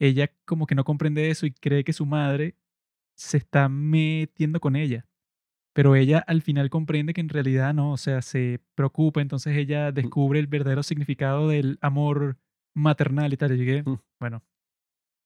ella 0.00 0.30
como 0.44 0.66
que 0.66 0.74
no 0.74 0.84
comprende 0.84 1.30
eso 1.30 1.46
y 1.46 1.52
cree 1.52 1.84
que 1.84 1.92
su 1.92 2.06
madre 2.06 2.56
se 3.16 3.38
está 3.38 3.68
metiendo 3.68 4.60
con 4.60 4.76
ella. 4.76 5.06
Pero 5.74 5.96
ella 5.96 6.18
al 6.26 6.42
final 6.42 6.68
comprende 6.70 7.14
que 7.14 7.20
en 7.20 7.28
realidad 7.28 7.72
no, 7.72 7.92
o 7.92 7.96
sea, 7.96 8.20
se 8.22 8.60
preocupa, 8.74 9.22
entonces 9.22 9.56
ella 9.56 9.90
mm, 9.90 9.94
descubre 9.94 10.38
el 10.38 10.46
verdadero 10.46 10.82
significado 10.82 11.48
del 11.48 11.78
amor 11.80 12.38
maternal 12.74 13.32
y 13.32 13.36
tal. 13.36 13.52
Y 13.52 13.56
llegué, 13.56 13.82
mm, 13.82 13.98
bueno, 14.20 14.42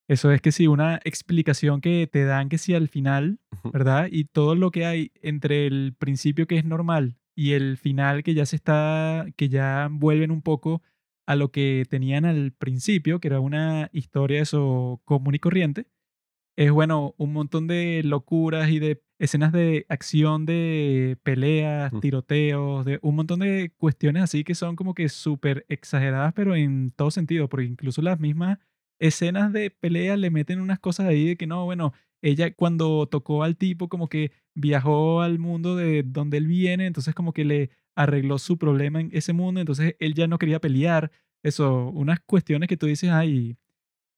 eso 0.09 0.31
es 0.31 0.41
que 0.41 0.53
sí, 0.53 0.69
una 0.69 1.01
explicación 1.05 1.81
que 1.81 2.09
te 2.11 2.25
dan 2.25 2.49
que 2.49 2.59
sí 2.59 2.75
al 2.75 2.89
final, 2.89 3.41
¿verdad? 3.73 4.09
Y 4.11 4.25
todo 4.25 4.55
lo 4.55 4.71
que 4.71 4.87
hay 4.87 5.11
entre 5.21 5.67
el 5.67 5.95
principio 5.99 6.47
que 6.47 6.59
es 6.59 6.65
normal 6.65 7.19
y 7.35 7.53
el 7.53 7.77
final 7.77 8.23
que 8.23 8.35
ya 8.35 8.47
se 8.47 8.57
está, 8.57 9.27
que 9.37 9.49
ya 9.49 9.89
vuelven 9.91 10.31
un 10.31 10.43
poco 10.43 10.83
a 11.27 11.35
lo 11.35 11.51
que 11.51 11.85
tenían 11.91 12.25
al 12.25 12.53
principio, 12.53 13.19
que 13.19 13.29
era 13.29 13.41
una 13.41 13.91
historia 13.93 14.41
eso 14.41 15.01
común 15.05 15.35
y 15.35 15.41
corriente 15.41 15.89
es 16.57 16.71
bueno, 16.71 17.15
un 17.19 17.33
montón 17.33 17.67
de 17.67 18.03
locuras 18.05 18.71
y 18.71 18.79
de 18.79 19.03
escenas 19.19 19.53
de 19.53 19.87
acción, 19.89 20.47
de 20.47 21.19
peleas, 21.23 21.93
tiroteos, 22.01 22.85
de 22.85 22.99
un 23.03 23.17
montón 23.17 23.41
de 23.41 23.73
cuestiones 23.79 24.23
así 24.23 24.45
que 24.45 24.55
son 24.55 24.77
como 24.77 24.95
que 24.95 25.09
súper 25.09 25.65
exageradas, 25.69 26.33
pero 26.35 26.55
en 26.57 26.93
todo 26.93 27.11
sentido, 27.11 27.49
porque 27.49 27.67
incluso 27.67 28.03
las 28.03 28.21
mismas 28.21 28.59
escenas 28.99 29.53
de 29.53 29.71
pelea 29.71 30.17
le 30.17 30.31
meten 30.31 30.61
unas 30.61 30.79
cosas 30.79 31.07
ahí 31.07 31.27
de 31.27 31.37
que 31.37 31.47
no, 31.47 31.65
bueno, 31.65 31.93
ella 32.23 32.53
cuando 32.55 33.07
tocó 33.07 33.43
al 33.43 33.57
tipo 33.57 33.89
como 33.89 34.09
que 34.09 34.33
viajó 34.55 35.21
al 35.21 35.39
mundo 35.39 35.77
de 35.77 36.03
donde 36.03 36.39
él 36.39 36.47
viene, 36.47 36.87
entonces 36.87 37.15
como 37.15 37.33
que 37.33 37.45
le 37.45 37.71
arregló 37.95 38.39
su 38.39 38.59
problema 38.59 39.01
en 39.01 39.11
ese 39.13 39.33
mundo, 39.33 39.61
entonces 39.61 39.97
él 39.99 40.15
ya 40.15 40.27
no 40.27 40.39
quería 40.39 40.61
pelear, 40.61 41.11
eso, 41.43 41.89
unas 41.91 42.21
cuestiones 42.21 42.69
que 42.69 42.77
tú 42.77 42.87
dices, 42.87 43.11
ay, 43.11 43.57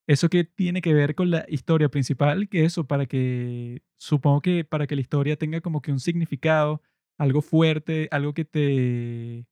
eso 0.08 0.30
que 0.30 0.44
tiene 0.44 0.80
que 0.82 0.94
ver 0.94 1.14
con 1.14 1.30
la 1.30 1.44
historia 1.48 1.90
principal, 1.90 2.48
que 2.48 2.64
eso, 2.64 2.86
para 2.86 3.06
que, 3.06 3.82
supongo 3.98 4.40
que 4.40 4.64
para 4.64 4.86
que 4.86 4.94
la 4.96 5.02
historia 5.02 5.36
tenga 5.36 5.60
como 5.60 5.82
que 5.82 5.92
un 5.92 6.00
significado, 6.00 6.82
algo 7.18 7.42
fuerte, 7.42 8.08
algo 8.10 8.32
que 8.34 8.46
te 8.46 9.46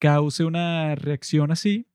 cause 0.00 0.44
una 0.44 0.94
reacción 0.94 1.50
así, 1.52 1.86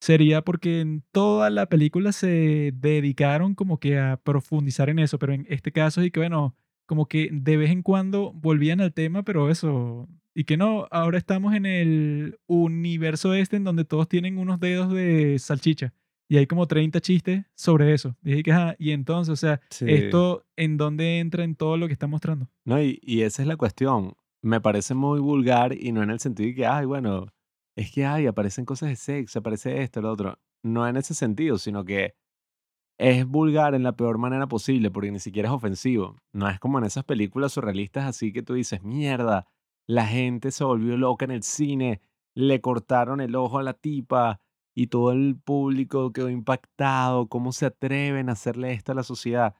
sería 0.00 0.42
porque 0.42 0.80
en 0.80 1.02
toda 1.12 1.50
la 1.50 1.66
película 1.66 2.12
se 2.12 2.72
dedicaron 2.74 3.54
como 3.54 3.80
que 3.80 3.98
a 3.98 4.18
profundizar 4.18 4.90
en 4.90 4.98
eso, 4.98 5.18
pero 5.18 5.32
en 5.32 5.46
este 5.48 5.72
caso 5.72 6.02
y 6.02 6.10
que 6.10 6.20
bueno, 6.20 6.54
como 6.86 7.06
que 7.08 7.30
de 7.32 7.56
vez 7.56 7.70
en 7.70 7.82
cuando 7.82 8.32
volvían 8.34 8.80
al 8.82 8.92
tema, 8.92 9.22
pero 9.24 9.50
eso, 9.50 10.08
y 10.34 10.44
que 10.44 10.56
no, 10.58 10.88
ahora 10.90 11.18
estamos 11.18 11.54
en 11.54 11.66
el 11.66 12.38
universo 12.46 13.34
este 13.34 13.56
en 13.56 13.64
donde 13.64 13.84
todos 13.86 14.08
tienen 14.08 14.38
unos 14.38 14.60
dedos 14.60 14.92
de 14.92 15.38
salchicha 15.38 15.94
y 16.30 16.36
hay 16.38 16.46
como 16.46 16.68
30 16.68 17.00
chistes 17.00 17.44
sobre 17.56 17.92
eso. 17.92 18.14
Dije 18.22 18.44
que, 18.44 18.76
y 18.78 18.92
entonces, 18.92 19.32
o 19.32 19.36
sea, 19.36 19.60
Sí. 19.68 19.86
esto 19.88 20.46
en 20.56 20.76
dónde 20.76 21.18
entra 21.18 21.42
en 21.42 21.56
todo 21.56 21.76
lo 21.76 21.88
que 21.88 21.92
está 21.92 22.06
mostrando. 22.06 22.48
No, 22.64 22.80
y, 22.80 23.00
y 23.02 23.22
esa 23.22 23.42
es 23.42 23.48
la 23.48 23.56
cuestión. 23.56 24.14
Me 24.40 24.60
parece 24.60 24.94
muy 24.94 25.18
vulgar 25.18 25.72
y 25.76 25.90
no 25.90 26.04
en 26.04 26.10
el 26.10 26.20
sentido 26.20 26.46
de 26.50 26.54
que, 26.54 26.66
ay, 26.66 26.86
bueno, 26.86 27.26
es 27.76 27.90
que, 27.90 28.06
ay, 28.06 28.28
aparecen 28.28 28.64
cosas 28.64 28.90
de 28.90 28.96
sexo, 28.96 29.40
aparece 29.40 29.82
esto, 29.82 30.00
lo 30.00 30.12
otro. 30.12 30.38
No 30.62 30.86
en 30.86 30.96
ese 30.96 31.14
sentido, 31.14 31.58
sino 31.58 31.84
que 31.84 32.14
es 32.96 33.26
vulgar 33.26 33.74
en 33.74 33.82
la 33.82 33.96
peor 33.96 34.18
manera 34.18 34.46
posible, 34.46 34.92
porque 34.92 35.10
ni 35.10 35.18
siquiera 35.18 35.48
es 35.48 35.52
ofensivo. 35.54 36.16
No 36.32 36.48
es 36.48 36.60
como 36.60 36.78
en 36.78 36.84
esas 36.84 37.02
películas 37.02 37.50
surrealistas 37.54 38.04
así 38.04 38.32
que 38.32 38.44
tú 38.44 38.54
dices, 38.54 38.84
mierda, 38.84 39.48
la 39.88 40.06
gente 40.06 40.52
se 40.52 40.62
volvió 40.62 40.96
loca 40.96 41.24
en 41.24 41.32
el 41.32 41.42
cine, 41.42 42.02
le 42.36 42.60
cortaron 42.60 43.20
el 43.20 43.34
ojo 43.34 43.58
a 43.58 43.64
la 43.64 43.72
tipa 43.74 44.40
y 44.74 44.88
todo 44.88 45.12
el 45.12 45.36
público 45.36 46.12
quedó 46.12 46.30
impactado. 46.30 47.28
¿Cómo 47.28 47.52
se 47.52 47.66
atreven 47.66 48.28
a 48.28 48.32
hacerle 48.32 48.72
esto 48.72 48.92
a 48.92 48.94
la 48.94 49.02
sociedad? 49.02 49.54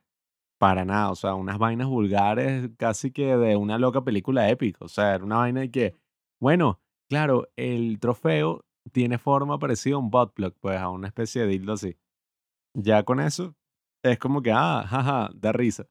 Para 0.59 0.85
nada, 0.85 1.11
o 1.11 1.17
sea, 1.17 1.35
unas 1.35 1.59
vainas 1.59 1.89
vulgares 1.89 2.71
casi 2.77 3.13
que 3.13 3.37
de 3.37 3.57
una 3.57 3.79
loca 3.79 4.05
película 4.05 4.49
épica. 4.51 4.85
O 4.85 4.89
sea, 4.89 5.15
era 5.15 5.25
una 5.25 5.39
vaina 5.39 5.61
de 5.61 5.71
que, 5.71 5.97
bueno, 6.41 6.81
claro, 7.09 7.49
el 7.57 7.99
trofeo 7.99 8.65
tiene 8.93 9.19
forma 9.19 9.59
parecida 9.59 9.97
a 9.97 9.99
un 9.99 10.11
butt 10.11 10.35
plug, 10.35 10.55
pues 10.61 10.79
a 10.79 10.91
una 10.91 11.09
especie 11.09 11.43
de 11.43 11.49
dildo 11.49 11.73
así. 11.75 11.97
Ya 12.75 13.03
con 13.05 13.21
eso 13.21 13.55
es 14.03 14.19
como 14.19 14.43
que, 14.43 14.53
ah, 14.53 14.85
jaja, 14.87 15.31
da 15.35 15.53
risa. 15.53 15.87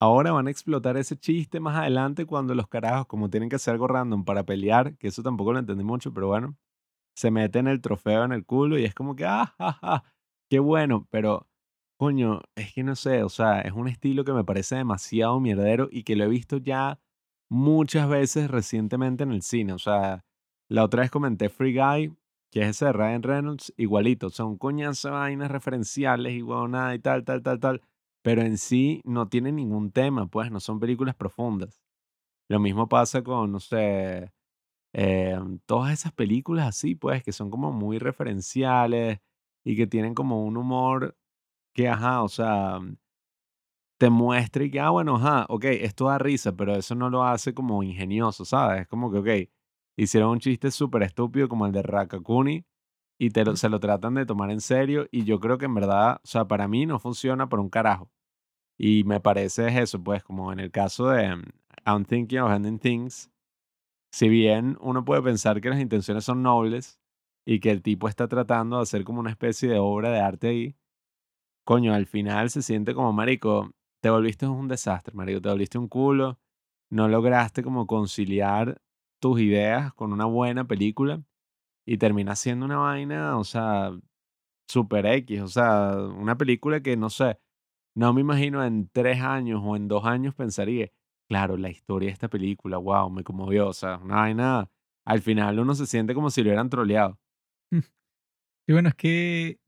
Ahora 0.00 0.32
van 0.32 0.46
a 0.46 0.50
explotar 0.50 0.96
ese 0.96 1.16
chiste 1.16 1.60
más 1.60 1.76
adelante 1.76 2.24
cuando 2.26 2.54
los 2.54 2.68
carajos, 2.68 3.06
como 3.06 3.30
tienen 3.30 3.48
que 3.48 3.56
hacer 3.56 3.72
algo 3.72 3.88
random 3.88 4.24
para 4.24 4.44
pelear, 4.44 4.96
que 4.96 5.08
eso 5.08 5.22
tampoco 5.22 5.52
lo 5.52 5.58
entendí 5.58 5.82
mucho, 5.84 6.12
pero 6.14 6.28
bueno, 6.28 6.56
se 7.18 7.32
meten 7.32 7.66
el 7.66 7.80
trofeo 7.80 8.24
en 8.24 8.32
el 8.32 8.46
culo 8.46 8.78
y 8.78 8.84
es 8.84 8.94
como 8.94 9.16
que, 9.16 9.24
ah, 9.26 9.52
jaja, 9.58 10.04
qué 10.48 10.60
bueno, 10.60 11.08
pero 11.10 11.48
coño, 11.98 12.42
es 12.54 12.72
que 12.72 12.84
no 12.84 12.94
sé, 12.94 13.24
o 13.24 13.28
sea, 13.28 13.60
es 13.62 13.72
un 13.72 13.88
estilo 13.88 14.24
que 14.24 14.32
me 14.32 14.44
parece 14.44 14.76
demasiado 14.76 15.40
mierdero 15.40 15.88
y 15.90 16.04
que 16.04 16.14
lo 16.14 16.24
he 16.24 16.28
visto 16.28 16.58
ya 16.58 17.00
muchas 17.50 18.08
veces 18.08 18.48
recientemente 18.50 19.24
en 19.24 19.32
el 19.32 19.42
cine. 19.42 19.72
O 19.72 19.78
sea, 19.80 20.24
la 20.68 20.84
otra 20.84 21.02
vez 21.02 21.10
comenté 21.10 21.48
Free 21.48 21.74
Guy, 21.76 22.16
que 22.52 22.62
es 22.62 22.68
ese 22.68 22.86
de 22.86 22.92
Ryan 22.92 23.22
Reynolds, 23.24 23.74
igualito. 23.76 24.28
O 24.28 24.30
sea, 24.30 24.44
un 24.44 24.56
coñazo 24.56 25.08
de 25.08 25.14
vainas 25.14 25.50
referenciales 25.50 26.34
y 26.34 26.42
nada 26.42 26.94
y 26.94 27.00
tal, 27.00 27.24
tal, 27.24 27.42
tal, 27.42 27.58
tal. 27.58 27.82
Pero 28.22 28.42
en 28.42 28.58
sí 28.58 29.00
no 29.04 29.28
tiene 29.28 29.50
ningún 29.50 29.90
tema, 29.90 30.26
pues 30.28 30.52
no 30.52 30.60
son 30.60 30.78
películas 30.78 31.16
profundas. 31.16 31.82
Lo 32.48 32.60
mismo 32.60 32.88
pasa 32.88 33.22
con, 33.22 33.50
no 33.50 33.58
sé, 33.60 34.32
em, 34.92 35.58
todas 35.66 35.92
esas 35.92 36.12
películas 36.12 36.68
así, 36.68 36.94
pues, 36.94 37.22
que 37.22 37.32
son 37.32 37.50
como 37.50 37.72
muy 37.72 37.98
referenciales 37.98 39.20
y 39.64 39.76
que 39.76 39.86
tienen 39.86 40.14
como 40.14 40.44
un 40.44 40.56
humor 40.56 41.16
que, 41.74 41.88
ajá, 41.88 42.22
o 42.22 42.28
sea, 42.28 42.80
te 43.98 44.10
muestra 44.10 44.64
y 44.64 44.70
que, 44.70 44.80
ah, 44.80 44.90
bueno, 44.90 45.16
ajá, 45.16 45.46
ok, 45.48 45.64
esto 45.66 46.06
da 46.06 46.18
risa, 46.18 46.52
pero 46.56 46.74
eso 46.76 46.94
no 46.94 47.10
lo 47.10 47.24
hace 47.24 47.52
como 47.54 47.82
ingenioso, 47.82 48.44
¿sabes? 48.44 48.82
Es 48.82 48.88
como 48.88 49.10
que, 49.10 49.18
ok, 49.18 49.50
hicieron 49.96 50.30
un 50.30 50.38
chiste 50.40 50.70
súper 50.70 51.02
estúpido 51.02 51.48
como 51.48 51.66
el 51.66 51.72
de 51.72 51.82
Rakakuni 51.82 52.64
y 53.18 53.30
te 53.30 53.44
lo- 53.44 53.56
se 53.56 53.68
lo 53.68 53.80
tratan 53.80 54.14
de 54.14 54.26
tomar 54.26 54.50
en 54.52 54.60
serio 54.60 55.06
y 55.10 55.24
yo 55.24 55.40
creo 55.40 55.58
que 55.58 55.66
en 55.66 55.74
verdad, 55.74 56.20
o 56.24 56.26
sea, 56.26 56.46
para 56.46 56.68
mí 56.68 56.86
no 56.86 56.98
funciona 57.00 57.48
por 57.48 57.58
un 57.60 57.70
carajo. 57.70 58.10
Y 58.78 59.04
me 59.04 59.20
parece 59.20 59.68
es 59.68 59.76
eso, 59.78 60.02
pues, 60.02 60.24
como 60.24 60.52
en 60.52 60.60
el 60.60 60.70
caso 60.72 61.08
de 61.10 61.36
mm, 61.36 61.42
I'm 61.86 62.04
Thinking 62.06 62.40
of 62.40 62.52
Ending 62.52 62.78
Things, 62.80 63.30
si 64.18 64.28
bien 64.28 64.76
uno 64.80 65.04
puede 65.04 65.22
pensar 65.22 65.60
que 65.60 65.70
las 65.70 65.78
intenciones 65.78 66.24
son 66.24 66.42
nobles 66.42 66.98
y 67.46 67.60
que 67.60 67.70
el 67.70 67.82
tipo 67.82 68.08
está 68.08 68.26
tratando 68.26 68.78
de 68.78 68.82
hacer 68.82 69.04
como 69.04 69.20
una 69.20 69.30
especie 69.30 69.68
de 69.68 69.78
obra 69.78 70.10
de 70.10 70.18
arte 70.18 70.48
ahí, 70.48 70.76
coño, 71.64 71.94
al 71.94 72.06
final 72.06 72.50
se 72.50 72.62
siente 72.62 72.94
como, 72.94 73.12
marico, 73.12 73.70
te 74.02 74.10
volviste 74.10 74.48
un 74.48 74.66
desastre, 74.66 75.14
marico, 75.14 75.40
te 75.40 75.50
volviste 75.50 75.78
un 75.78 75.86
culo, 75.86 76.40
no 76.90 77.06
lograste 77.06 77.62
como 77.62 77.86
conciliar 77.86 78.82
tus 79.20 79.40
ideas 79.40 79.94
con 79.94 80.12
una 80.12 80.24
buena 80.24 80.66
película 80.66 81.22
y 81.86 81.98
termina 81.98 82.34
siendo 82.34 82.66
una 82.66 82.78
vaina, 82.78 83.38
o 83.38 83.44
sea, 83.44 83.92
super 84.68 85.06
X, 85.06 85.42
o 85.42 85.48
sea, 85.48 85.96
una 85.96 86.36
película 86.36 86.80
que 86.82 86.96
no 86.96 87.08
sé, 87.08 87.38
no 87.94 88.12
me 88.12 88.22
imagino 88.22 88.64
en 88.64 88.88
tres 88.88 89.20
años 89.22 89.62
o 89.64 89.76
en 89.76 89.86
dos 89.86 90.04
años 90.06 90.34
pensaría, 90.34 90.90
claro, 91.28 91.56
la 91.56 91.70
historia 91.70 92.08
de 92.08 92.12
esta 92.12 92.28
película, 92.28 92.78
wow, 92.78 93.10
me 93.10 93.22
conmovió, 93.22 93.68
o 93.68 93.72
sea, 93.72 93.98
una 93.98 94.16
vaina, 94.16 94.70
al 95.04 95.20
final 95.20 95.58
uno 95.58 95.74
se 95.74 95.86
siente 95.86 96.14
como 96.14 96.30
si 96.30 96.42
lo 96.42 96.48
hubieran 96.48 96.70
troleado. 96.70 97.18
Y 98.66 98.72
bueno, 98.74 98.90
es 98.90 98.94
que 98.96 99.60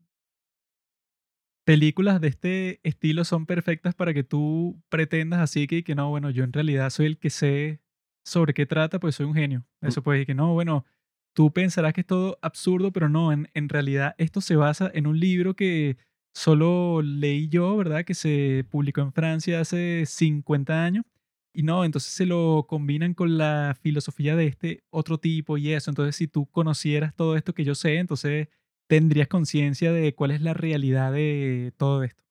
películas 1.65 2.21
de 2.21 2.29
este 2.29 2.81
estilo 2.83 3.25
son 3.25 3.47
perfectas 3.47 3.95
para 3.95 4.13
que 4.13 4.25
tú 4.25 4.79
pretendas 4.91 5.41
así 5.41 5.67
que, 5.67 5.83
que 5.83 5.95
no, 5.95 6.11
bueno, 6.11 6.29
yo 6.29 6.45
en 6.45 6.53
realidad 6.53 6.91
soy 6.91 7.07
el 7.07 7.19
que 7.19 7.31
sé 7.31 7.81
sobre 8.27 8.53
qué 8.53 8.67
trata, 8.67 9.01
pues 9.01 9.15
soy 9.15 9.25
un 9.25 9.35
genio. 9.35 9.65
Mm. 9.81 9.87
Eso 9.87 10.03
puede 10.03 10.19
decir 10.19 10.27
que 10.27 10.35
no, 10.35 10.53
bueno, 10.53 10.85
tú 11.33 11.51
pensarás 11.51 11.95
que 11.95 12.03
es 12.03 12.07
todo 12.07 12.39
absurdo, 12.43 12.93
pero 12.93 13.09
no, 13.09 13.33
en, 13.33 13.49
en 13.55 13.71
realidad 13.71 14.15
esto 14.19 14.43
se 14.43 14.57
basa 14.57 14.91
en 14.93 15.07
un 15.07 15.19
libro 15.19 15.57
que 15.57 15.97
solo 16.35 17.01
leí 17.01 17.49
yo, 17.49 17.75
¿verdad? 17.79 18.05
Que 18.05 18.13
se 18.13 18.67
publicó 18.69 19.01
en 19.01 19.15
Francia 19.15 19.61
hace 19.61 20.05
50 20.05 20.85
años. 20.85 21.05
Y 21.53 21.63
no, 21.65 21.85
entonces 21.85 22.13
se 22.13 22.27
lo 22.27 22.67
combinan 22.69 23.15
con 23.15 23.37
la 23.37 23.77
filosofía 23.81 24.37
de 24.37 24.47
este 24.47 24.85
otro 24.91 25.19
tipo 25.19 25.59
y 25.59 25.73
eso. 25.73 25.91
Entonces, 25.91 26.17
si 26.17 26.29
tú 26.29 26.47
conocieras 26.47 27.15
todo 27.15 27.37
esto 27.37 27.55
que 27.55 27.65
yo 27.65 27.75
sé, 27.75 27.97
entonces 27.97 28.49
tendrías 28.89 29.29
conciencia 29.29 29.93
de 29.93 30.15
cuál 30.15 30.31
es 30.31 30.43
la 30.43 30.55
realidad 30.55 31.13
de 31.13 31.73
todo 31.77 32.05
esto. 32.05 32.23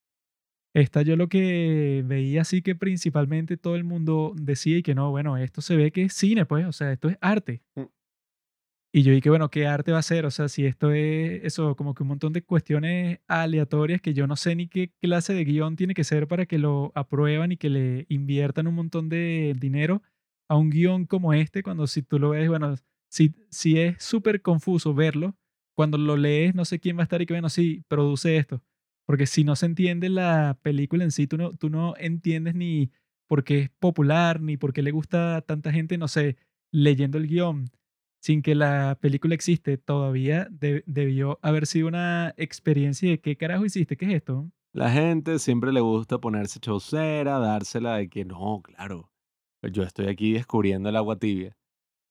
Esta 0.73 1.01
yo 1.01 1.15
lo 1.15 1.29
que 1.29 2.03
veía 2.05 2.41
así 2.41 2.61
que 2.61 2.75
principalmente 2.75 3.57
todo 3.57 3.75
el 3.75 3.83
mundo 3.83 4.33
decía 4.35 4.77
y 4.77 4.83
que 4.83 4.95
no, 4.95 5.09
bueno, 5.09 5.35
esto 5.37 5.61
se 5.61 5.75
ve 5.75 5.91
que 5.91 6.03
es 6.03 6.13
cine, 6.13 6.45
pues, 6.45 6.65
o 6.65 6.71
sea, 6.71 6.91
esto 6.91 7.09
es 7.09 7.17
arte. 7.21 7.61
Y 8.91 9.03
yo 9.03 9.13
dije, 9.13 9.29
bueno, 9.29 9.49
¿qué 9.51 9.67
arte 9.67 9.91
va 9.91 9.99
a 9.99 10.01
ser? 10.01 10.25
O 10.25 10.31
sea, 10.31 10.49
si 10.49 10.65
esto 10.65 10.91
es 10.91 11.43
eso, 11.43 11.75
como 11.75 11.93
que 11.93 12.01
un 12.01 12.09
montón 12.09 12.33
de 12.33 12.43
cuestiones 12.43 13.19
aleatorias 13.27 14.01
que 14.01 14.15
yo 14.15 14.25
no 14.25 14.35
sé 14.35 14.55
ni 14.55 14.67
qué 14.67 14.91
clase 14.99 15.33
de 15.35 15.45
guion 15.45 15.75
tiene 15.75 15.93
que 15.93 16.03
ser 16.03 16.27
para 16.27 16.47
que 16.47 16.57
lo 16.57 16.91
aprueban 16.95 17.51
y 17.51 17.57
que 17.57 17.69
le 17.69 18.07
inviertan 18.09 18.65
un 18.65 18.73
montón 18.73 19.07
de 19.07 19.55
dinero 19.59 20.01
a 20.49 20.55
un 20.57 20.71
guion 20.71 21.05
como 21.05 21.33
este, 21.33 21.61
cuando 21.61 21.85
si 21.85 22.01
tú 22.01 22.17
lo 22.17 22.31
ves, 22.31 22.49
bueno, 22.49 22.75
si, 23.11 23.35
si 23.51 23.79
es 23.79 24.01
súper 24.03 24.41
confuso 24.41 24.95
verlo, 24.95 25.35
cuando 25.75 25.99
lo 25.99 26.17
lees 26.17 26.55
no 26.55 26.65
sé 26.65 26.79
quién 26.79 26.97
va 26.97 27.01
a 27.01 27.03
estar 27.03 27.21
y 27.21 27.27
que, 27.27 27.33
bueno, 27.33 27.49
sí, 27.49 27.83
produce 27.87 28.37
esto. 28.37 28.63
Porque 29.05 29.27
si 29.27 29.43
no 29.43 29.55
se 29.55 29.67
entiende 29.67 30.09
la 30.09 30.57
película 30.63 31.03
en 31.03 31.11
sí, 31.11 31.27
tú 31.27 31.37
no, 31.37 31.55
tú 31.55 31.69
no 31.69 31.95
entiendes 31.97 32.55
ni 32.55 32.91
por 33.27 33.43
qué 33.43 33.59
es 33.59 33.69
popular, 33.69 34.41
ni 34.41 34.57
por 34.57 34.73
qué 34.73 34.81
le 34.81 34.91
gusta 34.91 35.35
a 35.37 35.41
tanta 35.41 35.71
gente, 35.71 35.99
no 35.99 36.07
sé, 36.07 36.37
leyendo 36.71 37.19
el 37.19 37.27
guion 37.27 37.69
sin 38.19 38.41
que 38.41 38.55
la 38.55 38.97
película 38.99 39.35
existe, 39.35 39.77
todavía 39.77 40.47
de- 40.51 40.83
debió 40.85 41.39
haber 41.41 41.65
sido 41.67 41.87
una 41.87 42.33
experiencia 42.37 43.09
de 43.09 43.19
qué 43.19 43.37
carajo 43.37 43.65
hiciste, 43.65 43.97
qué 43.97 44.05
es 44.07 44.13
esto. 44.15 44.51
La 44.73 44.91
gente 44.91 45.39
siempre 45.39 45.73
le 45.73 45.81
gusta 45.81 46.19
ponerse 46.19 46.59
chaucera, 46.59 47.39
dársela 47.39 47.95
de 47.95 48.09
que 48.09 48.25
no, 48.25 48.61
claro, 48.61 49.09
pues 49.61 49.73
yo 49.73 49.83
estoy 49.83 50.07
aquí 50.07 50.33
descubriendo 50.33 50.89
el 50.89 50.95
agua 50.95 51.17
tibia. 51.17 51.57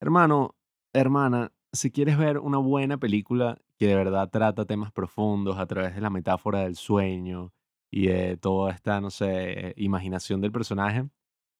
Hermano, 0.00 0.56
hermana, 0.92 1.52
si 1.72 1.90
quieres 1.90 2.18
ver 2.18 2.38
una 2.38 2.58
buena 2.58 2.98
película 2.98 3.58
que 3.78 3.86
de 3.86 3.94
verdad 3.94 4.28
trata 4.30 4.64
temas 4.64 4.90
profundos 4.92 5.58
a 5.58 5.66
través 5.66 5.94
de 5.94 6.00
la 6.00 6.10
metáfora 6.10 6.60
del 6.60 6.74
sueño 6.76 7.52
y 7.90 8.08
de 8.08 8.36
toda 8.36 8.72
esta, 8.72 9.00
no 9.00 9.10
sé, 9.10 9.74
imaginación 9.76 10.40
del 10.40 10.50
personaje, 10.52 11.08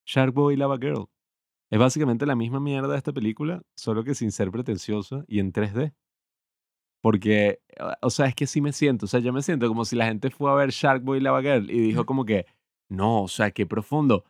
Shark 0.04 0.32
Boy 0.34 0.54
y 0.54 0.56
Lava 0.56 0.78
Girl. 0.78 1.08
Es 1.70 1.78
básicamente 1.78 2.26
la 2.26 2.34
misma 2.34 2.60
mierda 2.60 2.88
de 2.88 2.98
esta 2.98 3.12
película, 3.12 3.62
solo 3.76 4.04
que 4.04 4.14
sin 4.14 4.32
ser 4.32 4.50
pretenciosa 4.50 5.24
y 5.28 5.40
en 5.40 5.52
3D. 5.52 5.92
Porque, 7.02 7.60
ah, 7.78 7.98
o 8.02 8.10
sea, 8.10 8.26
es 8.26 8.34
que 8.34 8.46
sí 8.46 8.60
me 8.60 8.72
siento, 8.72 9.06
o 9.06 9.08
sea, 9.08 9.20
yo 9.20 9.32
me 9.32 9.42
siento 9.42 9.68
como 9.68 9.84
si 9.84 9.96
la 9.96 10.06
gente 10.06 10.30
fue 10.30 10.50
a 10.50 10.54
ver 10.54 10.70
Shark 10.70 11.02
Boy 11.02 11.18
y 11.18 11.20
Lava 11.20 11.42
Girl 11.42 11.70
y 11.70 11.80
dijo 11.80 12.06
como 12.06 12.24
que, 12.24 12.46
no, 12.88 13.22
o 13.22 13.28
sea, 13.28 13.50
qué 13.50 13.66
profundo. 13.66 14.24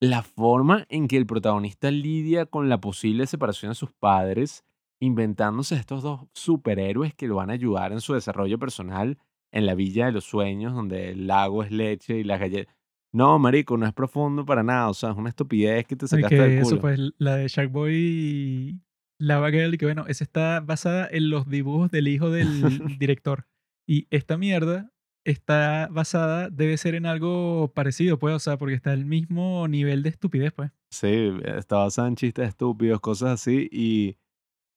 La 0.00 0.22
forma 0.22 0.86
en 0.88 1.08
que 1.08 1.16
el 1.16 1.26
protagonista 1.26 1.90
lidia 1.90 2.46
con 2.46 2.68
la 2.68 2.80
posible 2.80 3.26
separación 3.26 3.70
de 3.70 3.76
sus 3.76 3.92
padres, 3.92 4.64
inventándose 5.00 5.74
estos 5.74 6.02
dos 6.02 6.20
superhéroes 6.34 7.14
que 7.14 7.28
lo 7.28 7.36
van 7.36 7.50
a 7.50 7.54
ayudar 7.54 7.92
en 7.92 8.00
su 8.00 8.14
desarrollo 8.14 8.58
personal 8.58 9.18
en 9.52 9.66
la 9.66 9.74
Villa 9.74 10.06
de 10.06 10.12
los 10.12 10.24
Sueños, 10.24 10.74
donde 10.74 11.10
el 11.10 11.26
lago 11.26 11.62
es 11.62 11.70
leche 11.70 12.18
y 12.18 12.24
las 12.24 12.40
galletas. 12.40 12.74
No, 13.16 13.38
marico, 13.38 13.78
no 13.78 13.86
es 13.86 13.94
profundo 13.94 14.44
para 14.44 14.62
nada, 14.62 14.90
o 14.90 14.94
sea, 14.94 15.12
es 15.12 15.16
una 15.16 15.30
estupidez 15.30 15.86
que 15.86 15.96
te 15.96 16.06
sacaste 16.06 16.36
del 16.36 16.50
que 16.50 16.58
eso, 16.58 16.70
culo. 16.72 16.80
pues 16.82 17.00
la 17.16 17.36
de 17.36 17.48
Sharkboy 17.48 17.94
y 17.94 18.80
Lava 19.18 19.50
Girl, 19.50 19.78
que 19.78 19.86
bueno, 19.86 20.04
esa 20.06 20.22
está 20.22 20.60
basada 20.60 21.08
en 21.10 21.30
los 21.30 21.48
dibujos 21.48 21.90
del 21.90 22.08
hijo 22.08 22.28
del 22.28 22.46
director. 22.98 23.46
Y 23.88 24.06
esta 24.10 24.36
mierda 24.36 24.92
está 25.24 25.88
basada, 25.90 26.50
debe 26.50 26.76
ser 26.76 26.94
en 26.94 27.06
algo 27.06 27.72
parecido, 27.74 28.18
pues, 28.18 28.34
o 28.34 28.38
sea, 28.38 28.58
porque 28.58 28.74
está 28.74 28.92
al 28.92 29.06
mismo 29.06 29.66
nivel 29.66 30.02
de 30.02 30.10
estupidez, 30.10 30.52
pues. 30.52 30.70
Sí, 30.90 31.32
está 31.44 31.76
basada 31.76 32.08
en 32.08 32.16
chistes 32.16 32.48
estúpidos, 32.48 33.00
cosas 33.00 33.30
así, 33.30 33.66
y 33.72 34.18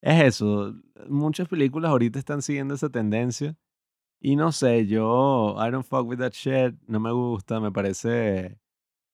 es 0.02 0.24
eso. 0.24 0.76
Muchas 1.10 1.50
películas 1.50 1.92
ahorita 1.92 2.18
están 2.18 2.42
siguiendo 2.42 2.74
esa 2.74 2.88
tendencia. 2.88 3.58
Y 4.22 4.36
no 4.36 4.52
sé, 4.52 4.86
yo, 4.86 5.56
I 5.58 5.72
don't 5.72 5.86
fuck 5.86 6.06
with 6.06 6.18
that 6.20 6.34
shit, 6.34 6.76
no 6.88 7.00
me 7.00 7.12
gusta, 7.12 7.60
me 7.62 7.72
parece 7.72 8.60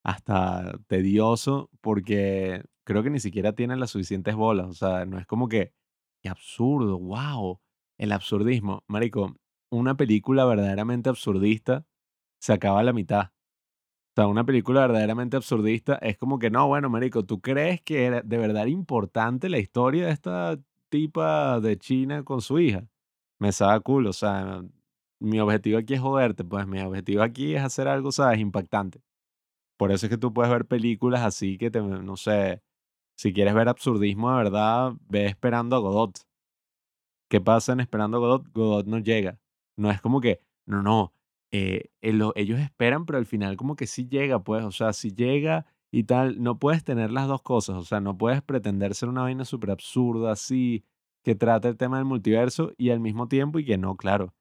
hasta 0.03 0.79
tedioso 0.87 1.69
porque 1.81 2.63
creo 2.83 3.03
que 3.03 3.09
ni 3.11 3.19
siquiera 3.19 3.53
tienen 3.53 3.79
las 3.79 3.91
suficientes 3.91 4.35
bolas. 4.35 4.67
O 4.67 4.73
sea, 4.73 5.05
no 5.05 5.19
es 5.19 5.27
como 5.27 5.47
que, 5.47 5.73
qué 6.21 6.29
absurdo, 6.29 6.99
wow, 6.99 7.59
el 7.97 8.11
absurdismo. 8.11 8.83
Marico, 8.87 9.35
una 9.71 9.95
película 9.95 10.45
verdaderamente 10.45 11.09
absurdista 11.09 11.85
se 12.39 12.53
acaba 12.53 12.79
a 12.79 12.83
la 12.83 12.93
mitad. 12.93 13.31
O 14.17 14.21
sea, 14.21 14.27
una 14.27 14.45
película 14.45 14.81
verdaderamente 14.81 15.37
absurdista 15.37 15.95
es 15.95 16.17
como 16.17 16.39
que, 16.39 16.49
no, 16.49 16.67
bueno, 16.67 16.89
marico, 16.89 17.25
¿tú 17.25 17.41
crees 17.41 17.81
que 17.81 18.05
era 18.05 18.21
de 18.21 18.37
verdad 18.37 18.67
importante 18.67 19.49
la 19.49 19.59
historia 19.59 20.05
de 20.07 20.13
esta 20.13 20.57
tipa 20.89 21.59
de 21.59 21.77
China 21.77 22.23
con 22.23 22.41
su 22.41 22.59
hija? 22.59 22.87
Me 23.39 23.51
sabe 23.51 23.81
cool, 23.81 24.07
o 24.07 24.13
sea, 24.13 24.63
mi 25.19 25.39
objetivo 25.39 25.77
aquí 25.79 25.93
es 25.95 26.01
joderte, 26.01 26.43
pues 26.43 26.67
mi 26.67 26.79
objetivo 26.81 27.23
aquí 27.23 27.55
es 27.55 27.63
hacer 27.63 27.87
algo, 27.87 28.11
¿sabes? 28.11 28.39
Impactante. 28.39 29.01
Por 29.77 29.91
eso 29.91 30.05
es 30.07 30.09
que 30.11 30.17
tú 30.17 30.33
puedes 30.33 30.51
ver 30.51 30.65
películas 30.67 31.21
así 31.23 31.57
que 31.57 31.71
te, 31.71 31.81
no 31.81 32.17
sé, 32.17 32.61
si 33.17 33.33
quieres 33.33 33.53
ver 33.55 33.69
absurdismo 33.69 34.31
de 34.31 34.37
verdad, 34.37 34.93
ve 35.09 35.27
esperando 35.27 35.75
a 35.77 35.79
Godot. 35.79 36.19
¿Qué 37.29 37.41
pasa 37.41 37.73
en 37.73 37.79
Esperando 37.79 38.17
a 38.17 38.19
Godot? 38.19 38.47
Godot 38.53 38.85
no 38.87 38.99
llega. 38.99 39.39
No 39.77 39.91
es 39.91 40.01
como 40.01 40.21
que, 40.21 40.41
no, 40.65 40.81
no, 40.83 41.13
eh, 41.51 41.89
eh, 42.01 42.13
lo- 42.13 42.33
ellos 42.35 42.59
esperan, 42.59 43.05
pero 43.05 43.17
al 43.19 43.25
final 43.25 43.57
como 43.57 43.75
que 43.75 43.87
sí 43.87 44.07
llega, 44.07 44.43
pues, 44.43 44.63
o 44.63 44.71
sea, 44.71 44.93
si 44.93 45.11
llega 45.13 45.65
y 45.91 46.03
tal, 46.03 46.41
no 46.41 46.59
puedes 46.59 46.83
tener 46.83 47.11
las 47.11 47.27
dos 47.27 47.41
cosas, 47.41 47.75
o 47.77 47.83
sea, 47.83 47.99
no 48.01 48.17
puedes 48.17 48.41
pretender 48.41 48.95
ser 48.95 49.09
una 49.09 49.21
vaina 49.23 49.45
súper 49.45 49.71
absurda 49.71 50.31
así, 50.31 50.83
que 51.23 51.35
trata 51.35 51.67
el 51.69 51.77
tema 51.77 51.97
del 51.97 52.05
multiverso 52.05 52.73
y 52.77 52.89
al 52.91 52.99
mismo 52.99 53.27
tiempo 53.27 53.59
y 53.59 53.65
que 53.65 53.77
no, 53.77 53.95
claro, 53.97 54.33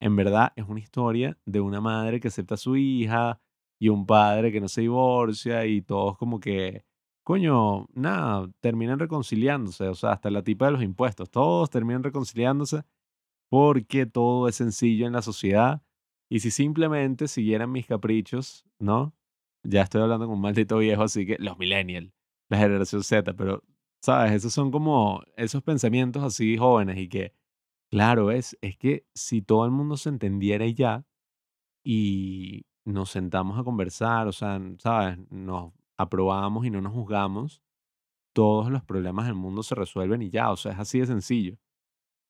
en 0.00 0.16
verdad 0.16 0.52
es 0.56 0.66
una 0.68 0.80
historia 0.80 1.38
de 1.44 1.60
una 1.60 1.80
madre 1.80 2.20
que 2.20 2.28
acepta 2.28 2.54
a 2.54 2.58
su 2.58 2.76
hija 2.76 3.40
y 3.78 3.88
un 3.88 4.06
padre 4.06 4.52
que 4.52 4.60
no 4.60 4.68
se 4.68 4.82
divorcia 4.82 5.66
y 5.66 5.82
todos 5.82 6.16
como 6.18 6.40
que, 6.40 6.84
coño, 7.24 7.86
nada, 7.94 8.50
terminan 8.60 8.98
reconciliándose, 8.98 9.88
o 9.88 9.94
sea, 9.94 10.12
hasta 10.12 10.30
la 10.30 10.42
tipa 10.42 10.66
de 10.66 10.72
los 10.72 10.82
impuestos, 10.82 11.30
todos 11.30 11.70
terminan 11.70 12.02
reconciliándose 12.02 12.82
porque 13.50 14.06
todo 14.06 14.48
es 14.48 14.56
sencillo 14.56 15.06
en 15.06 15.12
la 15.14 15.22
sociedad 15.22 15.82
y 16.30 16.40
si 16.40 16.50
simplemente 16.50 17.28
siguieran 17.28 17.72
mis 17.72 17.86
caprichos, 17.86 18.66
¿no? 18.78 19.14
Ya 19.64 19.82
estoy 19.82 20.02
hablando 20.02 20.26
con 20.26 20.36
un 20.36 20.40
maldito 20.42 20.78
viejo, 20.78 21.02
así 21.02 21.26
que 21.26 21.36
los 21.38 21.58
millennials, 21.58 22.12
la 22.48 22.58
generación 22.58 23.02
Z, 23.02 23.34
pero, 23.34 23.62
¿sabes? 24.02 24.32
Esos 24.32 24.52
son 24.52 24.70
como 24.70 25.22
esos 25.36 25.62
pensamientos 25.62 26.22
así 26.22 26.56
jóvenes 26.56 26.98
y 26.98 27.08
que, 27.08 27.32
claro, 27.90 28.30
es, 28.30 28.56
es 28.60 28.76
que 28.76 29.06
si 29.14 29.42
todo 29.42 29.64
el 29.64 29.70
mundo 29.70 29.96
se 29.96 30.08
entendiera 30.08 30.66
y 30.66 30.74
ya 30.74 31.04
y 31.84 32.66
nos 32.84 33.10
sentamos 33.10 33.58
a 33.58 33.64
conversar, 33.64 34.28
o 34.28 34.32
sea, 34.32 34.60
¿sabes? 34.78 35.18
Nos 35.30 35.72
aprobamos 35.98 36.66
y 36.66 36.70
no 36.70 36.80
nos 36.80 36.92
juzgamos, 36.92 37.62
todos 38.34 38.70
los 38.70 38.84
problemas 38.84 39.26
del 39.26 39.34
mundo 39.34 39.62
se 39.62 39.74
resuelven 39.74 40.22
y 40.22 40.30
ya, 40.30 40.50
o 40.50 40.56
sea, 40.56 40.72
es 40.72 40.78
así 40.80 41.00
de 41.00 41.06
sencillo. 41.06 41.58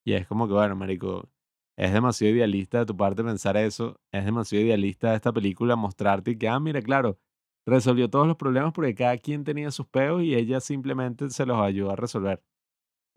Y 0.05 0.15
es 0.15 0.27
como 0.27 0.49
que, 0.49 0.55
bueno, 0.55 0.77
marico, 0.77 1.29
es 1.77 1.93
demasiado 1.93 2.35
idealista 2.35 2.81
de 2.81 2.87
tu 2.87 2.97
parte 2.97 3.25
pensar 3.25 3.57
eso, 3.57 4.01
es 4.13 4.25
demasiado 4.25 4.65
idealista 4.65 5.11
de 5.11 5.17
esta 5.17 5.33
película 5.33 5.77
mostrarte 5.77 6.39
que, 6.39 6.49
ah, 6.49 6.61
mira, 6.61 6.83
claro, 6.83 7.19
resolvió 7.67 8.11
todos 8.11 8.27
los 8.27 8.37
problemas 8.37 8.73
porque 8.73 8.95
cada 8.95 9.19
quien 9.19 9.45
tenía 9.45 9.71
sus 9.71 9.87
peos 9.89 10.23
y 10.23 10.35
ella 10.35 10.61
simplemente 10.61 11.31
se 11.31 11.47
los 11.47 11.59
ayudó 11.61 11.91
a 11.93 11.97
resolver. 11.97 12.43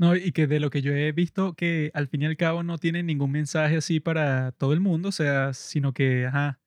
No, 0.01 0.15
y 0.15 0.31
que 0.31 0.47
de 0.47 0.59
lo 0.59 0.71
que 0.71 0.81
yo 0.81 0.93
he 0.93 1.11
visto, 1.11 1.53
que 1.53 1.91
al 1.93 2.07
fin 2.07 2.23
y 2.23 2.25
al 2.25 2.35
cabo 2.35 2.63
no 2.63 2.79
tiene 2.79 3.03
ningún 3.03 3.29
mensaje 3.29 3.77
así 3.77 3.99
para 3.99 4.51
todo 4.51 4.73
el 4.73 4.79
mundo, 4.79 5.09
o 5.09 5.11
sea, 5.11 5.53
sino 5.53 5.93
que, 5.93 6.25
ajá, 6.25 6.59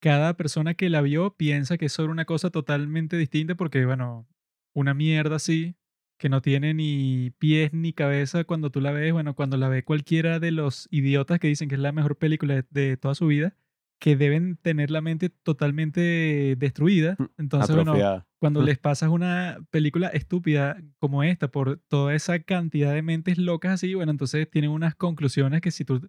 cada 0.00 0.34
persona 0.36 0.74
que 0.74 0.90
la 0.90 1.02
vio 1.02 1.36
piensa 1.36 1.78
que 1.78 1.86
es 1.86 1.92
sobre 1.92 2.12
una 2.12 2.24
cosa 2.24 2.50
totalmente 2.50 3.18
distinta 3.18 3.54
porque, 3.54 3.84
bueno, 3.86 4.26
una 4.74 4.94
mierda 4.94 5.36
así, 5.36 5.76
que 6.18 6.30
no 6.30 6.42
tiene 6.42 6.74
ni 6.74 7.32
pies 7.38 7.74
ni 7.74 7.92
cabeza 7.92 8.44
cuando 8.44 8.70
tú 8.70 8.80
la 8.80 8.92
ves, 8.92 9.12
bueno, 9.12 9.34
cuando 9.34 9.58
la 9.58 9.68
ve 9.68 9.84
cualquiera 9.84 10.40
de 10.40 10.50
los 10.52 10.88
idiotas 10.90 11.38
que 11.40 11.48
dicen 11.48 11.68
que 11.68 11.74
es 11.76 11.82
la 11.82 11.92
mejor 11.92 12.16
película 12.18 12.54
de, 12.54 12.64
de 12.70 12.96
toda 12.96 13.14
su 13.14 13.26
vida, 13.26 13.56
que 14.00 14.16
deben 14.16 14.56
tener 14.56 14.90
la 14.90 15.02
mente 15.02 15.28
totalmente 15.28 16.56
destruida. 16.58 17.16
Entonces, 17.38 17.76
bueno, 17.76 17.94
cuando 18.40 18.62
les 18.62 18.78
pasas 18.78 19.10
una 19.10 19.58
película 19.70 20.08
estúpida 20.08 20.82
como 20.98 21.22
esta 21.22 21.48
por 21.48 21.78
toda 21.86 22.14
esa 22.14 22.40
cantidad 22.40 22.94
de 22.94 23.02
mentes 23.02 23.38
locas 23.38 23.74
así, 23.74 23.94
bueno, 23.94 24.10
entonces 24.10 24.50
tienen 24.50 24.70
unas 24.70 24.94
conclusiones 24.94 25.60
que 25.60 25.70
si 25.70 25.84
tú 25.84 26.08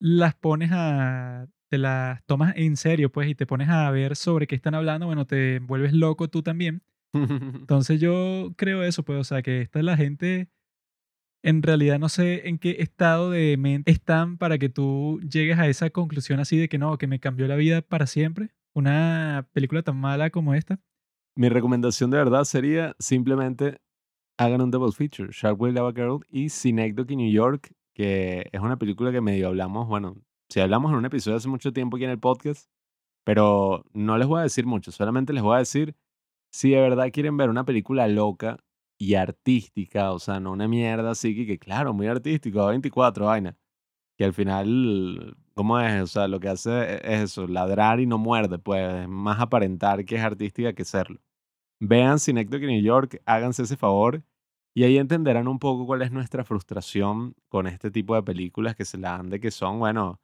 las 0.00 0.34
pones 0.34 0.70
a 0.72 1.46
te 1.70 1.78
las 1.78 2.24
tomas 2.26 2.54
en 2.56 2.76
serio, 2.76 3.10
pues, 3.10 3.28
y 3.28 3.34
te 3.34 3.46
pones 3.46 3.68
a 3.68 3.90
ver 3.90 4.16
sobre 4.16 4.46
qué 4.46 4.54
están 4.54 4.74
hablando, 4.74 5.06
bueno, 5.06 5.26
te 5.26 5.60
vuelves 5.60 5.92
loco 5.92 6.28
tú 6.28 6.42
también. 6.42 6.82
Entonces 7.68 8.00
yo 8.00 8.52
creo 8.56 8.82
eso, 8.82 9.04
pues, 9.04 9.18
o 9.18 9.24
sea, 9.24 9.42
que 9.42 9.60
esta 9.62 9.78
es 9.78 9.84
la 9.84 9.96
gente, 9.96 10.50
en 11.44 11.62
realidad 11.62 11.98
no 11.98 12.08
sé 12.08 12.48
en 12.48 12.58
qué 12.58 12.76
estado 12.78 13.30
de 13.30 13.56
mente 13.58 13.92
están 13.92 14.38
para 14.38 14.56
que 14.56 14.70
tú 14.70 15.20
llegues 15.30 15.58
a 15.58 15.68
esa 15.68 15.90
conclusión 15.90 16.40
así 16.40 16.56
de 16.56 16.70
que 16.70 16.78
no, 16.78 16.96
que 16.96 17.06
me 17.06 17.20
cambió 17.20 17.46
la 17.46 17.54
vida 17.54 17.82
para 17.82 18.06
siempre. 18.06 18.48
Una 18.72 19.46
película 19.52 19.82
tan 19.82 19.98
mala 19.98 20.30
como 20.30 20.54
esta. 20.54 20.80
Mi 21.36 21.50
recomendación 21.50 22.10
de 22.10 22.16
verdad 22.16 22.44
sería 22.44 22.96
simplemente 22.98 23.78
hagan 24.38 24.62
un 24.62 24.70
double 24.70 24.92
feature, 24.92 25.28
Shark 25.32 25.60
Way 25.60 25.74
Lava 25.74 25.92
Girl 25.92 26.20
y 26.30 26.48
Synecdoche 26.48 27.14
New 27.14 27.30
York, 27.30 27.72
que 27.92 28.48
es 28.50 28.60
una 28.60 28.78
película 28.78 29.12
que 29.12 29.20
medio 29.20 29.48
hablamos, 29.48 29.86
bueno, 29.86 30.16
si 30.48 30.60
hablamos 30.60 30.92
en 30.92 30.98
un 30.98 31.04
episodio 31.04 31.36
hace 31.36 31.48
mucho 31.48 31.74
tiempo 31.74 31.98
aquí 31.98 32.04
en 32.04 32.10
el 32.10 32.18
podcast, 32.18 32.70
pero 33.22 33.84
no 33.92 34.16
les 34.16 34.26
voy 34.26 34.40
a 34.40 34.44
decir 34.44 34.64
mucho, 34.64 34.90
solamente 34.92 35.34
les 35.34 35.42
voy 35.42 35.56
a 35.56 35.58
decir 35.58 35.94
si 36.50 36.70
de 36.70 36.80
verdad 36.80 37.10
quieren 37.12 37.36
ver 37.36 37.50
una 37.50 37.64
película 37.64 38.08
loca 38.08 38.58
y 38.98 39.14
artística, 39.14 40.12
o 40.12 40.18
sea, 40.18 40.40
no 40.40 40.52
una 40.52 40.68
mierda 40.68 41.10
así 41.10 41.34
que, 41.34 41.46
que 41.46 41.58
claro, 41.58 41.92
muy 41.94 42.06
artístico, 42.06 42.66
24 42.66 43.26
vaina, 43.26 43.56
que 44.18 44.24
al 44.24 44.34
final, 44.34 45.36
¿cómo 45.54 45.80
es? 45.80 46.02
O 46.02 46.06
sea, 46.06 46.28
lo 46.28 46.40
que 46.40 46.48
hace 46.48 46.96
es 46.96 47.22
eso, 47.32 47.46
ladrar 47.48 48.00
y 48.00 48.06
no 48.06 48.18
muerde, 48.18 48.58
pues 48.58 49.08
más 49.08 49.40
aparentar 49.40 50.04
que 50.04 50.16
es 50.16 50.22
artística 50.22 50.74
que 50.74 50.84
serlo. 50.84 51.20
Vean 51.80 52.18
Synecdoche 52.20 52.66
New 52.66 52.82
York, 52.82 53.22
háganse 53.26 53.64
ese 53.64 53.76
favor 53.76 54.24
y 54.74 54.84
ahí 54.84 54.98
entenderán 54.98 55.48
un 55.48 55.58
poco 55.58 55.86
cuál 55.86 56.02
es 56.02 56.12
nuestra 56.12 56.44
frustración 56.44 57.34
con 57.48 57.66
este 57.66 57.90
tipo 57.90 58.14
de 58.16 58.22
películas 58.22 58.76
que 58.76 58.84
se 58.84 58.98
la 58.98 59.12
dan 59.12 59.30
de 59.30 59.40
que 59.40 59.50
son, 59.50 59.78
bueno, 59.78 60.20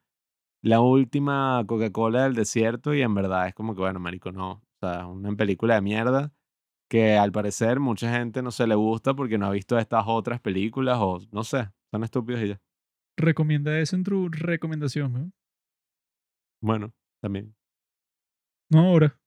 la 0.62 0.80
última 0.80 1.64
Coca-Cola 1.66 2.24
del 2.24 2.34
desierto 2.34 2.94
y 2.94 3.02
en 3.02 3.14
verdad 3.14 3.48
es 3.48 3.54
como 3.54 3.74
que, 3.74 3.80
bueno, 3.80 4.00
marico, 4.00 4.32
no. 4.32 4.52
O 4.52 4.62
sea, 4.80 5.06
una 5.06 5.34
película 5.36 5.74
de 5.76 5.82
mierda 5.82 6.32
que 6.91 7.16
al 7.16 7.32
parecer 7.32 7.80
mucha 7.80 8.12
gente 8.12 8.43
no 8.43 8.51
se 8.51 8.66
le 8.66 8.74
gusta 8.74 9.14
porque 9.14 9.38
no 9.38 9.47
ha 9.47 9.51
visto 9.51 9.78
estas 9.78 10.05
otras 10.07 10.41
películas 10.41 10.99
o 11.01 11.20
no 11.32 11.45
sé, 11.45 11.70
son 11.91 12.05
estúpidos 12.05 12.43
y 12.43 12.49
ya. 12.49 12.61
Recomienda 13.16 13.78
eso 13.78 13.97
en 13.97 14.05
tu 14.05 14.28
recomendación, 14.28 15.12
¿no? 15.12 15.32
Bueno, 16.61 16.93
también. 17.22 17.55
No 18.68 18.80
ahora. 18.80 19.18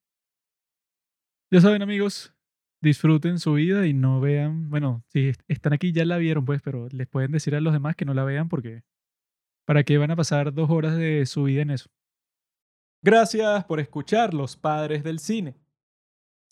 Ya 1.52 1.62
saben, 1.62 1.82
amigos, 1.82 2.36
disfruten 2.82 3.40
su 3.40 3.54
vida 3.54 3.88
y 3.88 3.94
no 3.94 4.20
vean, 4.20 4.70
bueno, 4.70 5.04
si 5.08 5.32
están 5.48 5.74
aquí 5.74 5.92
ya 5.92 6.06
la 6.06 6.18
vieron, 6.18 6.46
pues, 6.46 6.62
pero 6.62 6.88
les 6.90 7.08
pueden 7.08 7.32
decir 7.32 7.56
a 7.56 7.62
los 7.62 7.74
demás 7.74 7.96
que 7.96 8.06
no 8.06 8.14
la 8.14 8.24
vean 8.24 8.50
porque 8.50 8.84
¿Para 9.66 9.84
qué 9.84 9.98
van 9.98 10.12
a 10.12 10.16
pasar 10.16 10.54
dos 10.54 10.70
horas 10.70 10.98
de 10.98 11.26
su 11.26 11.44
vida 11.44 11.62
en 11.62 11.72
eso? 11.72 11.90
Gracias 13.02 13.64
por 13.66 13.80
escuchar 13.80 14.34
Los 14.34 14.58
Padres 14.58 15.04
del 15.04 15.20
Cine. 15.20 15.56